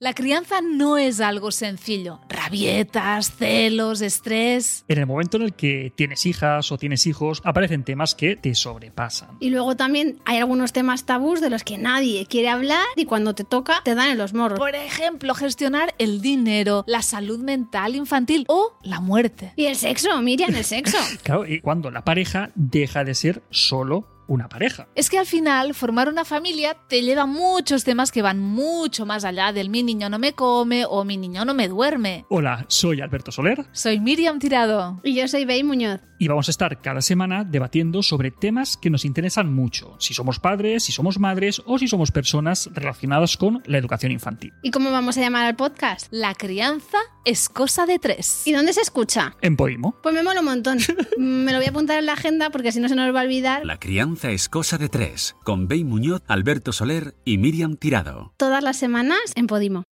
La 0.00 0.14
crianza 0.14 0.60
no 0.60 0.96
es 0.96 1.20
algo 1.20 1.52
sencillo. 1.52 2.20
Rabietas, 2.50 3.30
celos, 3.36 4.00
estrés. 4.00 4.84
En 4.88 4.98
el 4.98 5.06
momento 5.06 5.36
en 5.36 5.44
el 5.44 5.52
que 5.52 5.92
tienes 5.94 6.26
hijas 6.26 6.72
o 6.72 6.78
tienes 6.78 7.06
hijos, 7.06 7.40
aparecen 7.44 7.84
temas 7.84 8.16
que 8.16 8.34
te 8.34 8.56
sobrepasan. 8.56 9.36
Y 9.38 9.50
luego 9.50 9.76
también 9.76 10.18
hay 10.24 10.38
algunos 10.38 10.72
temas 10.72 11.06
tabús 11.06 11.40
de 11.40 11.48
los 11.48 11.62
que 11.62 11.78
nadie 11.78 12.26
quiere 12.26 12.48
hablar 12.48 12.84
y 12.96 13.04
cuando 13.04 13.36
te 13.36 13.44
toca 13.44 13.82
te 13.84 13.94
dan 13.94 14.10
en 14.10 14.18
los 14.18 14.34
morros. 14.34 14.58
Por 14.58 14.74
ejemplo, 14.74 15.32
gestionar 15.36 15.94
el 15.98 16.20
dinero, 16.20 16.82
la 16.88 17.02
salud 17.02 17.38
mental 17.38 17.94
infantil 17.94 18.46
o 18.48 18.76
la 18.82 18.98
muerte. 18.98 19.52
Y 19.54 19.66
el 19.66 19.76
sexo, 19.76 20.20
Miriam, 20.20 20.52
el 20.52 20.64
sexo. 20.64 20.98
claro, 21.22 21.46
y 21.46 21.60
cuando 21.60 21.92
la 21.92 22.04
pareja 22.04 22.50
deja 22.56 23.04
de 23.04 23.14
ser 23.14 23.44
solo 23.50 24.08
una 24.30 24.48
pareja. 24.48 24.88
Es 24.94 25.10
que 25.10 25.18
al 25.18 25.26
final 25.26 25.74
formar 25.74 26.08
una 26.08 26.24
familia 26.24 26.76
te 26.88 27.02
lleva 27.02 27.26
muchos 27.26 27.82
temas 27.82 28.12
que 28.12 28.22
van 28.22 28.38
mucho 28.38 29.04
más 29.04 29.24
allá 29.24 29.52
del 29.52 29.70
mi 29.70 29.82
niño 29.82 30.08
no 30.08 30.20
me 30.20 30.34
come 30.34 30.84
o 30.88 31.04
mi 31.04 31.16
niño 31.16 31.44
no 31.44 31.52
me 31.52 31.66
duerme. 31.66 32.26
Hola, 32.30 32.64
soy 32.68 33.00
Alberto 33.00 33.32
Soler. 33.32 33.66
Soy 33.72 33.98
Miriam 33.98 34.38
Tirado. 34.38 35.00
Y 35.02 35.14
yo 35.14 35.26
soy 35.26 35.44
Bey 35.44 35.64
Muñoz. 35.64 36.00
Y 36.22 36.28
vamos 36.28 36.48
a 36.48 36.50
estar 36.50 36.82
cada 36.82 37.00
semana 37.00 37.44
debatiendo 37.44 38.02
sobre 38.02 38.30
temas 38.30 38.76
que 38.76 38.90
nos 38.90 39.06
interesan 39.06 39.54
mucho, 39.54 39.96
si 39.98 40.12
somos 40.12 40.38
padres, 40.38 40.84
si 40.84 40.92
somos 40.92 41.18
madres 41.18 41.62
o 41.64 41.78
si 41.78 41.88
somos 41.88 42.12
personas 42.12 42.68
relacionadas 42.74 43.38
con 43.38 43.62
la 43.64 43.78
educación 43.78 44.12
infantil. 44.12 44.52
¿Y 44.62 44.70
cómo 44.70 44.90
vamos 44.90 45.16
a 45.16 45.22
llamar 45.22 45.46
al 45.46 45.56
podcast? 45.56 46.08
La 46.10 46.34
crianza 46.34 46.98
es 47.24 47.48
cosa 47.48 47.86
de 47.86 47.98
tres. 47.98 48.46
¿Y 48.46 48.52
dónde 48.52 48.74
se 48.74 48.82
escucha? 48.82 49.34
En 49.40 49.56
Podimo. 49.56 49.96
Pues 50.02 50.14
me 50.14 50.22
mola 50.22 50.40
un 50.40 50.46
montón. 50.46 50.76
me 51.16 51.52
lo 51.52 51.58
voy 51.58 51.68
a 51.68 51.70
apuntar 51.70 51.98
en 51.98 52.04
la 52.04 52.12
agenda 52.12 52.50
porque 52.50 52.70
si 52.70 52.80
no 52.80 52.90
se 52.90 52.96
nos 52.96 53.14
va 53.14 53.20
a 53.20 53.24
olvidar. 53.24 53.64
La 53.64 53.78
crianza 53.78 54.30
es 54.30 54.50
cosa 54.50 54.76
de 54.76 54.90
tres, 54.90 55.36
con 55.42 55.68
Bey 55.68 55.84
Muñoz, 55.84 56.20
Alberto 56.26 56.74
Soler 56.74 57.14
y 57.24 57.38
Miriam 57.38 57.76
Tirado. 57.78 58.34
Todas 58.36 58.62
las 58.62 58.76
semanas 58.76 59.20
en 59.36 59.46
Podimo. 59.46 59.84